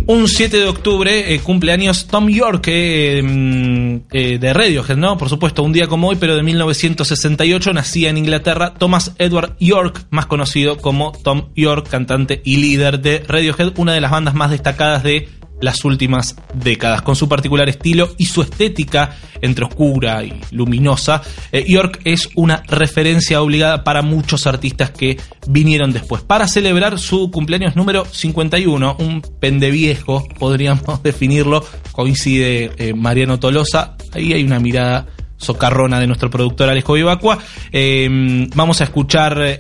Un 0.06 0.28
7 0.28 0.58
de 0.58 0.68
octubre 0.68 1.34
eh, 1.34 1.40
cumpleaños 1.40 2.08
Tom 2.08 2.28
York 2.28 2.66
eh, 2.68 3.22
mm, 3.24 3.96
eh, 4.12 4.38
de 4.38 4.54
Radiohead, 4.54 4.98
¿no? 4.98 5.18
Por 5.18 5.30
supuesto, 5.30 5.64
un 5.64 5.72
día 5.72 5.88
como 5.88 6.10
hoy, 6.10 6.18
pero 6.20 6.36
de 6.36 6.44
1968 6.44 7.72
nacía 7.72 8.10
en 8.10 8.18
Inglaterra 8.18 8.74
Thomas 8.74 9.16
Edward 9.18 9.56
York, 9.60 10.08
más 10.10 10.26
conocido 10.26 10.78
como 10.78 11.14
Tom 11.24 11.50
York, 11.56 11.88
cantante 11.90 12.42
y 12.44 12.58
líder 12.58 13.00
de 13.00 13.24
Radiohead, 13.26 13.74
una 13.78 13.94
de 13.94 14.02
las 14.02 14.12
bandas 14.12 14.36
más 14.36 14.52
destacadas 14.52 15.04
de 15.04 15.30
las 15.62 15.84
últimas 15.86 16.36
décadas. 16.54 17.02
Con 17.02 17.16
su 17.16 17.30
particular 17.30 17.70
estilo 17.70 18.10
y 18.18 18.26
su 18.26 18.42
estética 18.42 19.16
entre 19.42 19.66
oscura 19.66 20.24
y 20.24 20.42
luminosa, 20.52 21.22
eh, 21.52 21.66
York 21.68 22.02
es 22.04 22.30
una 22.36 22.64
referencia 22.68 23.42
obligada 23.42 23.84
para 23.84 24.02
muchos 24.02 24.48
artistas 24.48 24.92
que 24.92 25.18
vinieron 25.48 25.94
después. 25.94 26.22
Para 26.22 26.48
celebrar 26.48 27.00
su 27.00 27.32
cumpleaños 27.32 27.76
número 27.76 28.06
51, 28.06 28.98
un 29.00 29.22
pendeviejo, 29.22 30.28
podríamos 30.40 30.84
definirlo, 31.04 31.66
coincide 31.92 32.72
eh, 32.78 32.94
Mariano 32.94 33.40
Tolosa, 33.40 33.96
ahí 34.14 34.34
hay 34.34 34.44
una 34.44 34.60
mirada 34.60 35.08
socarrona 35.38 36.00
de 36.00 36.08
nuestro 36.08 36.30
productor 36.30 36.70
Alejo 36.70 36.94
Vivacua. 36.94 37.38
Eh, 37.72 38.48
vamos 38.56 38.80
a 38.80 38.86
escuchar 38.86 39.60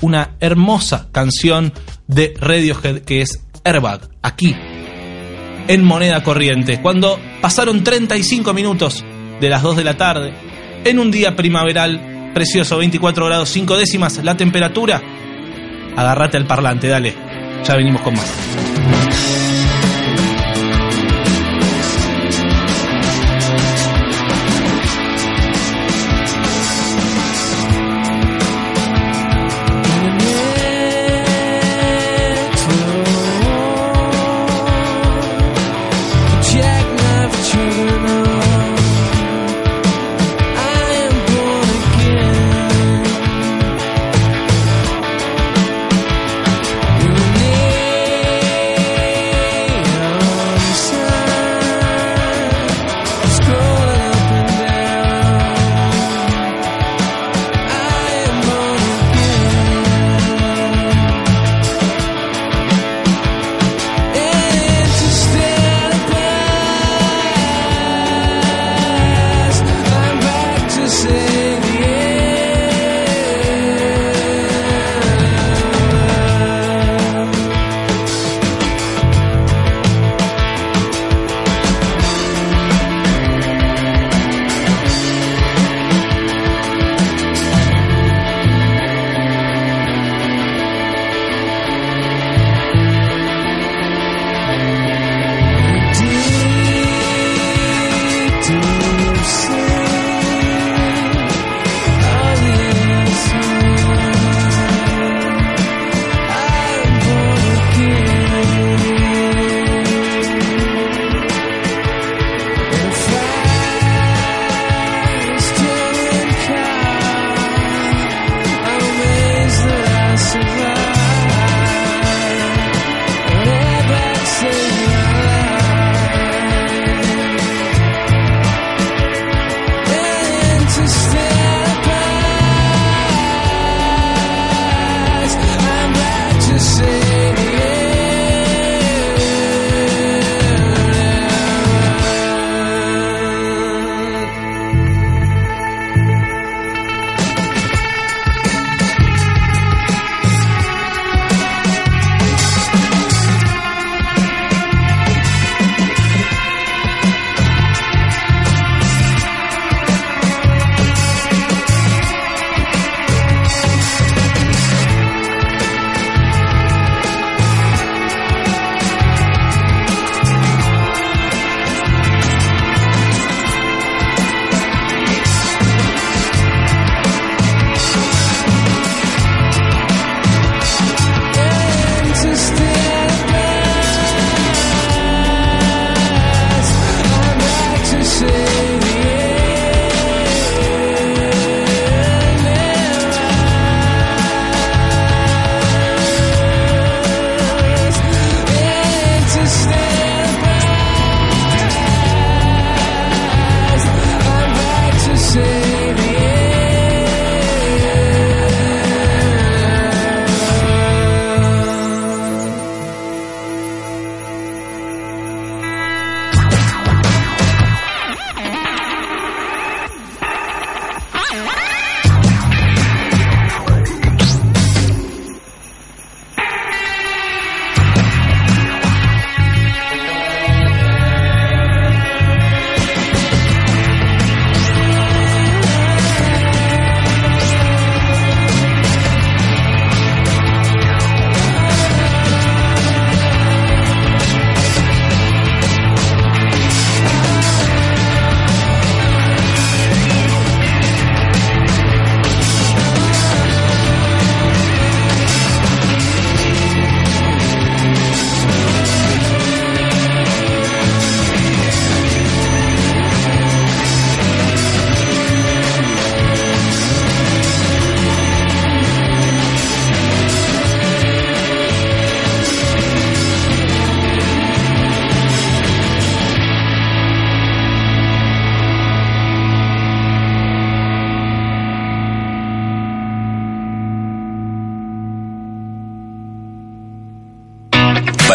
una 0.00 0.36
hermosa 0.40 1.08
canción 1.12 1.72
de 2.08 2.34
Radiohead 2.38 3.02
que 3.02 3.22
es 3.22 3.46
Airbag, 3.62 4.08
aquí 4.20 4.56
en 5.68 5.84
moneda 5.84 6.22
corriente. 6.22 6.80
Cuando 6.80 7.18
pasaron 7.40 7.82
35 7.84 8.52
minutos 8.52 9.04
de 9.40 9.48
las 9.48 9.62
2 9.62 9.76
de 9.76 9.84
la 9.84 9.96
tarde, 9.96 10.32
en 10.84 10.98
un 10.98 11.10
día 11.10 11.36
primaveral, 11.36 12.30
precioso, 12.34 12.78
24 12.78 13.26
grados 13.26 13.48
5 13.50 13.76
décimas, 13.76 14.22
la 14.22 14.36
temperatura, 14.36 15.00
agárrate 15.96 16.36
al 16.36 16.46
parlante, 16.46 16.88
dale, 16.88 17.14
ya 17.64 17.76
venimos 17.76 18.02
con 18.02 18.14
más. 18.14 19.39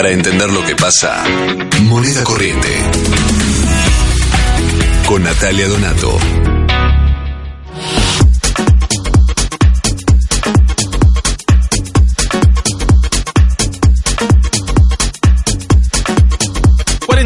Para 0.06 0.14
entender 0.14 0.52
lo 0.52 0.64
que 0.64 0.76
pasa, 0.76 1.24
moneda 1.82 2.24
corriente. 2.24 2.68
Con 5.08 5.24
Natalia 5.24 5.68
Donato. 5.68 6.20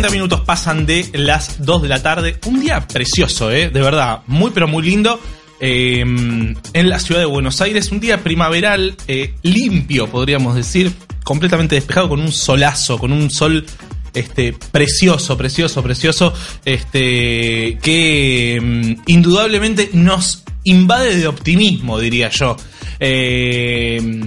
minutos 0.10 0.40
pasan 0.46 0.86
de 0.86 1.10
las 1.14 1.66
2 1.66 1.82
de 1.82 1.88
la 1.90 2.02
tarde. 2.02 2.40
Un 2.46 2.62
día 2.62 2.88
precioso, 2.88 3.52
¿eh? 3.52 3.70
De 3.70 3.82
verdad, 3.82 4.22
muy 4.28 4.52
pero 4.52 4.70
muy 4.70 4.84
lindo. 4.84 5.20
Eh, 5.60 6.00
en 6.00 6.90
la 6.90 7.00
ciudad 7.00 7.20
de 7.20 7.26
Buenos 7.26 7.60
Aires, 7.60 7.92
un 7.92 8.00
día 8.00 8.24
primaveral 8.24 8.96
eh, 9.10 9.34
limpio, 9.44 10.08
podríamos 10.08 10.56
decir, 10.56 10.94
completamente 11.24 11.76
despejado, 11.76 12.10
con 12.10 12.20
un 12.20 12.32
solazo, 12.32 12.98
con 12.98 13.12
un 13.12 13.30
sol 13.30 13.66
este 14.14 14.54
precioso, 14.72 15.38
precioso, 15.38 15.84
precioso, 15.84 16.34
este 16.66 17.78
que 17.82 18.60
mm, 18.62 19.04
indudablemente 19.08 19.90
nos 19.94 20.44
invade 20.64 21.16
de 21.16 21.28
optimismo, 21.28 22.00
diría 22.00 22.30
yo. 22.30 22.56
Eh, 23.00 24.22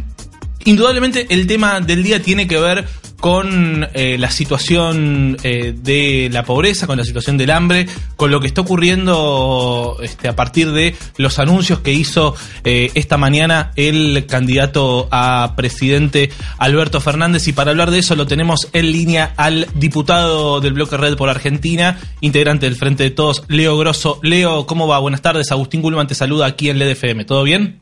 indudablemente 0.64 1.26
el 1.30 1.46
tema 1.46 1.80
del 1.80 2.02
día 2.02 2.22
tiene 2.22 2.46
que 2.46 2.58
ver 2.58 2.86
con 3.22 3.86
eh, 3.94 4.18
la 4.18 4.32
situación 4.32 5.36
eh, 5.44 5.72
de 5.76 6.28
la 6.32 6.42
pobreza, 6.42 6.88
con 6.88 6.98
la 6.98 7.04
situación 7.04 7.38
del 7.38 7.52
hambre, 7.52 7.86
con 8.16 8.32
lo 8.32 8.40
que 8.40 8.48
está 8.48 8.62
ocurriendo 8.62 9.96
este, 10.02 10.26
a 10.26 10.34
partir 10.34 10.72
de 10.72 10.96
los 11.18 11.38
anuncios 11.38 11.78
que 11.78 11.92
hizo 11.92 12.34
eh, 12.64 12.90
esta 12.94 13.18
mañana 13.18 13.70
el 13.76 14.26
candidato 14.26 15.06
a 15.12 15.54
presidente 15.56 16.30
Alberto 16.58 17.00
Fernández. 17.00 17.46
Y 17.46 17.52
para 17.52 17.70
hablar 17.70 17.92
de 17.92 18.00
eso 18.00 18.16
lo 18.16 18.26
tenemos 18.26 18.68
en 18.72 18.90
línea 18.90 19.34
al 19.36 19.68
diputado 19.76 20.60
del 20.60 20.72
Bloque 20.72 20.96
Red 20.96 21.16
por 21.16 21.28
Argentina, 21.28 22.00
integrante 22.22 22.66
del 22.66 22.74
Frente 22.74 23.04
de 23.04 23.10
Todos, 23.10 23.44
Leo 23.46 23.78
Grosso. 23.78 24.18
Leo, 24.24 24.66
¿cómo 24.66 24.88
va? 24.88 24.98
Buenas 24.98 25.22
tardes. 25.22 25.52
Agustín 25.52 25.80
Gulman 25.80 26.08
te 26.08 26.16
saluda 26.16 26.46
aquí 26.46 26.70
en 26.70 26.80
LDFM. 26.80 27.24
¿Todo 27.24 27.44
bien? 27.44 27.78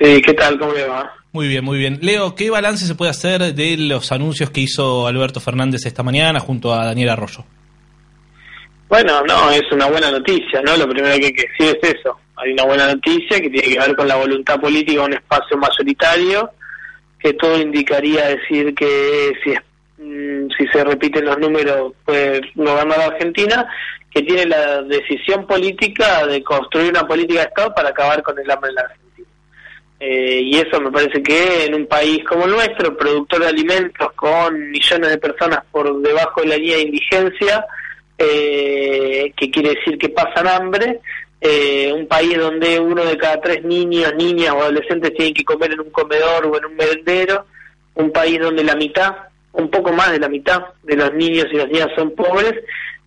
Sí, 0.00 0.22
¿qué 0.24 0.34
tal? 0.34 0.56
¿Cómo 0.56 0.72
le 0.72 0.86
va? 0.86 1.16
Muy 1.32 1.48
bien, 1.48 1.64
muy 1.64 1.78
bien. 1.78 1.98
Leo, 2.02 2.34
¿qué 2.34 2.50
balance 2.50 2.86
se 2.86 2.94
puede 2.94 3.10
hacer 3.10 3.54
de 3.54 3.76
los 3.76 4.10
anuncios 4.12 4.50
que 4.50 4.62
hizo 4.62 5.06
Alberto 5.06 5.40
Fernández 5.40 5.84
esta 5.84 6.02
mañana 6.02 6.40
junto 6.40 6.72
a 6.72 6.86
Daniel 6.86 7.10
Arroyo? 7.10 7.44
Bueno, 8.88 9.22
no, 9.22 9.50
es 9.50 9.64
una 9.72 9.86
buena 9.86 10.10
noticia, 10.10 10.62
¿no? 10.62 10.76
Lo 10.76 10.88
primero 10.88 11.16
que 11.18 11.26
hay 11.26 11.32
que 11.32 11.48
decir 11.48 11.78
es 11.82 11.94
eso. 11.96 12.18
Hay 12.36 12.52
una 12.52 12.64
buena 12.64 12.86
noticia 12.86 13.40
que 13.40 13.50
tiene 13.50 13.74
que 13.74 13.78
ver 13.78 13.96
con 13.96 14.06
la 14.06 14.16
voluntad 14.16 14.60
política 14.60 15.00
de 15.00 15.06
un 15.06 15.12
espacio 15.14 15.56
mayoritario, 15.56 16.50
que 17.18 17.32
todo 17.32 17.60
indicaría 17.60 18.28
decir 18.28 18.74
que 18.74 19.32
si, 19.42 19.50
mm, 20.02 20.48
si 20.56 20.66
se 20.68 20.84
repiten 20.84 21.24
los 21.24 21.38
números 21.38 21.94
puede 22.04 22.40
gobernar 22.54 23.00
Argentina, 23.00 23.66
que 24.12 24.22
tiene 24.22 24.46
la 24.46 24.82
decisión 24.82 25.46
política 25.46 26.26
de 26.26 26.42
construir 26.42 26.90
una 26.90 27.06
política 27.06 27.40
de 27.40 27.46
Estado 27.46 27.74
para 27.74 27.88
acabar 27.88 28.22
con 28.22 28.38
el 28.38 28.50
hambre 28.50 28.70
en 28.70 28.74
la 28.76 28.82
Argentina. 28.82 29.05
Eh, 29.98 30.42
y 30.44 30.56
eso 30.56 30.78
me 30.80 30.90
parece 30.90 31.22
que 31.22 31.64
en 31.64 31.74
un 31.74 31.86
país 31.86 32.22
como 32.24 32.44
el 32.44 32.50
nuestro, 32.50 32.96
productor 32.96 33.40
de 33.40 33.48
alimentos 33.48 34.12
con 34.12 34.70
millones 34.70 35.10
de 35.10 35.18
personas 35.18 35.64
por 35.70 36.00
debajo 36.02 36.42
de 36.42 36.48
la 36.48 36.56
línea 36.56 36.76
de 36.76 36.82
indigencia, 36.82 37.64
eh, 38.18 39.32
que 39.36 39.50
quiere 39.50 39.74
decir 39.74 39.96
que 39.96 40.10
pasan 40.10 40.48
hambre, 40.48 41.00
eh, 41.40 41.92
un 41.92 42.06
país 42.06 42.36
donde 42.36 42.78
uno 42.78 43.04
de 43.04 43.16
cada 43.16 43.40
tres 43.40 43.64
niños, 43.64 44.14
niñas 44.16 44.52
o 44.52 44.62
adolescentes 44.62 45.14
tienen 45.14 45.34
que 45.34 45.44
comer 45.44 45.72
en 45.72 45.80
un 45.80 45.90
comedor 45.90 46.46
o 46.46 46.58
en 46.58 46.66
un 46.66 46.76
merendero, 46.76 47.46
un 47.94 48.12
país 48.12 48.38
donde 48.38 48.64
la 48.64 48.74
mitad, 48.74 49.14
un 49.52 49.70
poco 49.70 49.92
más 49.92 50.12
de 50.12 50.18
la 50.18 50.28
mitad 50.28 50.62
de 50.82 50.96
los 50.96 51.14
niños 51.14 51.46
y 51.50 51.56
las 51.56 51.68
niñas 51.68 51.88
son 51.96 52.14
pobres, 52.14 52.52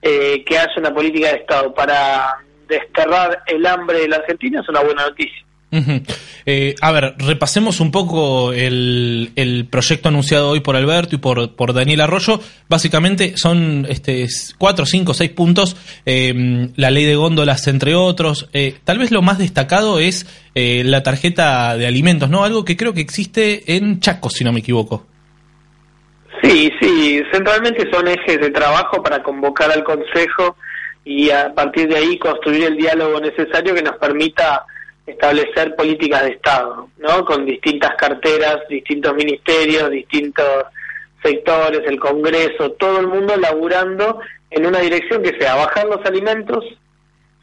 que 0.02 0.58
haya 0.58 0.72
una 0.78 0.94
política 0.94 1.28
de 1.28 1.40
Estado 1.40 1.74
para 1.74 2.38
desterrar 2.68 3.44
el 3.48 3.66
hambre 3.66 4.00
de 4.00 4.08
la 4.08 4.16
Argentina 4.18 4.62
es 4.62 4.70
una 4.70 4.82
buena 4.82 5.04
noticia. 5.04 5.44
Eh, 5.72 6.74
a 6.82 6.92
ver, 6.92 7.14
repasemos 7.18 7.80
un 7.80 7.92
poco 7.92 8.54
el, 8.54 9.68
proyecto 9.70 10.10
anunciado 10.10 10.50
hoy 10.50 10.62
por 10.62 10.76
Alberto 10.76 11.16
y 11.16 11.20
por, 11.20 11.56
por 11.56 11.74
Daniel 11.74 12.02
Arroyo. 12.02 12.40
Básicamente 12.68 13.34
son 13.38 13.86
este, 13.90 14.28
cuatro, 14.58 14.86
cinco, 14.86 15.14
seis 15.14 15.32
puntos. 15.32 15.76
Eh, 16.06 16.70
la 16.76 16.92
ley 16.92 17.06
de 17.06 17.16
góndolas, 17.16 17.68
entre 17.68 17.96
otros. 17.96 18.50
Eh, 18.54 18.76
tal 18.84 18.98
vez 18.98 19.12
lo 19.12 19.22
más 19.22 19.38
destacado 19.38 20.00
es 20.00 20.26
la 20.56 21.04
tarjeta 21.04 21.78
de 21.78 21.88
alimentos, 21.88 22.30
¿no? 22.30 22.44
Algo 22.44 22.66
que 22.66 22.76
creo 22.76 22.94
que 22.94 23.00
existe 23.00 23.76
en 23.78 24.02
Chaco, 24.02 24.30
si 24.30 24.44
no 24.44 24.52
me 24.52 24.60
equivoco. 24.60 25.06
Sí, 26.44 26.70
sí. 26.82 27.22
Centralmente 27.32 27.90
son 27.92 28.08
ejes 28.10 28.42
de 28.42 28.50
trabajo 28.50 29.02
para 29.02 29.24
convocar 29.24 29.72
al 29.72 29.86
Consejo 29.86 30.58
y 31.06 31.30
a 31.30 31.54
partir 31.54 31.88
de 31.88 31.98
ahí 31.98 32.20
construir 32.20 32.66
el 32.66 32.78
diálogo 32.78 33.20
necesario 33.20 33.74
que 33.74 33.82
nos 33.82 33.98
permita 33.98 34.66
establecer 35.12 35.76
políticas 35.76 36.24
de 36.24 36.32
Estado, 36.32 36.90
¿no? 36.98 37.26
Con 37.26 37.46
distintas 37.46 37.96
carteras, 37.98 38.60
distintos 38.70 39.14
ministerios, 39.16 39.90
distintos 39.90 40.66
sectores, 41.24 41.82
el 41.86 42.00
Congreso, 42.00 42.72
todo 42.72 43.00
el 43.00 43.08
mundo 43.08 43.36
laburando 43.38 44.20
en 44.52 44.66
una 44.66 44.80
dirección 44.80 45.22
que 45.22 45.38
sea 45.40 45.56
bajar 45.56 45.86
los 45.86 46.06
alimentos, 46.06 46.64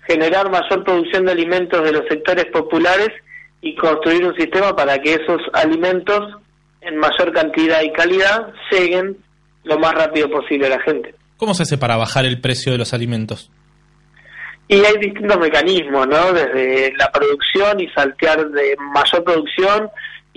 generar 0.06 0.50
mayor 0.50 0.84
producción 0.84 1.26
de 1.26 1.32
alimentos 1.32 1.82
de 1.84 1.92
los 1.92 2.02
sectores 2.08 2.46
populares 2.46 3.08
y 3.60 3.74
construir 3.74 4.24
un 4.24 4.34
sistema 4.36 4.74
para 4.74 4.98
que 4.98 5.14
esos 5.14 5.40
alimentos 5.52 6.34
en 6.80 6.96
mayor 6.96 7.32
cantidad 7.32 7.82
y 7.82 7.92
calidad 7.92 8.52
lleguen 8.70 9.16
lo 9.64 9.78
más 9.78 9.92
rápido 9.94 10.30
posible 10.30 10.66
a 10.66 10.70
la 10.70 10.80
gente. 10.80 11.14
¿Cómo 11.36 11.54
se 11.54 11.64
hace 11.64 11.76
para 11.76 11.96
bajar 11.96 12.24
el 12.24 12.40
precio 12.40 12.72
de 12.72 12.78
los 12.78 12.94
alimentos? 12.94 13.50
Y 14.68 14.84
hay 14.84 14.96
distintos 14.98 15.38
mecanismos, 15.38 16.08
¿no? 16.08 16.32
Desde 16.32 16.92
la 16.96 17.10
producción 17.12 17.80
y 17.80 17.88
saltear 17.90 18.48
de 18.50 18.76
mayor 18.78 19.22
producción 19.22 19.88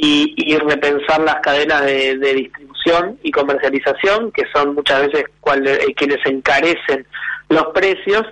y, 0.01 0.55
repensar 0.57 1.19
las 1.21 1.37
cadenas 1.41 1.83
de, 1.83 2.15
distribución 2.15 3.19
y 3.23 3.31
comercialización, 3.31 4.31
que 4.31 4.43
son 4.53 4.75
muchas 4.75 5.07
veces 5.07 5.25
cuales, 5.41 5.79
eh, 5.79 5.93
quienes 5.93 6.25
encarecen 6.25 7.05
los 7.49 7.65
precios, 7.73 8.23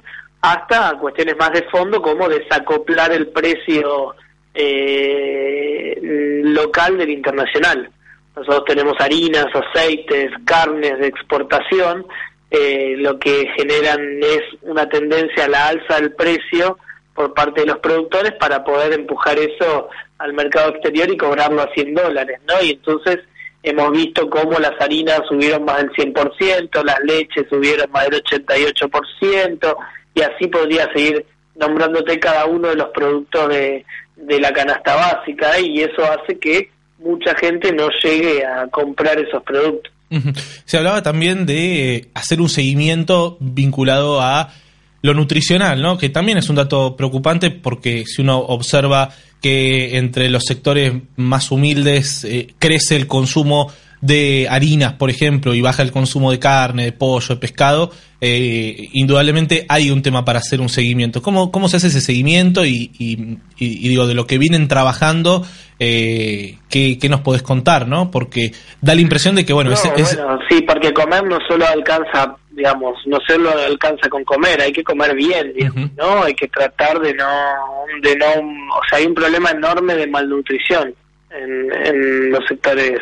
hasta 0.42 0.94
cuestiones 1.00 1.36
más 1.38 1.52
de 1.52 1.64
fondo 1.64 2.02
como 2.02 2.30
desacoplar 2.30 3.12
el 3.12 3.28
precio 3.28 4.16
eh, 4.54 6.00
local 6.44 6.98
del 6.98 7.10
internacional. 7.10 7.90
Nosotros 8.36 8.66
tenemos 8.66 8.94
harinas, 9.00 9.48
aceites, 9.54 10.32
carnes 10.46 11.00
de 11.00 11.08
exportación 11.08 12.06
eh, 12.50 12.96
lo 12.98 13.20
que 13.20 13.48
generan 13.58 14.00
es 14.22 14.42
una 14.62 14.88
tendencia 14.88 15.46
a 15.46 15.50
la 15.50 15.68
alza 15.68 15.96
del 15.96 16.14
precio 16.14 16.78
por 17.14 17.34
parte 17.34 17.62
de 17.62 17.68
los 17.68 17.80
productores 17.80 18.34
para 18.34 18.64
poder 18.64 18.94
empujar 18.94 19.38
eso 19.38 19.90
al 20.20 20.34
mercado 20.34 20.70
exterior 20.70 21.12
y 21.12 21.18
cobrarlo 21.18 21.62
a 21.62 21.74
100 21.74 21.94
dólares, 21.94 22.40
¿no? 22.48 22.62
Y 22.62 22.72
entonces 22.72 23.20
hemos 23.64 23.92
visto 23.92 24.30
cómo 24.30 24.60
las 24.60 24.80
harinas 24.80 25.22
subieron 25.28 25.66
más 25.66 25.78
del 25.78 25.92
100%, 25.92 26.84
las 26.84 27.00
leches 27.02 27.48
subieron 27.50 27.92
más 27.92 28.08
del 28.10 28.24
88%, 28.24 29.78
y 30.14 30.22
así 30.22 30.48
podría 30.48 30.92
seguir 30.94 31.26
nombrándote 31.56 32.20
cada 32.20 32.46
uno 32.46 32.70
de 32.70 32.76
los 32.76 32.90
productos 32.90 33.50
de, 33.50 33.86
de 34.16 34.40
la 34.40 34.54
canasta 34.54 34.96
básica, 34.96 35.60
y 35.60 35.82
eso 35.82 36.04
hace 36.06 36.38
que 36.40 36.70
mucha 37.00 37.36
gente 37.36 37.74
no 37.74 37.90
llegue 38.04 38.46
a 38.46 38.68
comprar 38.68 39.20
esos 39.20 39.44
productos. 39.44 39.92
Se 40.66 40.78
hablaba 40.78 41.04
también 41.04 41.46
de 41.46 42.10
hacer 42.14 42.42
un 42.42 42.50
seguimiento 42.50 43.38
vinculado 43.40 44.22
a 44.22 44.54
lo 45.02 45.14
nutricional, 45.14 45.82
¿no? 45.82 45.98
Que 45.98 46.10
también 46.10 46.38
es 46.38 46.50
un 46.50 46.56
dato 46.56 46.96
preocupante 46.96 47.52
porque 47.52 48.06
si 48.06 48.22
uno 48.22 48.40
observa 48.40 49.10
que 49.42 49.98
entre 49.98 50.30
los 50.30 50.44
sectores 50.44 50.94
más 51.16 51.52
humildes 51.52 52.24
eh, 52.24 52.54
crece 52.58 52.96
el 52.96 53.08
consumo 53.08 53.72
de 54.02 54.48
harinas, 54.50 54.94
por 54.94 55.10
ejemplo, 55.10 55.54
y 55.54 55.62
baja 55.62 55.82
el 55.82 55.92
consumo 55.92 56.32
de 56.32 56.40
carne, 56.40 56.86
de 56.86 56.92
pollo, 56.92 57.36
de 57.36 57.42
pescado, 57.42 57.92
eh, 58.20 58.90
indudablemente 58.94 59.66
hay 59.70 59.92
un 59.92 60.02
tema 60.02 60.26
para 60.26 60.40
hacer 60.40 60.60
un 60.60 60.70
seguimiento. 60.70 61.22
¿Cómo, 61.22 61.52
cómo 61.52 61.68
se 61.68 61.78
hace 61.78 61.88
ese 61.88 62.02
seguimiento? 62.02 62.66
Y, 62.66 62.92
y, 62.98 63.38
digo, 63.90 64.08
de 64.08 64.16
lo 64.16 64.26
que 64.26 64.38
vienen 64.38 64.68
trabajando, 64.68 65.46
eh, 65.80 66.58
¿qué, 66.70 66.98
nos 67.10 67.22
podés 67.22 67.44
contar, 67.44 67.88
no? 67.88 68.10
Porque 68.12 68.52
da 68.82 68.96
la 68.96 69.02
impresión 69.02 69.36
de 69.36 69.46
que, 69.46 69.54
bueno, 69.54 69.76
sí, 69.76 70.62
porque 70.62 70.94
comer 70.94 71.24
no 71.24 71.38
solo 71.48 71.68
alcanza, 71.68 72.36
digamos, 72.52 72.96
no 73.06 73.20
solo 73.28 73.52
alcanza 73.52 74.10
con 74.10 74.24
comer, 74.24 74.62
hay 74.62 74.72
que 74.72 74.84
comer 74.84 75.16
bien, 75.16 75.54
¿no? 75.96 76.24
Hay 76.24 76.34
que 76.34 76.48
tratar 76.48 77.00
de 77.00 77.14
no, 77.14 77.26
de 78.02 78.16
no, 78.16 78.26
o 78.28 78.82
sea, 78.90 79.00
hay 79.00 79.06
un 79.06 79.14
problema 79.14 79.52
enorme 79.52 79.96
de 79.96 80.08
malnutrición 80.08 80.94
en, 81.30 81.72
en 81.86 82.32
los 82.32 82.44
sectores 82.48 83.00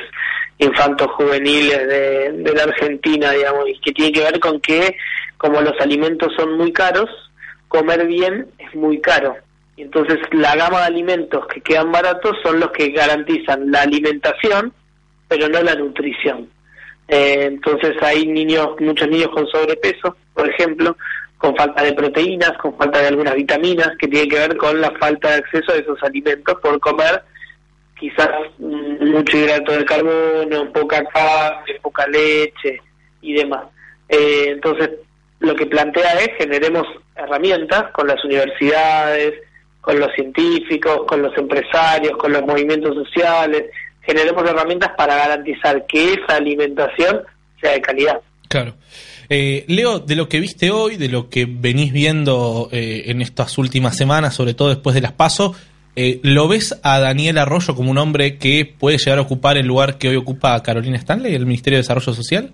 infantos 0.57 1.07
juveniles 1.11 1.87
de, 1.87 2.53
la 2.55 2.63
Argentina, 2.63 3.31
digamos, 3.31 3.67
y 3.67 3.79
que 3.79 3.91
tiene 3.91 4.11
que 4.11 4.21
ver 4.21 4.39
con 4.39 4.59
que 4.61 4.95
como 5.37 5.61
los 5.61 5.79
alimentos 5.81 6.33
son 6.35 6.57
muy 6.57 6.71
caros, 6.71 7.09
comer 7.67 8.05
bien 8.07 8.47
es 8.57 8.73
muy 8.75 9.01
caro. 9.01 9.35
Entonces 9.77 10.17
la 10.31 10.55
gama 10.55 10.79
de 10.79 10.85
alimentos 10.85 11.45
que 11.47 11.61
quedan 11.61 11.91
baratos 11.91 12.37
son 12.41 12.59
los 12.59 12.71
que 12.71 12.89
garantizan 12.91 13.69
la 13.69 13.81
alimentación, 13.81 14.73
pero 15.27 15.49
no 15.49 15.61
la 15.61 15.75
nutrición. 15.75 16.49
Eh, 17.07 17.45
entonces 17.45 18.01
hay 18.01 18.25
niños, 18.25 18.69
muchos 18.79 19.09
niños 19.09 19.29
con 19.29 19.45
sobrepeso, 19.47 20.15
por 20.33 20.49
ejemplo, 20.49 20.97
con 21.37 21.55
falta 21.55 21.83
de 21.83 21.93
proteínas, 21.93 22.53
con 22.53 22.77
falta 22.77 22.99
de 22.99 23.07
algunas 23.07 23.35
vitaminas, 23.35 23.91
que 23.99 24.07
tiene 24.07 24.27
que 24.27 24.39
ver 24.39 24.57
con 24.57 24.79
la 24.79 24.91
falta 24.91 25.29
de 25.29 25.35
acceso 25.35 25.73
a 25.73 25.75
esos 25.75 26.01
alimentos 26.01 26.55
por 26.61 26.79
comer 26.79 27.21
quizás 27.99 28.29
mm, 28.57 29.11
mucho 29.11 29.37
hidrato 29.37 29.71
de 29.71 29.85
carbono, 29.85 30.71
poca 30.71 31.03
carne, 31.05 31.79
poca 31.81 32.07
leche 32.07 32.81
y 33.21 33.33
demás. 33.33 33.65
Eh, 34.09 34.47
entonces, 34.49 34.91
lo 35.39 35.55
que 35.55 35.65
plantea 35.65 36.13
es 36.13 36.29
generemos 36.37 36.87
herramientas 37.15 37.91
con 37.91 38.07
las 38.07 38.23
universidades, 38.23 39.33
con 39.81 39.99
los 39.99 40.11
científicos, 40.13 41.01
con 41.07 41.21
los 41.21 41.37
empresarios, 41.37 42.17
con 42.17 42.33
los 42.33 42.41
movimientos 42.43 42.95
sociales, 42.95 43.65
generemos 44.01 44.47
herramientas 44.49 44.91
para 44.97 45.15
garantizar 45.15 45.85
que 45.87 46.13
esa 46.13 46.37
alimentación 46.37 47.21
sea 47.61 47.71
de 47.71 47.81
calidad. 47.81 48.21
Claro. 48.47 48.75
Eh, 49.29 49.65
Leo, 49.67 49.99
de 49.99 50.15
lo 50.15 50.29
que 50.29 50.39
viste 50.39 50.69
hoy, 50.71 50.97
de 50.97 51.09
lo 51.09 51.29
que 51.29 51.45
venís 51.47 51.91
viendo 51.91 52.69
eh, 52.71 53.03
en 53.07 53.21
estas 53.21 53.57
últimas 53.57 53.97
semanas, 53.97 54.35
sobre 54.35 54.53
todo 54.53 54.69
después 54.69 54.93
de 54.93 55.01
las 55.01 55.13
pasos, 55.13 55.57
eh, 55.95 56.19
¿lo 56.23 56.47
ves 56.47 56.79
a 56.83 56.99
Daniel 56.99 57.37
Arroyo 57.37 57.75
como 57.75 57.91
un 57.91 57.97
hombre 57.97 58.37
que 58.37 58.65
puede 58.65 58.97
llegar 58.97 59.19
a 59.19 59.21
ocupar 59.21 59.57
el 59.57 59.65
lugar 59.65 59.97
que 59.97 60.09
hoy 60.09 60.15
ocupa 60.15 60.61
Carolina 60.61 60.97
Stanley, 60.97 61.35
el 61.35 61.45
Ministerio 61.45 61.77
de 61.77 61.83
Desarrollo 61.83 62.13
Social? 62.13 62.53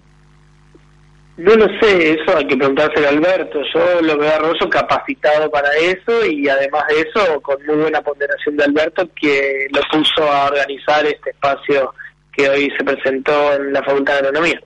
No 1.38 1.56
lo 1.56 1.66
sé, 1.80 2.12
eso 2.12 2.38
hay 2.38 2.46
que 2.46 2.56
preguntárselo 2.56 3.08
a 3.08 3.10
Alberto. 3.10 3.60
Yo 3.74 4.02
lo 4.02 4.18
veo 4.18 4.30
a 4.30 4.36
Arroyo 4.36 4.70
capacitado 4.70 5.50
para 5.50 5.70
eso 5.78 6.24
y 6.26 6.48
además 6.48 6.84
de 6.88 7.02
eso, 7.02 7.42
con 7.42 7.58
muy 7.66 7.78
buena 7.78 8.02
ponderación 8.02 8.58
de 8.58 8.66
Alberto, 8.66 9.10
que 9.20 9.68
lo 9.72 9.82
puso 9.92 10.32
a 10.32 10.48
organizar 10.48 11.04
este 11.06 11.32
espacio 11.32 11.94
que 12.32 12.48
hoy 12.48 12.72
se 12.78 12.84
presentó 12.84 13.56
en 13.56 13.74
la 13.74 13.82
Facultad 13.82 14.14
de 14.14 14.20
Agronomía. 14.20 14.62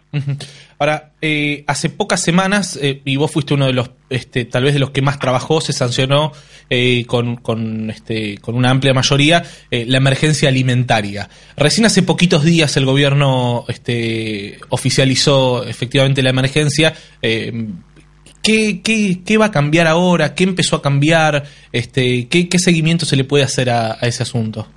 Ahora, 0.77 1.11
eh, 1.21 1.63
hace 1.67 1.89
pocas 1.89 2.21
semanas, 2.21 2.77
eh, 2.81 3.01
y 3.05 3.15
vos 3.15 3.31
fuiste 3.31 3.53
uno 3.53 3.65
de 3.65 3.73
los, 3.73 3.91
este, 4.09 4.43
tal 4.43 4.63
vez 4.63 4.73
de 4.73 4.79
los 4.79 4.89
que 4.89 5.01
más 5.01 5.19
trabajó, 5.19 5.61
se 5.61 5.71
sancionó 5.71 6.33
eh, 6.69 7.05
con, 7.05 7.37
con, 7.37 7.89
este, 7.89 8.37
con 8.39 8.55
una 8.55 8.71
amplia 8.71 8.93
mayoría 8.93 9.43
la 9.71 9.97
emergencia 9.97 10.49
alimentaria. 10.49 11.29
Recién 11.55 11.85
hace 11.85 12.03
poquitos 12.03 12.43
días 12.43 12.75
el 12.75 12.85
gobierno 12.85 13.63
este, 13.69 14.59
oficializó 14.69 15.63
efectivamente 15.63 16.21
la 16.21 16.31
emergencia. 16.31 16.93
¿qué, 17.21 18.81
qué, 18.83 19.21
qué, 19.25 19.37
va 19.37 19.45
a 19.45 19.51
cambiar 19.51 19.87
ahora? 19.87 20.35
¿Qué 20.35 20.43
empezó 20.43 20.75
a 20.75 20.81
cambiar? 20.81 21.43
Este, 21.71 22.27
¿qué, 22.27 22.49
¿Qué 22.49 22.59
seguimiento 22.59 23.05
se 23.05 23.15
le 23.15 23.23
puede 23.23 23.43
hacer 23.43 23.69
a, 23.69 23.93
a 23.93 24.07
ese 24.07 24.23
asunto? 24.23 24.67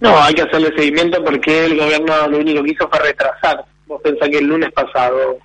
No, 0.00 0.22
hay 0.22 0.34
que 0.34 0.42
hacerle 0.42 0.72
seguimiento 0.76 1.22
porque 1.24 1.64
el 1.64 1.76
gobierno 1.76 2.28
lo 2.28 2.38
único 2.38 2.62
que 2.62 2.70
hizo 2.72 2.88
fue 2.88 2.98
retrasar 3.00 3.64
Vos 3.88 4.00
pensás 4.02 4.28
que 4.28 4.38
el 4.38 4.46
lunes 4.46 4.70
pasado 4.72 5.38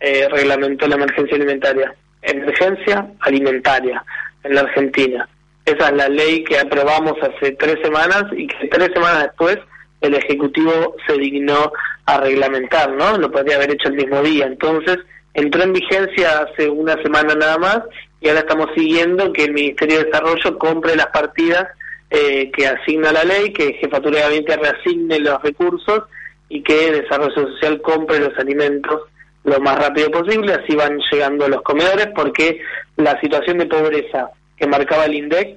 eh, 0.00 0.28
reglamentó 0.30 0.86
la 0.86 0.94
emergencia 0.94 1.36
alimentaria. 1.36 1.94
Emergencia 2.22 3.06
alimentaria 3.20 4.04
en 4.44 4.54
la 4.54 4.62
Argentina. 4.62 5.28
Esa 5.64 5.88
es 5.88 5.94
la 5.94 6.08
ley 6.08 6.44
que 6.44 6.58
aprobamos 6.58 7.14
hace 7.20 7.52
tres 7.52 7.76
semanas 7.82 8.24
y 8.36 8.46
que 8.46 8.68
tres 8.68 8.90
semanas 8.94 9.24
después 9.24 9.58
el 10.00 10.14
Ejecutivo 10.14 10.96
se 11.06 11.14
dignó 11.14 11.72
a 12.06 12.20
reglamentar, 12.20 12.92
¿no? 12.92 13.18
Lo 13.18 13.30
podría 13.30 13.56
haber 13.56 13.72
hecho 13.72 13.88
el 13.88 13.96
mismo 13.96 14.22
día. 14.22 14.46
Entonces, 14.46 14.98
entró 15.34 15.62
en 15.62 15.72
vigencia 15.72 16.40
hace 16.40 16.68
una 16.68 16.94
semana 17.02 17.34
nada 17.34 17.58
más 17.58 17.80
y 18.20 18.28
ahora 18.28 18.40
estamos 18.40 18.68
siguiendo 18.74 19.32
que 19.32 19.44
el 19.44 19.52
Ministerio 19.52 19.98
de 19.98 20.04
Desarrollo 20.04 20.58
compre 20.58 20.96
las 20.96 21.08
partidas 21.08 21.66
eh, 22.10 22.50
que 22.52 22.66
asigna 22.66 23.12
la 23.12 23.24
ley, 23.24 23.52
que 23.52 23.74
Jefatura 23.74 24.16
de 24.16 24.22
Gabinete 24.22 24.56
reasigne 24.56 25.20
los 25.20 25.42
recursos 25.42 26.04
y 26.48 26.62
que 26.62 26.92
Desarrollo 26.92 27.34
Social 27.34 27.80
compre 27.82 28.20
los 28.20 28.36
alimentos 28.38 29.02
lo 29.44 29.60
más 29.60 29.78
rápido 29.78 30.10
posible, 30.10 30.54
así 30.54 30.74
van 30.74 30.98
llegando 31.10 31.46
a 31.46 31.48
los 31.48 31.62
comedores, 31.62 32.08
porque 32.14 32.60
la 32.96 33.18
situación 33.20 33.58
de 33.58 33.66
pobreza 33.66 34.30
que 34.56 34.66
marcaba 34.66 35.06
el 35.06 35.14
INDEC 35.14 35.56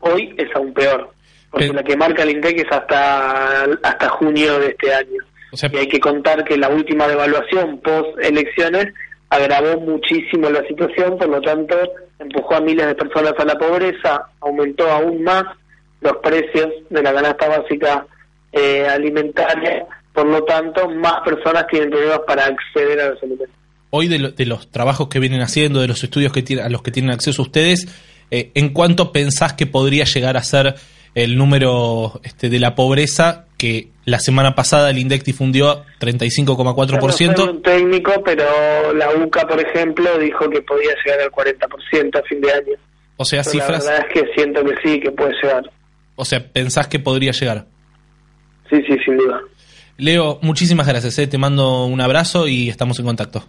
hoy 0.00 0.34
es 0.36 0.48
aún 0.54 0.72
peor, 0.72 1.10
porque 1.50 1.72
la 1.72 1.82
que 1.82 1.96
marca 1.96 2.22
el 2.22 2.30
INDEC 2.30 2.58
es 2.58 2.70
hasta, 2.70 3.64
hasta 3.82 4.08
junio 4.10 4.58
de 4.58 4.68
este 4.68 4.94
año. 4.94 5.22
y 5.72 5.76
hay 5.76 5.88
que 5.88 6.00
contar 6.00 6.44
que 6.44 6.56
la 6.56 6.68
última 6.68 7.08
devaluación 7.08 7.80
post 7.80 8.18
elecciones 8.20 8.92
agravó 9.28 9.80
muchísimo 9.80 10.50
la 10.50 10.62
situación, 10.66 11.18
por 11.18 11.28
lo 11.28 11.40
tanto 11.40 11.76
empujó 12.18 12.56
a 12.56 12.60
miles 12.60 12.86
de 12.86 12.94
personas 12.94 13.32
a 13.38 13.44
la 13.44 13.56
pobreza, 13.56 14.26
aumentó 14.40 14.90
aún 14.90 15.22
más 15.22 15.44
los 16.00 16.16
precios 16.18 16.68
de 16.88 17.02
la 17.02 17.12
canasta 17.12 17.48
básica 17.48 18.06
eh, 18.52 18.86
alimentaria 18.88 19.86
por 20.12 20.26
lo 20.26 20.42
tanto, 20.44 20.88
más 20.88 21.20
personas 21.24 21.66
tienen 21.68 21.90
problemas 21.90 22.20
para 22.26 22.46
acceder 22.46 23.00
a 23.00 23.10
los 23.10 23.22
alimentos. 23.22 23.56
Hoy 23.90 24.08
de, 24.08 24.46
los 24.46 24.70
trabajos 24.70 25.08
que 25.08 25.18
vienen 25.18 25.40
haciendo, 25.40 25.80
de 25.80 25.88
los 25.88 26.02
estudios 26.04 26.32
que 26.32 26.60
a 26.60 26.68
los 26.68 26.82
que 26.82 26.92
tienen 26.92 27.10
acceso 27.10 27.42
ustedes, 27.42 27.88
eh, 28.30 28.52
¿en 28.54 28.72
cuánto 28.72 29.12
pensás 29.12 29.54
que 29.54 29.66
podría 29.66 30.04
llegar 30.04 30.36
a 30.36 30.42
ser 30.44 30.76
el 31.16 31.36
número 31.36 32.20
este, 32.22 32.48
de 32.48 32.60
la 32.60 32.76
pobreza 32.76 33.46
que 33.58 33.88
la 34.04 34.20
semana 34.20 34.54
pasada 34.54 34.90
el 34.90 34.98
INDEC 34.98 35.24
difundió 35.24 35.84
35,4%? 36.00 37.36
No 37.36 37.50
un 37.50 37.62
técnico, 37.62 38.12
pero 38.24 38.92
la 38.94 39.10
UCA, 39.10 39.46
por 39.46 39.60
ejemplo, 39.60 40.18
dijo 40.18 40.48
que 40.48 40.62
podía 40.62 40.94
llegar 41.04 41.20
al 41.20 41.30
40% 41.32 42.18
a 42.18 42.22
fin 42.22 42.40
de 42.40 42.52
año. 42.52 42.76
O 43.16 43.24
sea, 43.24 43.42
cifras... 43.42 43.84
La 43.84 43.92
verdad 43.92 44.06
es 44.08 44.14
que 44.14 44.32
siento 44.34 44.64
que 44.64 44.74
sí, 44.82 45.00
que 45.00 45.10
puede 45.10 45.34
llegar. 45.42 45.68
O 46.14 46.24
sea, 46.24 46.46
¿pensás 46.46 46.86
que 46.86 47.00
podría 47.00 47.32
llegar? 47.32 47.66
Sí, 48.70 48.80
sí, 48.86 48.96
sin 49.04 49.16
duda. 49.16 49.40
Leo, 50.00 50.38
muchísimas 50.42 50.86
gracias. 50.86 51.18
Eh. 51.18 51.26
Te 51.26 51.38
mando 51.38 51.84
un 51.84 52.00
abrazo 52.00 52.48
y 52.48 52.68
estamos 52.68 52.98
en 52.98 53.04
contacto. 53.04 53.46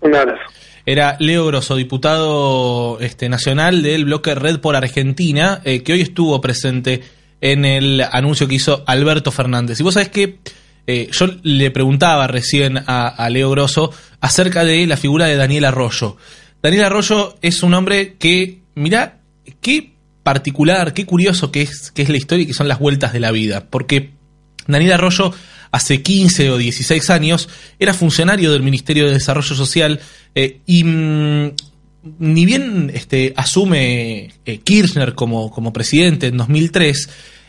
Un 0.00 0.14
abrazo. 0.14 0.40
Era 0.86 1.16
Leo 1.18 1.46
Grosso, 1.46 1.76
diputado 1.76 2.98
este, 3.00 3.28
nacional 3.28 3.82
del 3.82 4.04
bloque 4.04 4.34
Red 4.34 4.60
por 4.60 4.76
Argentina, 4.76 5.60
eh, 5.64 5.82
que 5.82 5.92
hoy 5.92 6.00
estuvo 6.00 6.40
presente 6.40 7.02
en 7.40 7.64
el 7.64 8.02
anuncio 8.12 8.48
que 8.48 8.56
hizo 8.56 8.82
Alberto 8.86 9.30
Fernández. 9.30 9.80
Y 9.80 9.82
vos 9.82 9.94
sabés 9.94 10.08
que 10.08 10.38
eh, 10.86 11.08
yo 11.12 11.26
le 11.42 11.70
preguntaba 11.70 12.26
recién 12.26 12.82
a, 12.86 13.28
Leo 13.30 13.50
Grosso 13.50 13.92
acerca 14.20 14.64
de 14.64 14.86
la 14.86 14.96
figura 14.96 15.26
de 15.26 15.36
Daniel 15.36 15.66
Arroyo. 15.66 16.16
Daniel 16.62 16.84
Arroyo 16.84 17.36
es 17.42 17.62
un 17.62 17.74
hombre 17.74 18.14
que, 18.18 18.60
mirá, 18.74 19.20
qué 19.60 19.92
particular, 20.22 20.92
qué 20.92 21.06
curioso 21.06 21.52
que 21.52 21.62
es, 21.62 21.90
que 21.90 22.02
es 22.02 22.08
la 22.08 22.16
historia 22.16 22.44
y 22.44 22.46
que 22.46 22.54
son 22.54 22.68
las 22.68 22.78
vueltas 22.78 23.12
de 23.12 23.20
la 23.20 23.30
vida. 23.30 23.66
Porque 23.70 24.10
Daniel 24.66 24.92
Arroyo 24.92 25.32
hace 25.70 26.02
15 26.02 26.50
o 26.50 26.58
16 26.58 27.10
años, 27.10 27.48
era 27.78 27.94
funcionario 27.94 28.52
del 28.52 28.62
Ministerio 28.62 29.06
de 29.06 29.14
Desarrollo 29.14 29.54
Social 29.54 30.00
eh, 30.34 30.60
y 30.66 30.84
mm, 30.84 31.52
ni 32.18 32.46
bien 32.46 32.90
este, 32.94 33.34
asume 33.36 34.30
eh, 34.44 34.58
Kirchner 34.58 35.14
como, 35.14 35.50
como 35.50 35.72
presidente 35.72 36.28
en 36.28 36.36
2003, 36.36 37.08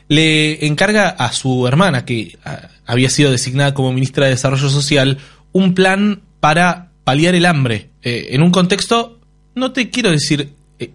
le 0.10 0.66
encarga 0.66 1.10
a 1.10 1.32
su 1.32 1.66
hermana, 1.68 2.04
que 2.04 2.38
había 2.86 3.10
sido 3.10 3.32
designada 3.32 3.74
como 3.74 3.94
ministra 3.94 4.26
de 4.26 4.32
Desarrollo 4.32 4.70
Social, 4.70 5.20
un 5.54 5.74
plan 5.74 6.22
para 6.42 6.92
paliar 7.06 7.34
el 7.34 7.46
hambre, 7.46 7.92
eh, 8.02 8.30
en 8.32 8.42
un 8.42 8.52
contexto, 8.52 9.22
no 9.56 9.72
te 9.72 9.90
quiero 9.90 10.12
decir 10.12 10.54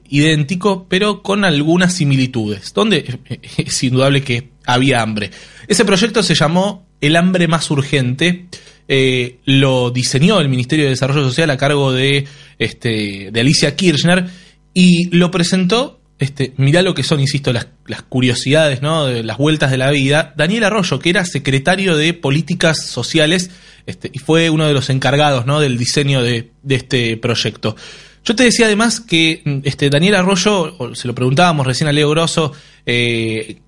idéntico, 0.09 0.87
pero 0.89 1.23
con 1.23 1.45
algunas 1.45 1.95
similitudes, 1.95 2.75
donde 2.75 3.19
es 3.57 3.83
indudable 3.83 4.23
que 4.23 4.51
había 4.67 5.01
hambre. 5.01 5.31
Ese 5.67 5.85
proyecto 5.85 6.23
se 6.23 6.35
llamó 6.35 6.86
el 7.01 7.17
hambre 7.17 7.49
más 7.49 7.71
urgente. 7.71 8.47
Eh, 8.89 9.39
lo 9.45 9.91
diseñó 9.91 10.41
el 10.41 10.49
Ministerio 10.49 10.85
de 10.85 10.91
Desarrollo 10.91 11.25
Social 11.25 11.51
a 11.51 11.57
cargo 11.57 11.93
de, 11.93 12.27
este, 12.59 13.31
de 13.33 13.41
Alicia 13.41 13.75
Kirchner 13.75 14.27
y 14.73 15.09
lo 15.17 15.33
presentó, 15.33 16.01
este, 16.21 16.53
mirá 16.57 16.83
lo 16.83 16.95
que 16.95 17.03
son, 17.03 17.19
insisto, 17.19 17.53
las, 17.53 17.67
curiosidades, 18.09 18.83
¿no? 18.83 19.07
De 19.07 19.25
las 19.25 19.39
vueltas 19.39 19.71
de 19.73 19.79
la 19.79 19.91
vida, 19.91 20.35
Daniel 20.37 20.65
Arroyo, 20.65 21.01
que 21.01 21.11
era 21.11 21.25
secretario 21.25 21.97
de 21.97 22.15
Políticas 22.15 22.87
Sociales 22.87 23.51
este, 23.87 24.11
y 24.13 24.19
fue 24.19 24.51
uno 24.51 24.67
de 24.67 24.75
los 24.75 24.91
encargados 24.91 25.47
¿no? 25.47 25.61
del 25.61 25.79
diseño 25.79 26.23
de, 26.23 26.51
de 26.63 26.75
este 26.75 27.17
proyecto. 27.17 27.77
Yo 28.25 28.35
te 28.35 28.43
decía 28.43 28.67
además 28.67 29.01
que 29.01 29.43
este, 29.63 29.89
Daniel 29.89 30.17
Arroyo, 30.17 30.77
se 30.95 31.07
lo 31.07 31.15
preguntábamos 31.15 31.65
recién 31.65 31.87
a 31.89 31.93
Leo 31.93 32.11
Grosso, 32.11 32.53
eh, 32.85 33.59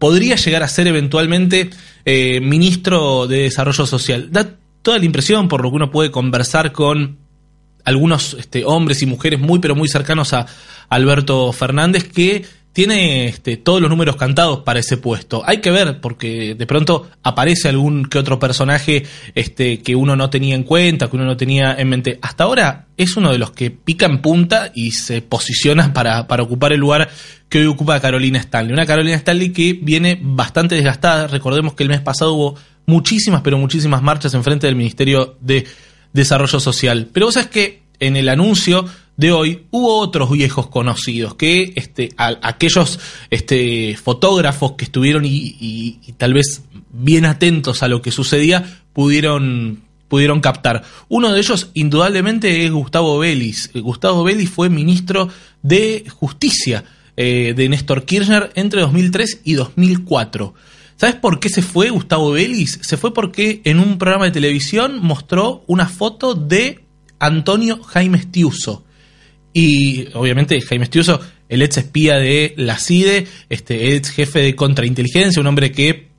podría 0.00 0.34
llegar 0.34 0.64
a 0.64 0.68
ser 0.68 0.88
eventualmente 0.88 1.70
eh, 2.10 2.40
ministro 2.40 3.26
de 3.26 3.42
Desarrollo 3.42 3.84
Social. 3.84 4.32
Da 4.32 4.56
toda 4.80 4.98
la 4.98 5.04
impresión, 5.04 5.46
por 5.46 5.62
lo 5.62 5.68
que 5.68 5.76
uno 5.76 5.90
puede 5.90 6.10
conversar 6.10 6.72
con 6.72 7.18
algunos 7.84 8.32
este, 8.32 8.64
hombres 8.64 9.02
y 9.02 9.06
mujeres 9.06 9.38
muy, 9.40 9.58
pero 9.58 9.74
muy 9.74 9.88
cercanos 9.88 10.32
a 10.32 10.46
Alberto 10.88 11.52
Fernández, 11.52 12.04
que 12.10 12.46
tiene 12.78 13.26
este, 13.26 13.56
todos 13.56 13.80
los 13.80 13.90
números 13.90 14.14
cantados 14.14 14.60
para 14.60 14.78
ese 14.78 14.98
puesto. 14.98 15.42
Hay 15.44 15.60
que 15.60 15.72
ver, 15.72 16.00
porque 16.00 16.54
de 16.54 16.64
pronto 16.64 17.10
aparece 17.24 17.68
algún 17.68 18.04
que 18.04 18.20
otro 18.20 18.38
personaje 18.38 19.02
este, 19.34 19.80
que 19.80 19.96
uno 19.96 20.14
no 20.14 20.30
tenía 20.30 20.54
en 20.54 20.62
cuenta, 20.62 21.10
que 21.10 21.16
uno 21.16 21.24
no 21.24 21.36
tenía 21.36 21.74
en 21.76 21.88
mente. 21.88 22.20
Hasta 22.22 22.44
ahora 22.44 22.86
es 22.96 23.16
uno 23.16 23.32
de 23.32 23.38
los 23.38 23.50
que 23.50 23.72
pica 23.72 24.06
en 24.06 24.22
punta 24.22 24.70
y 24.76 24.92
se 24.92 25.22
posiciona 25.22 25.92
para, 25.92 26.28
para 26.28 26.44
ocupar 26.44 26.72
el 26.72 26.78
lugar 26.78 27.10
que 27.48 27.58
hoy 27.58 27.66
ocupa 27.66 27.98
Carolina 27.98 28.38
Stanley. 28.38 28.72
Una 28.74 28.86
Carolina 28.86 29.16
Stanley 29.16 29.52
que 29.52 29.72
viene 29.72 30.16
bastante 30.22 30.76
desgastada. 30.76 31.26
Recordemos 31.26 31.74
que 31.74 31.82
el 31.82 31.88
mes 31.88 32.00
pasado 32.00 32.34
hubo 32.34 32.54
muchísimas, 32.86 33.40
pero 33.40 33.58
muchísimas 33.58 34.02
marchas 34.02 34.34
en 34.34 34.44
frente 34.44 34.68
del 34.68 34.76
Ministerio 34.76 35.36
de 35.40 35.66
Desarrollo 36.12 36.60
Social. 36.60 37.08
Pero 37.12 37.26
vos 37.26 37.34
sabés 37.34 37.50
que 37.50 37.82
en 37.98 38.14
el 38.14 38.28
anuncio 38.28 38.84
de 39.18 39.32
hoy 39.32 39.64
hubo 39.72 39.98
otros 39.98 40.30
viejos 40.30 40.68
conocidos 40.68 41.34
que 41.34 41.72
este, 41.74 42.10
aquellos 42.16 43.00
este, 43.30 43.96
fotógrafos 43.96 44.72
que 44.72 44.84
estuvieron 44.84 45.24
y, 45.26 45.98
tal 46.16 46.34
vez 46.34 46.62
bien 46.92 47.26
atentos 47.26 47.82
a 47.82 47.88
lo 47.88 48.00
que 48.00 48.12
sucedía 48.12 48.80
pudieron, 48.92 49.80
pudieron 50.06 50.40
captar. 50.40 50.84
Uno 51.08 51.32
de 51.32 51.40
ellos 51.40 51.70
indudablemente 51.74 52.64
es 52.64 52.70
Gustavo 52.70 53.18
Vélez. 53.18 53.72
Gustavo 53.74 54.22
Vélez 54.22 54.48
fue 54.48 54.70
ministro 54.70 55.28
de 55.62 56.04
Justicia 56.08 56.84
eh, 57.16 57.54
de 57.56 57.68
Néstor 57.68 58.04
Kirchner 58.04 58.52
entre 58.54 58.82
2003 58.82 59.40
y 59.42 59.54
2004. 59.54 60.54
¿Sabes 60.94 61.16
por 61.16 61.40
qué 61.40 61.48
se 61.48 61.62
fue 61.62 61.90
Gustavo 61.90 62.30
Vélez? 62.30 62.78
Se 62.82 62.96
fue 62.96 63.12
porque 63.12 63.62
en 63.64 63.80
un 63.80 63.98
programa 63.98 64.26
de 64.26 64.30
televisión 64.30 65.00
mostró 65.02 65.64
una 65.66 65.88
foto 65.88 66.34
de 66.34 66.84
Antonio 67.18 67.82
Jaime 67.82 68.18
Estiuso. 68.18 68.84
Y 69.60 70.06
obviamente 70.14 70.60
Jaime 70.60 70.84
Estiuso, 70.84 71.20
el 71.48 71.62
ex 71.62 71.78
espía 71.78 72.14
de 72.14 72.54
la 72.56 72.78
CIDE, 72.78 73.26
este 73.48 73.96
ex 73.96 74.10
jefe 74.10 74.38
de 74.38 74.54
contrainteligencia, 74.54 75.40
un 75.40 75.48
hombre 75.48 75.72
que 75.72 76.10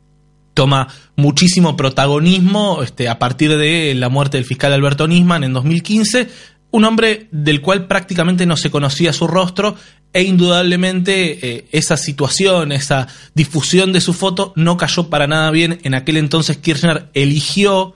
toma 0.54 0.90
muchísimo 1.16 1.78
protagonismo 1.78 2.84
este, 2.84 3.08
a 3.08 3.18
partir 3.18 3.58
de 3.58 3.96
la 3.96 4.10
muerte 4.10 4.36
del 4.36 4.46
fiscal 4.46 4.74
Alberto 4.74 5.08
Nisman 5.08 5.46
en 5.46 5.54
2015, 5.54 6.28
un 6.72 6.84
hombre 6.84 7.30
del 7.32 7.62
cual 7.62 7.88
prácticamente 7.88 8.46
no 8.46 8.58
se 8.58 8.72
conocía 8.72 9.14
su 9.14 9.26
rostro 9.26 9.78
e 10.12 10.24
indudablemente 10.24 11.40
eh, 11.42 11.66
esa 11.72 11.96
situación, 11.96 12.74
esa 12.74 13.08
difusión 13.36 13.94
de 13.94 14.02
su 14.02 14.12
foto 14.12 14.52
no 14.58 14.76
cayó 14.76 15.10
para 15.10 15.28
nada 15.28 15.50
bien. 15.50 15.80
En 15.84 15.94
aquel 15.94 16.18
entonces 16.18 16.58
Kirchner 16.58 17.10
eligió 17.14 17.96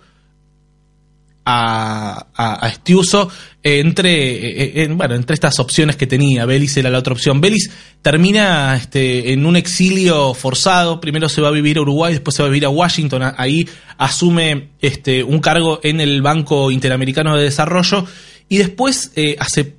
a, 1.45 2.27
a, 2.35 2.67
Estiuso 2.67 3.29
entre, 3.61 4.83
eh, 4.83 4.87
bueno, 4.89 5.15
entre 5.15 5.33
estas 5.33 5.59
opciones 5.59 5.95
que 5.95 6.07
tenía. 6.07 6.45
Belis 6.45 6.75
era 6.77 6.89
la 6.89 6.99
otra 6.99 7.13
opción. 7.13 7.41
Belis 7.41 7.71
termina 8.01 8.75
este, 8.75 9.33
en 9.33 9.45
un 9.45 9.55
exilio 9.55 10.33
forzado. 10.33 10.99
Primero 10.99 11.29
se 11.29 11.41
va 11.41 11.49
a 11.49 11.51
vivir 11.51 11.77
a 11.77 11.81
Uruguay, 11.81 12.13
después 12.13 12.35
se 12.35 12.43
va 12.43 12.47
a 12.47 12.51
vivir 12.51 12.65
a 12.65 12.69
Washington. 12.69 13.33
Ahí 13.37 13.67
asume 13.97 14.69
este, 14.81 15.23
un 15.23 15.39
cargo 15.39 15.79
en 15.83 16.01
el 16.01 16.21
Banco 16.21 16.71
Interamericano 16.71 17.35
de 17.35 17.43
Desarrollo 17.43 18.05
y 18.49 18.57
después, 18.57 19.11
eh, 19.15 19.35
hace 19.39 19.75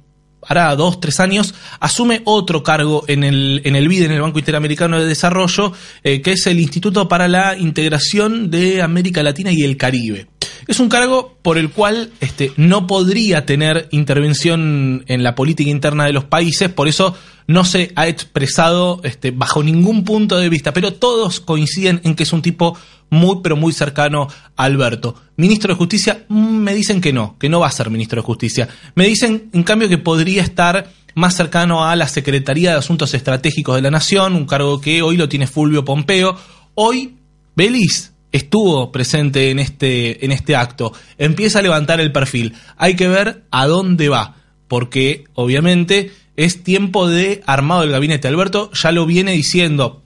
hará 0.46 0.74
dos, 0.76 1.00
tres 1.00 1.20
años, 1.20 1.54
asume 1.80 2.22
otro 2.24 2.62
cargo 2.62 3.04
en 3.08 3.24
el, 3.24 3.62
en 3.64 3.76
el 3.76 3.88
BID, 3.88 4.04
en 4.04 4.12
el 4.12 4.20
Banco 4.20 4.38
Interamericano 4.38 5.00
de 5.00 5.06
Desarrollo, 5.06 5.72
eh, 6.02 6.20
que 6.20 6.32
es 6.32 6.46
el 6.46 6.60
Instituto 6.60 7.08
para 7.08 7.28
la 7.28 7.56
Integración 7.56 8.50
de 8.50 8.82
América 8.82 9.22
Latina 9.22 9.52
y 9.52 9.62
el 9.62 9.76
Caribe. 9.76 10.26
Es 10.66 10.80
un 10.80 10.88
cargo 10.88 11.36
por 11.42 11.58
el 11.58 11.70
cual 11.70 12.10
este, 12.20 12.52
no 12.56 12.86
podría 12.86 13.44
tener 13.44 13.88
intervención 13.90 15.04
en 15.08 15.22
la 15.22 15.34
política 15.34 15.70
interna 15.70 16.04
de 16.04 16.12
los 16.12 16.24
países, 16.24 16.70
por 16.70 16.88
eso 16.88 17.14
no 17.46 17.64
se 17.64 17.92
ha 17.96 18.08
expresado 18.08 19.00
este, 19.04 19.30
bajo 19.30 19.62
ningún 19.62 20.04
punto 20.04 20.38
de 20.38 20.48
vista, 20.48 20.72
pero 20.72 20.94
todos 20.94 21.40
coinciden 21.40 22.00
en 22.04 22.14
que 22.14 22.22
es 22.22 22.32
un 22.32 22.42
tipo 22.42 22.78
muy, 23.10 23.40
pero 23.42 23.56
muy 23.56 23.72
cercano 23.72 24.28
a 24.56 24.64
Alberto. 24.64 25.14
Ministro 25.36 25.74
de 25.74 25.78
Justicia, 25.78 26.24
mm, 26.28 26.56
me 26.58 26.74
dicen 26.74 27.00
que 27.00 27.12
no, 27.12 27.36
que 27.38 27.48
no 27.48 27.60
va 27.60 27.66
a 27.66 27.72
ser 27.72 27.90
ministro 27.90 28.22
de 28.22 28.26
Justicia. 28.26 28.68
Me 28.94 29.06
dicen, 29.06 29.50
en 29.52 29.62
cambio, 29.62 29.88
que 29.88 29.98
podría 29.98 30.42
estar 30.42 30.90
más 31.14 31.36
cercano 31.36 31.84
a 31.84 31.94
la 31.94 32.08
Secretaría 32.08 32.72
de 32.72 32.78
Asuntos 32.78 33.14
Estratégicos 33.14 33.76
de 33.76 33.82
la 33.82 33.90
Nación, 33.90 34.34
un 34.34 34.46
cargo 34.46 34.80
que 34.80 35.02
hoy 35.02 35.16
lo 35.16 35.28
tiene 35.28 35.46
Fulvio 35.46 35.84
Pompeo. 35.84 36.36
Hoy, 36.74 37.16
Belis 37.54 38.13
estuvo 38.34 38.90
presente 38.90 39.50
en 39.52 39.60
este, 39.60 40.24
en 40.24 40.32
este 40.32 40.56
acto. 40.56 40.92
Empieza 41.18 41.60
a 41.60 41.62
levantar 41.62 42.00
el 42.00 42.10
perfil. 42.10 42.54
Hay 42.76 42.96
que 42.96 43.06
ver 43.06 43.44
a 43.52 43.68
dónde 43.68 44.08
va, 44.08 44.34
porque 44.66 45.22
obviamente 45.34 46.10
es 46.36 46.64
tiempo 46.64 47.08
de 47.08 47.42
armado 47.46 47.82
del 47.82 47.92
gabinete. 47.92 48.26
Alberto 48.26 48.72
ya 48.72 48.90
lo 48.90 49.06
viene 49.06 49.30
diciendo 49.30 50.02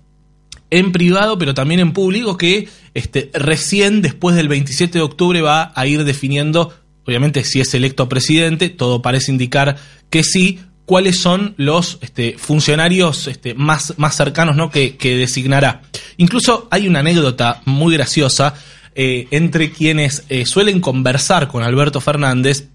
en 0.68 0.92
privado, 0.92 1.38
pero 1.38 1.54
también 1.54 1.80
en 1.80 1.92
público, 1.92 2.36
que 2.36 2.68
este, 2.92 3.30
recién 3.32 4.02
después 4.02 4.36
del 4.36 4.48
27 4.48 4.98
de 4.98 5.04
octubre 5.04 5.40
va 5.40 5.72
a 5.74 5.86
ir 5.86 6.04
definiendo, 6.04 6.74
obviamente 7.06 7.44
si 7.44 7.62
es 7.62 7.72
electo 7.72 8.10
presidente, 8.10 8.68
todo 8.68 9.00
parece 9.00 9.32
indicar 9.32 9.76
que 10.10 10.22
sí, 10.22 10.60
cuáles 10.88 11.20
son 11.20 11.52
los 11.58 11.98
este, 12.00 12.38
funcionarios 12.38 13.26
este, 13.26 13.52
más, 13.52 13.92
más 13.98 14.16
cercanos 14.16 14.56
¿no? 14.56 14.70
que, 14.70 14.96
designará. 14.98 15.82
Incluso 16.16 16.66
hay 16.70 16.88
una 16.88 17.00
anécdota 17.00 17.60
muy 17.66 17.92
graciosa 17.92 18.54
eh, 18.94 19.28
entre 19.30 19.70
quienes 19.70 20.24
eh, 20.30 20.46
suelen 20.46 20.80
conversar 20.80 21.46
con 21.46 21.62
Alberto 21.62 22.00
Fernández 22.00 22.68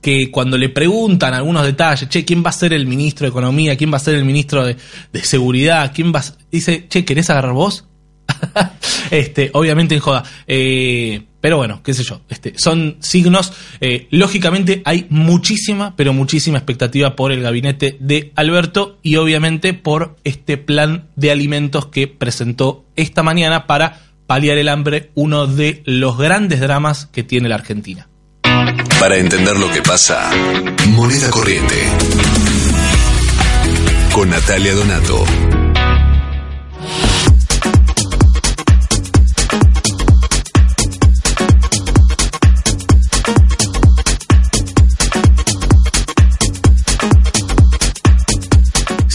que 0.00 0.32
cuando 0.32 0.58
le 0.58 0.68
preguntan 0.68 1.32
algunos 1.32 1.62
detalles, 1.62 2.08
che, 2.08 2.24
¿quién 2.24 2.42
va 2.44 2.50
a 2.50 2.52
ser 2.52 2.72
el 2.72 2.88
ministro 2.88 3.24
de 3.24 3.30
Economía? 3.30 3.76
¿Quién 3.76 3.92
va 3.92 3.98
a 3.98 4.00
ser 4.00 4.16
el 4.16 4.24
ministro 4.24 4.64
de, 4.64 4.76
Seguridad? 5.22 5.92
¿Quién 5.94 6.12
va 6.12 6.24
Dice, 6.50 6.88
che, 6.88 7.04
¿querés 7.04 7.30
agarrar 7.30 7.52
vos? 7.52 7.84
este, 9.10 9.50
obviamente 9.52 9.94
en 9.94 10.00
joda. 10.00 10.24
Eh, 10.46 11.22
pero 11.40 11.56
bueno, 11.56 11.82
qué 11.82 11.94
sé 11.94 12.02
yo. 12.02 12.20
Este, 12.28 12.54
son 12.56 12.96
signos. 13.00 13.52
Eh, 13.80 14.08
lógicamente 14.10 14.82
hay 14.84 15.06
muchísima, 15.08 15.94
pero 15.96 16.12
muchísima 16.12 16.58
expectativa 16.58 17.14
por 17.14 17.32
el 17.32 17.42
gabinete 17.42 17.96
de 18.00 18.32
Alberto 18.34 18.98
y 19.02 19.16
obviamente 19.16 19.74
por 19.74 20.16
este 20.24 20.56
plan 20.56 21.08
de 21.16 21.30
alimentos 21.30 21.86
que 21.86 22.08
presentó 22.08 22.84
esta 22.96 23.22
mañana 23.22 23.66
para 23.66 24.00
paliar 24.26 24.58
el 24.58 24.68
hambre, 24.68 25.10
uno 25.14 25.46
de 25.46 25.82
los 25.86 26.18
grandes 26.18 26.60
dramas 26.60 27.06
que 27.06 27.22
tiene 27.22 27.48
la 27.48 27.54
Argentina. 27.54 28.08
Para 29.00 29.16
entender 29.16 29.56
lo 29.56 29.70
que 29.70 29.80
pasa, 29.80 30.30
moneda 30.88 31.30
corriente. 31.30 31.74
Con 34.12 34.28
Natalia 34.28 34.74
Donato. 34.74 35.47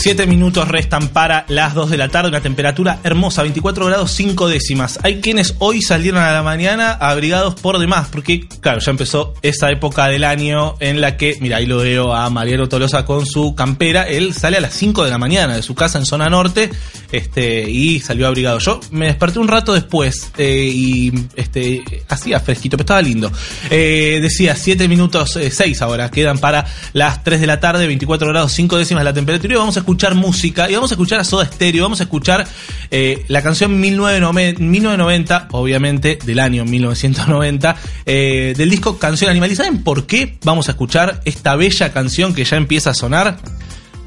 Siete 0.04 0.28
minutos 0.28 0.68
restan 0.68 1.08
para 1.08 1.46
las 1.48 1.74
2 1.76 1.90
de 1.90 1.96
la 1.96 2.10
tarde, 2.10 2.28
una 2.28 2.42
temperatura 2.42 3.00
hermosa, 3.06 3.42
24 3.42 3.86
grados 3.86 4.12
5 4.12 4.50
décimas. 4.50 5.00
Hay 5.02 5.22
quienes 5.22 5.56
hoy 5.60 5.82
salieron 5.82 6.22
a 6.22 6.34
la 6.34 6.44
mañana 6.44 6.92
abrigados 6.92 7.56
por 7.56 7.80
demás, 7.80 8.10
porque, 8.12 8.46
claro, 8.60 8.82
ya 8.82 8.92
empezó 8.92 9.34
esa 9.42 9.72
época 9.72 10.10
del 10.10 10.26
año 10.26 10.76
en 10.82 11.00
la 11.00 11.16
que, 11.16 11.38
mira, 11.40 11.56
ahí 11.56 11.68
lo 11.68 11.78
veo 11.78 12.14
a 12.14 12.30
Mariano 12.30 12.68
Tolosa 12.68 13.06
con 13.06 13.26
su 13.26 13.56
campera. 13.56 14.04
Él 14.04 14.34
sale 14.34 14.58
a 14.58 14.60
las 14.60 14.74
5 14.74 15.06
de 15.06 15.10
la 15.10 15.18
mañana 15.18 15.56
de 15.56 15.62
su 15.62 15.74
casa 15.74 16.00
en 16.00 16.06
zona 16.06 16.30
norte 16.30 16.70
este, 17.14 17.72
y 17.72 18.02
salió 18.02 18.28
abrigado. 18.28 18.60
Yo 18.60 18.82
me 18.92 19.06
desperté 19.06 19.40
un 19.40 19.48
rato 19.48 19.74
después 19.74 20.34
eh, 20.38 20.70
y 20.70 21.14
este, 21.38 21.82
hacía 22.10 22.42
fresquito, 22.42 22.76
pero 22.76 22.84
estaba 22.84 23.02
lindo. 23.02 23.32
Eh, 23.70 24.20
decía 24.22 24.54
7 24.54 24.86
minutos 24.90 25.40
6 25.50 25.62
eh, 25.62 25.82
ahora, 25.82 26.12
quedan 26.12 26.40
para 26.40 26.66
las 26.92 27.24
3 27.24 27.40
de 27.40 27.48
la 27.48 27.62
tarde, 27.62 27.88
24 27.88 28.28
grados 28.28 28.52
5 28.52 28.78
décimas 28.78 29.06
la 29.06 29.14
temperatura 29.14 29.54
y 29.54 29.58
vamos 29.58 29.78
a 29.78 29.80
escuchar 29.80 29.93
escuchar 29.94 30.16
música 30.16 30.70
y 30.72 30.74
vamos 30.74 30.92
a 30.92 30.96
escuchar 30.96 31.20
a 31.20 31.24
Soda 31.24 31.46
Stereo, 31.46 31.84
vamos 31.84 32.00
a 32.00 32.06
escuchar 32.06 32.48
eh, 32.90 33.26
la 33.28 33.44
canción 33.44 33.80
1990, 33.80 35.50
obviamente 35.52 36.18
del 36.26 36.40
año 36.40 36.66
1990, 36.66 37.76
eh, 38.08 38.56
del 38.58 38.72
disco 38.72 38.98
Canción 38.98 39.30
Animal. 39.30 39.52
¿Y 39.52 39.56
saben 39.56 39.84
por 39.84 40.08
qué 40.08 40.40
vamos 40.44 40.68
a 40.68 40.72
escuchar 40.72 41.22
esta 41.26 41.56
bella 41.56 41.94
canción 41.94 42.34
que 42.34 42.44
ya 42.44 42.58
empieza 42.58 42.90
a 42.90 42.94
sonar? 42.96 43.38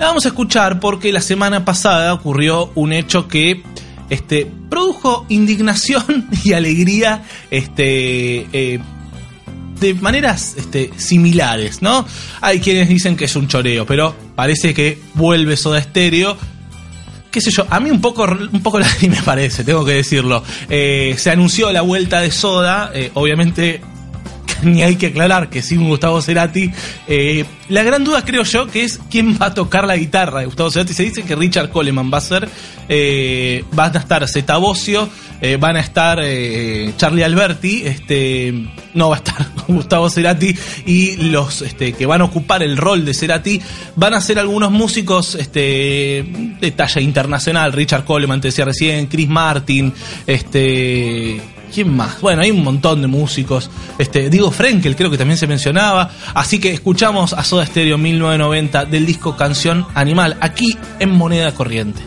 La 0.00 0.06
vamos 0.06 0.24
a 0.24 0.30
escuchar 0.30 0.80
porque 0.80 1.12
la 1.12 1.20
semana 1.20 1.64
pasada 1.64 2.12
ocurrió 2.12 2.72
un 2.74 2.92
hecho 2.92 3.28
que 3.28 3.62
este, 4.10 4.50
produjo 4.68 5.24
indignación 5.28 6.28
y 6.44 6.52
alegría 6.52 7.22
este, 7.52 8.48
eh, 8.52 8.80
de 9.80 9.94
maneras 9.94 10.54
este, 10.56 10.90
similares, 10.96 11.82
¿no? 11.82 12.06
Hay 12.40 12.60
quienes 12.60 12.88
dicen 12.88 13.16
que 13.16 13.26
es 13.26 13.36
un 13.36 13.48
choreo, 13.48 13.86
pero 13.86 14.14
parece 14.34 14.74
que 14.74 14.98
vuelve 15.14 15.56
Soda 15.56 15.82
Stereo. 15.82 16.36
Qué 17.30 17.40
sé 17.40 17.50
yo, 17.50 17.66
a 17.68 17.80
mí 17.80 17.90
un 17.90 18.00
poco, 18.00 18.24
un 18.24 18.62
poco 18.62 18.78
me 19.08 19.22
parece, 19.22 19.64
tengo 19.64 19.84
que 19.84 19.92
decirlo. 19.92 20.42
Eh, 20.68 21.14
se 21.18 21.30
anunció 21.30 21.72
la 21.72 21.82
vuelta 21.82 22.20
de 22.20 22.30
Soda, 22.30 22.90
eh, 22.94 23.10
obviamente 23.14 23.80
ni 24.62 24.82
hay 24.82 24.96
que 24.96 25.06
aclarar 25.08 25.48
que 25.48 25.62
sin 25.62 25.88
Gustavo 25.88 26.20
Cerati. 26.22 26.70
Eh, 27.06 27.44
la 27.68 27.82
gran 27.82 28.04
duda 28.04 28.24
creo 28.24 28.44
yo 28.44 28.66
que 28.68 28.84
es 28.84 29.00
quién 29.10 29.38
va 29.40 29.46
a 29.46 29.54
tocar 29.54 29.86
la 29.86 29.96
guitarra 29.96 30.40
de 30.40 30.46
Gustavo 30.46 30.70
Cerati. 30.70 30.92
Se 30.92 31.02
dice 31.02 31.22
que 31.22 31.34
Richard 31.34 31.70
Coleman 31.70 32.10
va 32.12 32.18
a 32.18 32.22
ser, 32.22 32.48
eh, 32.88 33.64
van 33.72 33.96
a 33.96 34.00
estar 34.00 34.26
Zeta 34.28 34.56
Bosio, 34.56 35.08
eh, 35.40 35.56
van 35.58 35.76
a 35.76 35.80
estar 35.80 36.20
Charlie 36.96 37.24
Alberti, 37.24 37.82
este, 37.84 38.54
no 38.94 39.10
va 39.10 39.16
a 39.16 39.18
estar 39.18 39.46
Gustavo 39.68 40.08
Cerati 40.08 40.56
y 40.86 41.16
los 41.16 41.62
este, 41.62 41.92
que 41.92 42.06
van 42.06 42.20
a 42.20 42.24
ocupar 42.24 42.62
el 42.62 42.76
rol 42.76 43.04
de 43.04 43.14
Cerati 43.14 43.60
van 43.96 44.14
a 44.14 44.20
ser 44.20 44.38
algunos 44.38 44.70
músicos 44.70 45.34
este, 45.34 46.24
de 46.60 46.70
talla 46.70 47.00
internacional. 47.00 47.72
Richard 47.72 48.04
Coleman 48.04 48.40
te 48.40 48.48
decía 48.48 48.64
recién, 48.64 49.06
Chris 49.06 49.28
Martin, 49.28 49.92
este 50.26 51.55
¿Quién 51.72 51.94
más? 51.94 52.20
Bueno, 52.20 52.42
hay 52.42 52.50
un 52.50 52.62
montón 52.62 53.02
de 53.02 53.08
músicos. 53.08 53.70
Este, 53.98 54.30
Diego 54.30 54.50
Frenkel 54.50 54.96
creo 54.96 55.10
que 55.10 55.18
también 55.18 55.38
se 55.38 55.46
mencionaba. 55.46 56.10
Así 56.34 56.58
que 56.58 56.72
escuchamos 56.72 57.32
a 57.32 57.44
Soda 57.44 57.66
Stereo 57.66 57.98
1990 57.98 58.86
del 58.86 59.06
disco 59.06 59.36
Canción 59.36 59.86
Animal, 59.94 60.36
aquí 60.40 60.76
en 60.98 61.10
Moneda 61.10 61.52
Corriente. 61.52 62.02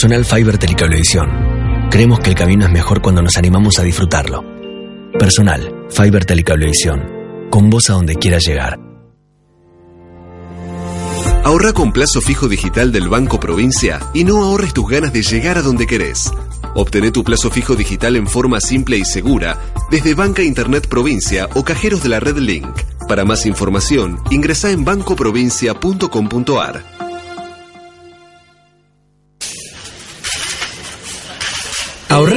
Personal 0.00 0.24
Fiber 0.24 0.56
Telecablevisión, 0.56 1.28
creemos 1.90 2.20
que 2.20 2.30
el 2.30 2.34
camino 2.34 2.64
es 2.64 2.72
mejor 2.72 3.02
cuando 3.02 3.20
nos 3.20 3.36
animamos 3.36 3.78
a 3.78 3.82
disfrutarlo. 3.82 4.42
Personal 5.18 5.88
Fiber 5.90 6.24
Telecablevisión, 6.24 7.02
con 7.50 7.68
vos 7.68 7.90
a 7.90 7.92
donde 7.92 8.16
quieras 8.16 8.42
llegar. 8.46 8.80
Ahorra 11.44 11.74
con 11.74 11.92
plazo 11.92 12.22
fijo 12.22 12.48
digital 12.48 12.92
del 12.92 13.10
Banco 13.10 13.38
Provincia 13.38 14.00
y 14.14 14.24
no 14.24 14.42
ahorres 14.42 14.72
tus 14.72 14.88
ganas 14.88 15.12
de 15.12 15.20
llegar 15.20 15.58
a 15.58 15.62
donde 15.62 15.86
querés. 15.86 16.32
Obtené 16.74 17.10
tu 17.10 17.22
plazo 17.22 17.50
fijo 17.50 17.76
digital 17.76 18.16
en 18.16 18.26
forma 18.26 18.58
simple 18.62 18.96
y 18.96 19.04
segura 19.04 19.58
desde 19.90 20.14
Banca 20.14 20.42
Internet 20.42 20.88
Provincia 20.88 21.46
o 21.54 21.62
cajeros 21.62 22.02
de 22.02 22.08
la 22.08 22.20
red 22.20 22.38
Link. 22.38 22.74
Para 23.06 23.26
más 23.26 23.44
información, 23.44 24.18
ingresa 24.30 24.70
en 24.70 24.82
bancoprovincia.com.ar. 24.82 26.99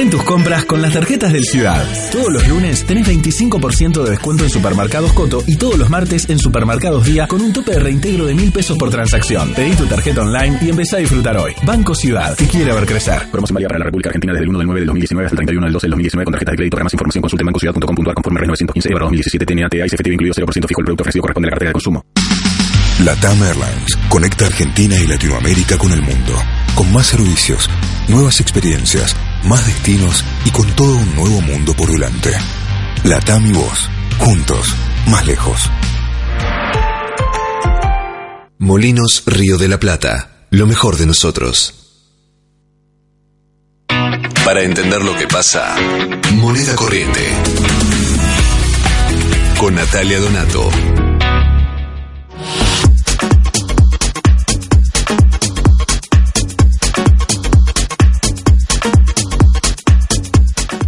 Ahorré 0.04 0.10
en 0.10 0.10
tus 0.10 0.22
compras 0.24 0.64
con 0.66 0.82
las 0.82 0.92
tarjetas 0.92 1.32
del 1.32 1.44
Ciudad. 1.44 1.84
Todos 2.12 2.32
los 2.32 2.46
lunes 2.46 2.84
tenés 2.84 3.08
25% 3.08 4.02
de 4.02 4.10
descuento 4.10 4.44
en 4.44 4.50
supermercados 4.50 5.12
Coto 5.12 5.42
y 5.46 5.56
todos 5.56 5.78
los 5.78 5.88
martes 5.88 6.28
en 6.28 6.38
supermercados 6.38 7.04
Día 7.04 7.26
con 7.26 7.40
un 7.40 7.52
tope 7.52 7.72
de 7.72 7.78
reintegro 7.80 8.26
de 8.26 8.34
mil 8.34 8.52
pesos 8.52 8.76
por 8.76 8.90
transacción. 8.90 9.52
Pedí 9.54 9.74
tu 9.74 9.86
tarjeta 9.86 10.22
online 10.22 10.58
y 10.60 10.68
empezá 10.68 10.96
a 10.96 11.00
disfrutar 11.00 11.36
hoy. 11.36 11.52
Banco 11.64 11.94
Ciudad, 11.94 12.36
te 12.36 12.46
quiere 12.46 12.72
ver 12.72 12.86
crecer. 12.86 13.30
Promoción 13.30 13.54
válida 13.54 13.68
para 13.68 13.78
la 13.78 13.84
República 13.86 14.10
Argentina 14.10 14.32
desde 14.32 14.44
el 14.44 14.50
1 14.50 14.58
del 14.58 14.66
9 14.66 14.80
del 14.80 14.86
2019 14.86 15.26
hasta 15.26 15.34
el 15.34 15.38
31 15.38 15.66
del 15.66 15.72
12 15.72 15.84
del 15.86 15.90
2019 15.90 16.24
con 16.24 16.32
tarjetas 16.32 16.52
de 16.52 16.56
crédito. 16.56 16.74
Para 16.74 16.84
más 16.84 16.94
información 16.94 17.22
consulte 17.22 17.42
en 17.42 17.46
bancociudad.com.ar 17.46 18.14
conforme 18.14 18.40
REN 18.40 18.48
915 18.48 18.88
EVA 18.90 19.00
2017 19.00 19.46
TNAT 19.46 19.74
y 19.74 19.80
efectivo 19.80 20.14
incluido 20.14 20.34
0% 20.34 20.68
fijo. 20.68 20.80
El 20.80 20.84
producto 20.84 21.02
ofrecido 21.02 21.22
corresponde 21.22 21.46
a 21.46 21.50
la 21.50 21.54
cartera 21.54 21.70
de 21.70 21.72
consumo. 21.72 22.04
LATAM 23.00 23.42
Airlines 23.42 23.98
conecta 24.08 24.46
Argentina 24.46 24.96
y 24.96 25.06
Latinoamérica 25.06 25.76
con 25.76 25.90
el 25.92 26.00
mundo, 26.00 26.32
con 26.76 26.92
más 26.92 27.08
servicios, 27.08 27.68
nuevas 28.08 28.40
experiencias, 28.40 29.16
más 29.44 29.66
destinos 29.66 30.24
y 30.44 30.50
con 30.50 30.66
todo 30.74 30.94
un 30.96 31.14
nuevo 31.16 31.40
mundo 31.42 31.74
por 31.74 31.90
delante. 31.90 32.30
LATAM 33.04 33.46
y 33.46 33.52
vos, 33.52 33.88
juntos, 34.18 34.74
más 35.06 35.26
lejos. 35.26 35.70
Molinos 38.58 39.22
Río 39.26 39.58
de 39.58 39.68
la 39.68 39.78
Plata, 39.78 40.46
lo 40.50 40.66
mejor 40.66 40.96
de 40.96 41.06
nosotros. 41.06 41.74
Para 44.44 44.62
entender 44.62 45.02
lo 45.02 45.16
que 45.16 45.26
pasa, 45.26 45.74
Moneda 46.34 46.74
Corriente. 46.74 47.20
Con 49.58 49.74
Natalia 49.74 50.20
Donato. 50.20 50.70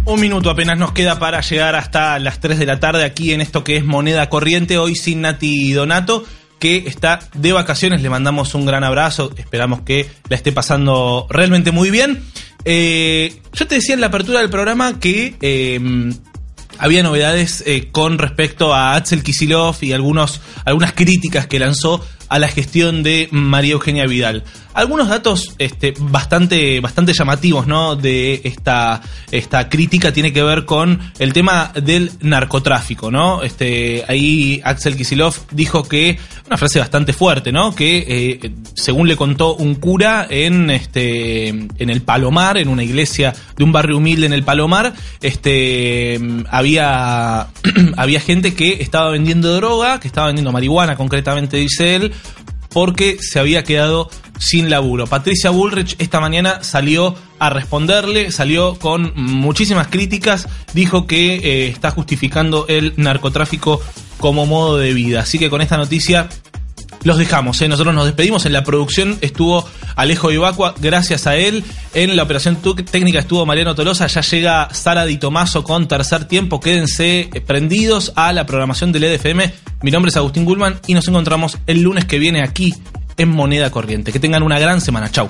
Un 0.07 0.21
minuto 0.21 0.49
apenas 0.49 0.77
nos 0.77 0.93
queda 0.93 1.19
para 1.19 1.41
llegar 1.41 1.75
hasta 1.75 2.17
las 2.19 2.39
3 2.39 2.57
de 2.57 2.65
la 2.65 2.79
tarde 2.79 3.03
aquí 3.03 3.33
en 3.33 3.41
esto 3.41 3.65
que 3.65 3.75
es 3.75 3.83
Moneda 3.83 4.29
Corriente, 4.29 4.77
hoy 4.77 4.95
sin 4.95 5.19
Nati 5.19 5.73
Donato, 5.73 6.23
que 6.59 6.85
está 6.87 7.19
de 7.33 7.51
vacaciones. 7.51 8.01
Le 8.01 8.09
mandamos 8.09 8.55
un 8.55 8.65
gran 8.65 8.85
abrazo, 8.85 9.33
esperamos 9.35 9.81
que 9.81 10.09
la 10.29 10.37
esté 10.37 10.53
pasando 10.53 11.27
realmente 11.29 11.73
muy 11.73 11.91
bien. 11.91 12.23
Eh, 12.63 13.35
yo 13.51 13.67
te 13.67 13.75
decía 13.75 13.95
en 13.95 14.01
la 14.01 14.07
apertura 14.07 14.39
del 14.39 14.49
programa 14.49 14.97
que 14.97 15.35
eh, 15.41 15.77
había 16.77 17.03
novedades 17.03 17.61
eh, 17.65 17.89
con 17.91 18.17
respecto 18.17 18.73
a 18.73 18.95
Axel 18.95 19.23
Kisilov 19.23 19.75
y 19.81 19.91
algunos, 19.91 20.39
algunas 20.63 20.93
críticas 20.93 21.47
que 21.47 21.59
lanzó 21.59 22.01
a 22.29 22.39
la 22.39 22.47
gestión 22.47 23.03
de 23.03 23.29
María 23.31 23.73
Eugenia 23.73 24.05
Vidal. 24.05 24.43
Algunos 24.73 25.09
datos 25.09 25.55
este, 25.57 25.95
bastante, 25.97 26.79
bastante 26.81 27.11
llamativos 27.13 27.65
¿no? 27.65 27.95
de 27.95 28.41
esta, 28.43 29.01
esta 29.31 29.69
crítica 29.69 30.13
tiene 30.13 30.31
que 30.31 30.43
ver 30.43 30.65
con 30.65 30.99
el 31.17 31.33
tema 31.33 31.71
del 31.73 32.11
narcotráfico. 32.21 33.09
¿no? 33.09 33.41
Este, 33.41 34.03
ahí 34.07 34.61
Axel 34.63 34.95
Kisilov 34.95 35.33
dijo 35.51 35.81
que, 35.81 36.19
una 36.45 36.57
frase 36.57 36.77
bastante 36.77 37.11
fuerte, 37.11 37.51
¿no? 37.51 37.73
que 37.73 38.05
eh, 38.07 38.51
según 38.75 39.07
le 39.07 39.17
contó 39.17 39.55
un 39.55 39.75
cura 39.75 40.27
en, 40.29 40.69
este, 40.69 41.47
en 41.47 41.89
el 41.89 42.01
Palomar, 42.01 42.59
en 42.59 42.67
una 42.67 42.83
iglesia 42.83 43.33
de 43.57 43.63
un 43.63 43.71
barrio 43.71 43.97
humilde 43.97 44.27
en 44.27 44.33
el 44.33 44.43
Palomar, 44.43 44.93
este, 45.23 46.19
había, 46.51 47.47
había 47.97 48.19
gente 48.19 48.53
que 48.53 48.77
estaba 48.83 49.09
vendiendo 49.09 49.55
droga, 49.55 49.99
que 49.99 50.07
estaba 50.07 50.27
vendiendo 50.27 50.51
marihuana 50.51 50.95
concretamente, 50.95 51.57
dice 51.57 51.95
él, 51.95 52.13
porque 52.77 53.17
se 53.19 53.39
había 53.39 53.63
quedado 53.63 54.07
sin 54.37 54.69
laburo. 54.69 55.07
Patricia 55.07 55.49
Bullrich 55.49 55.95
esta 55.97 56.19
mañana 56.19 56.61
salió 56.61 57.15
a 57.39 57.49
responderle, 57.49 58.31
salió 58.31 58.75
con 58.77 59.13
muchísimas 59.15 59.87
críticas, 59.87 60.47
dijo 60.75 61.07
que 61.07 61.37
eh, 61.37 61.67
está 61.69 61.89
justificando 61.89 62.67
el 62.67 62.93
narcotráfico 62.95 63.81
como 64.19 64.45
modo 64.45 64.77
de 64.77 64.93
vida. 64.93 65.21
Así 65.21 65.39
que 65.39 65.49
con 65.49 65.61
esta 65.61 65.75
noticia 65.75 66.29
los 67.07 67.17
dejamos, 67.17 67.61
¿eh? 67.61 67.69
nosotros 67.69 67.95
nos 67.95 68.05
despedimos. 68.05 68.45
En 68.45 68.53
la 68.53 68.63
producción 68.63 69.17
estuvo 69.21 69.67
Alejo 69.95 70.29
Ibacua, 70.29 70.75
gracias 70.77 71.25
a 71.25 71.37
él. 71.37 71.63
En 71.93 72.15
la 72.17 72.23
operación 72.23 72.57
técnica 72.91 73.19
estuvo 73.19 73.45
Mariano 73.45 73.73
Tolosa. 73.73 74.07
Ya 74.07 74.21
llega 74.21 74.67
Sara 74.73 75.05
Di 75.05 75.17
Tomaso 75.17 75.63
con 75.63 75.87
tercer 75.87 76.25
tiempo. 76.25 76.59
Quédense 76.59 77.29
eh, 77.33 77.41
prendidos 77.41 78.11
a 78.15 78.33
la 78.33 78.45
programación 78.45 78.91
del 78.91 79.05
EDFM. 79.05 79.53
Mi 79.81 79.89
nombre 79.89 80.09
es 80.09 80.17
Agustín 80.17 80.43
Gulman 80.43 80.79
y 80.85 80.93
nos 80.93 81.07
encontramos 81.07 81.57
el 81.65 81.81
lunes 81.81 82.03
que 82.03 82.19
viene 82.19 82.43
aquí 82.43 82.75
en 83.15 83.29
Moneda 83.29 83.71
Corriente. 83.71 84.11
Que 84.11 84.19
tengan 84.19 84.43
una 84.43 84.59
gran 84.59 84.81
semana. 84.81 85.09
Chau. 85.09 85.29